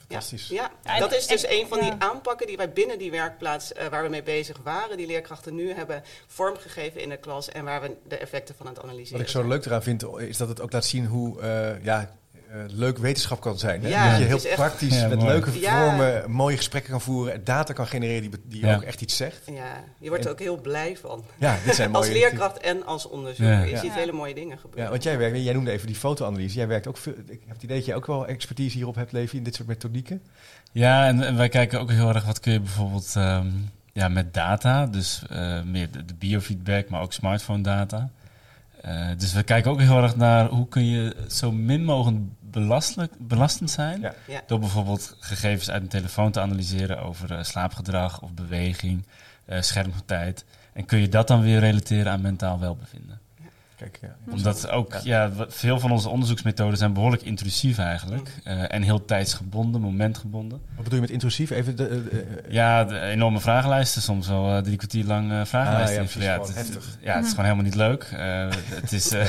Fantastisch. 0.09 0.49
Ja, 0.49 0.55
Ja, 0.55 0.71
ja 0.85 0.95
en- 0.95 1.01
dat 1.01 1.12
is 1.14 1.27
dus 1.27 1.45
en- 1.45 1.53
een 1.55 1.67
van 1.69 1.81
die 1.81 1.93
aanpakken 1.99 2.47
die 2.47 2.57
wij 2.57 2.73
binnen 2.73 2.99
die 2.99 3.11
werkplaats 3.11 3.73
eh, 3.73 3.87
waar 3.87 4.03
we 4.03 4.09
mee 4.09 4.23
bezig 4.23 4.57
waren, 4.62 4.97
die 4.97 5.07
leerkrachten 5.07 5.55
nu 5.55 5.73
hebben 5.73 6.03
vormgegeven 6.27 7.01
in 7.01 7.09
de 7.09 7.17
klas 7.17 7.49
en 7.49 7.64
waar 7.64 7.81
we 7.81 7.97
de 8.09 8.17
effecten 8.17 8.55
van 8.55 8.67
aan 8.67 8.75
het 8.75 8.83
analyseren. 8.83 9.19
Wat 9.19 9.27
ik 9.27 9.33
zo 9.33 9.49
leuk 9.49 9.64
eraan 9.64 9.83
vind, 9.83 10.05
is 10.19 10.37
dat 10.37 10.49
het 10.49 10.61
ook 10.61 10.73
laat 10.73 10.85
zien 10.85 11.07
hoe 11.07 11.40
eh, 11.40 11.85
ja, 11.85 12.14
leuk 12.67 12.99
wetenschap 12.99 13.40
kan 13.40 13.59
zijn. 13.59 13.83
Hè? 13.83 13.88
Ja, 13.88 14.11
dat 14.11 14.19
je 14.19 14.25
heel 14.25 14.37
echt- 14.37 14.55
praktisch 14.55 15.01
Ja, 15.01 15.09
met 15.09 15.19
mooi. 15.19 15.31
leuke 15.31 15.61
Ja. 15.61 15.81
vormen 15.87 16.31
mooie 16.31 16.57
gesprekken 16.57 16.90
kan 16.90 17.01
voeren, 17.01 17.33
en 17.35 17.40
data 17.45 17.73
kan 17.73 17.87
genereren 17.87 18.31
die, 18.31 18.40
die 18.49 18.67
Ja. 18.67 18.75
ook 18.75 18.83
echt 18.83 19.01
iets 19.01 19.17
zegt. 19.17 19.40
Ja, 19.47 19.85
je 19.99 20.09
wordt 20.09 20.25
er 20.25 20.31
ook 20.31 20.38
heel 20.38 20.61
blij 20.61 20.97
van. 21.01 21.25
Ja, 21.38 21.57
dit 21.64 21.75
zijn 21.75 21.90
mooie 21.90 22.05
als 22.05 22.12
leerkracht 22.14 22.59
en 22.59 22.87
als 22.87 23.09
onderzoeker. 23.09 23.53
Ja. 23.55 23.62
Je 23.62 23.71
Ja. 23.71 23.79
ziet 23.79 23.93
Ja. 23.93 23.99
hele 23.99 24.12
mooie 24.12 24.35
dingen 24.35 24.59
gebeuren. 24.59 24.85
Ja, 24.85 24.90
want 24.90 25.03
jij 25.03 25.19
werkt, 25.19 25.38
jij 25.45 25.53
noemde 25.53 25.71
even 25.71 25.87
die 25.87 25.97
fotoanalyse. 25.97 26.57
Jij 26.57 26.69
werkt 26.69 26.87
ook 26.87 26.97
veel. 26.97 27.12
Ik 27.12 27.40
heb 27.47 27.55
het 27.55 27.62
idee 27.62 27.77
dat 27.77 27.87
jij 27.87 27.95
ook 27.95 28.07
wel 28.07 28.27
expertise 28.27 28.77
hierop 28.77 28.95
hebt, 28.95 29.12
Levi, 29.12 29.37
in 29.37 29.43
dit 29.45 29.55
soort 29.55 29.69
methodieken. 29.69 30.23
Ja, 30.73 31.07
en, 31.07 31.23
en 31.23 31.37
wij 31.37 31.49
kijken 31.49 31.81
ook 31.81 31.90
heel 31.90 32.09
erg 32.09 32.25
wat 32.25 32.40
kun 32.40 32.53
je 32.53 32.61
bijvoorbeeld 32.61 33.12
ehm, 33.17 33.47
ja, 33.93 34.09
met 34.09 34.35
data, 34.35 34.87
dus 34.87 35.23
eh, 35.31 35.62
meer 35.62 35.90
de, 35.90 36.05
de 36.05 36.14
biofeedback, 36.14 36.88
maar 36.88 37.01
ook 37.03 37.12
smartphone 37.12 37.62
data. 37.62 38.11
Eh, 38.85 39.09
dus 39.16 39.33
we 39.33 39.42
kijken 39.42 39.70
ook 39.70 39.81
heel 39.81 40.03
erg 40.03 40.16
naar 40.16 40.49
hoe 40.49 40.68
kun 40.68 40.85
je 40.85 41.16
zo 41.29 41.53
min 41.53 41.85
mogelijk 41.85 42.23
belastelijk, 42.40 43.12
belastend 43.18 43.70
zijn. 43.70 44.01
Ja. 44.01 44.14
Ja. 44.27 44.42
Door 44.47 44.59
bijvoorbeeld 44.59 45.16
gegevens 45.20 45.70
uit 45.70 45.83
een 45.83 45.88
telefoon 45.88 46.31
te 46.31 46.40
analyseren 46.40 47.03
over 47.03 47.33
eh, 47.33 47.42
slaapgedrag 47.42 48.20
of 48.20 48.33
beweging, 48.33 49.07
eh, 49.44 49.61
schermtijd. 49.61 50.44
En 50.73 50.85
kun 50.85 50.99
je 50.99 51.09
dat 51.09 51.29
dan 51.29 51.42
weer 51.42 51.61
relateren 51.61 52.12
aan 52.12 52.20
mentaal 52.20 52.61
welbevinden? 52.61 53.20
Ja. 54.01 54.16
Omdat 54.33 54.68
ook 54.68 54.94
ja. 55.05 55.31
veel 55.49 55.81
van 55.81 55.90
onze 55.90 56.09
onderzoeksmethoden 56.09 56.79
zijn 56.79 56.92
behoorlijk 56.92 57.23
intrusief 57.23 57.79
eigenlijk. 57.79 58.31
eh, 58.44 58.73
en 58.75 58.83
heel 58.83 59.05
tijdsgebonden, 59.05 59.81
momentgebonden. 59.81 60.61
Wat 60.75 60.77
bedoel 60.85 60.94
je 60.94 61.01
met 61.01 61.11
intrusief? 61.11 61.51
Even 61.51 61.77
de, 61.77 61.87
eh, 61.88 62.18
eh, 62.18 62.27
Ja, 62.49 62.85
de 62.85 63.01
enorme 63.01 63.40
vragenlijsten, 63.40 64.03
soms 64.03 64.29
wel 64.29 64.57
eh, 64.57 64.62
drie 64.62 64.77
kwartier 64.77 65.05
lang 65.05 65.31
eh, 65.33 65.44
vragenlijsten 65.44 66.03
Ah, 66.03 66.11
ja, 66.12 66.33
het, 66.33 66.40
gewoon 66.42 66.47
het- 66.47 66.57
heftig. 66.57 66.99
ja, 67.01 67.14
het 67.14 67.25
is 67.25 67.31
gewoon 67.31 67.44
helemaal 67.44 67.64
niet 67.64 67.75
leuk. 67.75 68.03
Eh, 68.03 68.49
het 68.75 68.92
is, 68.92 69.11
eh, 69.12 69.29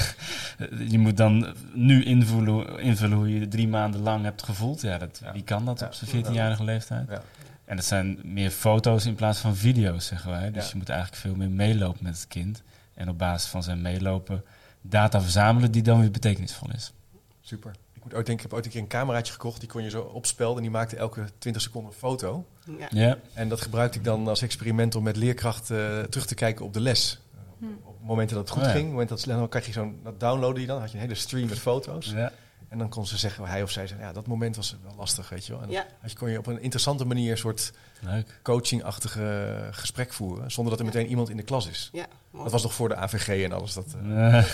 je 0.93 0.99
moet 0.99 1.17
dan 1.17 1.53
nu 1.73 2.03
invullen, 2.03 2.79
invullen 2.79 3.17
hoe 3.17 3.33
je 3.33 3.39
je 3.39 3.47
drie 3.47 3.67
maanden 3.67 4.01
lang 4.01 4.23
hebt 4.23 4.43
gevoeld. 4.43 4.81
Ja, 4.81 4.97
dat, 4.97 5.19
Ja. 5.23 5.31
wie 5.31 5.43
kan 5.43 5.65
dat 5.65 5.79
Ja. 5.79 5.85
op 5.85 5.93
zijn 5.93 6.09
14-jarige 6.25 6.63
leeftijd? 6.63 7.09
Ja. 7.09 7.21
En 7.65 7.75
dat 7.75 7.85
zijn 7.85 8.19
meer 8.23 8.49
foto's 8.49 9.05
in 9.05 9.15
plaats 9.15 9.39
van 9.39 9.55
video's, 9.55 10.05
zeggen 10.05 10.31
wij. 10.31 10.51
Dus 10.51 10.63
Ja. 10.63 10.69
je 10.71 10.77
moet 10.77 10.89
eigenlijk 10.89 11.21
veel 11.21 11.35
meer 11.35 11.49
meelopen 11.49 12.03
met 12.03 12.15
het 12.15 12.27
kind. 12.27 12.61
En 12.95 13.09
op 13.09 13.17
basis 13.17 13.49
van 13.49 13.63
zijn 13.63 13.81
meelopen 13.81 14.43
data 14.81 15.21
verzamelen 15.21 15.71
die 15.71 15.81
dan 15.81 15.99
weer 15.99 16.11
betekenisvol 16.11 16.69
is. 16.73 16.93
super. 17.41 17.71
Ik 17.93 18.03
moet 18.03 18.13
ooit 18.13 18.25
denken, 18.25 18.45
ik 18.45 18.51
heb 18.51 18.53
ooit 18.53 18.65
een 18.65 18.71
keer 18.71 18.81
een 18.81 18.99
cameraatje 18.99 19.33
gekocht. 19.33 19.59
Die 19.59 19.69
kon 19.69 19.83
je 19.83 19.89
zo 19.89 20.01
opspelden 20.01 20.55
en 20.57 20.61
die 20.61 20.71
maakte 20.71 20.95
elke 20.95 21.25
20 21.37 21.61
seconden 21.61 21.91
een 21.91 21.97
foto. 21.97 22.45
Ja. 22.79 22.87
Ja, 22.91 23.17
En 23.33 23.49
dat 23.49 23.61
gebruikte 23.61 23.97
ik 23.97 24.03
dan 24.03 24.27
als 24.27 24.41
experiment 24.41 24.95
om 24.95 25.03
met 25.03 25.15
leerkrachten 25.15 25.99
eh, 26.01 26.03
terug 26.03 26.25
te 26.25 26.35
kijken 26.35 26.65
op 26.65 26.73
de 26.73 26.79
les. 26.79 27.19
Uh, 27.59 27.69
Op 27.83 27.95
momenten 28.01 28.35
dat 28.35 28.45
het 28.45 28.53
goed 28.57 28.63
Oh 28.63 28.67
ja. 28.69 28.73
ging, 28.75 28.85
op 28.85 28.91
momenten 28.91 29.15
dat 29.15 29.25
het, 29.25 29.35
dan 29.37 29.49
krijg 29.49 29.65
je 29.65 29.71
zo'n, 29.71 29.99
dat 30.03 30.19
downloadde 30.19 30.61
je 30.61 30.67
dan, 30.67 30.79
had 30.79 30.89
je 30.91 30.95
een 30.97 31.03
hele 31.03 31.15
stream 31.15 31.47
met 31.49 31.59
foto's. 31.59 32.11
ja. 32.11 32.31
En 32.69 32.77
dan 32.77 32.89
kon 32.89 33.07
ze 33.07 33.17
zeggen, 33.17 33.45
hij 33.45 33.63
of 33.63 33.71
zij 33.71 33.87
zeggen, 33.87 34.07
ja, 34.07 34.13
dat 34.13 34.27
moment 34.27 34.55
was 34.55 34.75
wel 34.83 34.95
lastig, 34.97 35.29
weet 35.29 35.45
je 35.45 35.51
wel. 35.53 35.61
En 35.61 35.69
Ja. 35.69 35.85
dan 36.01 36.09
kon 36.17 36.29
je 36.31 36.37
op 36.37 36.47
een 36.47 36.61
interessante 36.61 37.05
manier 37.05 37.31
een 37.31 37.37
soort 37.37 37.73
leuk. 37.99 38.39
coachingachtige 38.43 39.57
gesprek 39.71 40.13
voeren, 40.13 40.51
zonder 40.51 40.71
dat 40.71 40.79
er 40.79 40.85
meteen 40.93 41.07
iemand 41.07 41.29
in 41.29 41.37
de 41.37 41.43
klas 41.43 41.67
is. 41.69 41.89
Ja. 41.93 42.05
Dat 42.43 42.51
was 42.51 42.63
nog 42.63 42.73
voor 42.73 42.89
de 42.89 42.95
AVG 42.95 43.43
en 43.43 43.51
alles. 43.51 43.73
Dat, 43.73 43.85
eh, 44.03 44.37
Eh, 44.37 44.45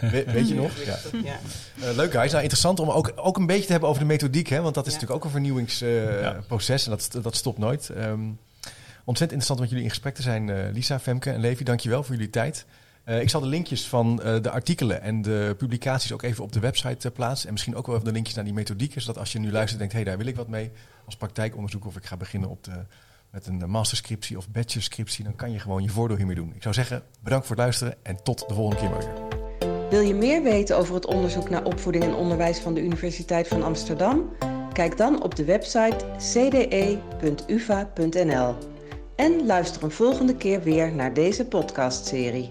we- 0.12 0.24
weet 0.26 0.48
je 0.48 0.54
nog? 0.54 0.72
Ja. 0.84 0.98
Ja. 1.24 1.38
Eh, 1.88 1.94
leuk 1.96 2.12
guys. 2.12 2.30
Nou, 2.30 2.42
interessant 2.42 2.80
om 2.80 2.90
ook, 2.90 3.12
ook 3.16 3.36
een 3.36 3.46
beetje 3.46 3.64
te 3.66 3.70
hebben 3.72 3.88
over 3.88 4.00
de 4.02 4.08
methodiek. 4.08 4.48
Hè? 4.48 4.60
Want 4.60 4.74
dat 4.74 4.86
is 4.86 4.92
Ja. 4.92 4.98
natuurlijk 4.98 5.20
ook 5.20 5.24
een 5.26 5.40
vernieuwingsproces. 5.40 6.84
Ja. 6.84 6.90
en 6.92 6.98
dat, 7.12 7.22
dat 7.22 7.36
stopt 7.36 7.58
nooit. 7.58 7.88
Ehm, 7.90 8.20
Ontzettend 9.04 9.40
interessant 9.40 9.60
met 9.60 9.68
jullie 9.68 9.84
in 9.84 9.90
gesprek 9.90 10.14
te 10.14 10.22
zijn, 10.22 10.72
Lisa, 10.72 10.98
Femke 11.00 11.30
en 11.30 11.40
Levi. 11.40 11.64
Dankjewel 11.64 12.02
voor 12.02 12.14
jullie 12.14 12.30
tijd. 12.30 12.64
Ik 13.18 13.30
zal 13.30 13.40
de 13.40 13.46
linkjes 13.46 13.88
van 13.88 14.16
de 14.16 14.50
artikelen 14.50 15.02
en 15.02 15.22
de 15.22 15.54
publicaties 15.58 16.12
ook 16.12 16.22
even 16.22 16.44
op 16.44 16.52
de 16.52 16.60
website 16.60 17.10
plaatsen. 17.10 17.46
En 17.46 17.52
misschien 17.52 17.76
ook 17.76 17.86
wel 17.86 17.94
even 17.94 18.06
de 18.06 18.12
linkjes 18.12 18.36
naar 18.36 18.44
die 18.44 18.54
methodieken. 18.54 19.00
Zodat 19.00 19.18
als 19.18 19.32
je 19.32 19.38
nu 19.38 19.52
luistert 19.52 19.78
denkt, 19.78 19.94
hé, 19.94 20.00
hey, 20.00 20.08
daar 20.08 20.18
wil 20.18 20.26
ik 20.26 20.36
wat 20.36 20.48
mee 20.48 20.70
als 21.04 21.16
praktijkonderzoek. 21.16 21.86
Of 21.86 21.96
ik 21.96 22.06
ga 22.06 22.16
beginnen 22.16 22.48
op 22.50 22.64
de, 22.64 22.84
met 23.30 23.46
een 23.46 23.70
masterscriptie 23.70 24.36
of 24.36 24.48
bachelorscriptie. 24.48 25.24
Dan 25.24 25.36
kan 25.36 25.52
je 25.52 25.58
gewoon 25.58 25.82
je 25.82 25.88
voordeel 25.88 26.16
hiermee 26.16 26.34
doen. 26.34 26.52
Ik 26.54 26.62
zou 26.62 26.74
zeggen, 26.74 27.02
bedankt 27.20 27.46
voor 27.46 27.56
het 27.56 27.64
luisteren 27.64 27.94
en 28.02 28.22
tot 28.22 28.48
de 28.48 28.54
volgende 28.54 28.80
keer 28.80 28.90
maar 28.90 28.98
weer. 28.98 29.38
Wil 29.90 30.00
je 30.00 30.14
meer 30.14 30.42
weten 30.42 30.76
over 30.76 30.94
het 30.94 31.06
onderzoek 31.06 31.50
naar 31.50 31.64
opvoeding 31.64 32.04
en 32.04 32.14
onderwijs 32.14 32.58
van 32.58 32.74
de 32.74 32.82
Universiteit 32.82 33.48
van 33.48 33.62
Amsterdam? 33.62 34.36
Kijk 34.72 34.96
dan 34.96 35.22
op 35.22 35.34
de 35.34 35.44
website 35.44 35.96
cde.uva.nl. 36.16 37.74
En 39.16 39.46
luister 39.46 39.82
een 39.82 39.90
volgende 39.90 40.36
keer 40.36 40.62
weer 40.62 40.92
naar 40.92 41.14
deze 41.14 41.44
podcastserie. 41.44 42.48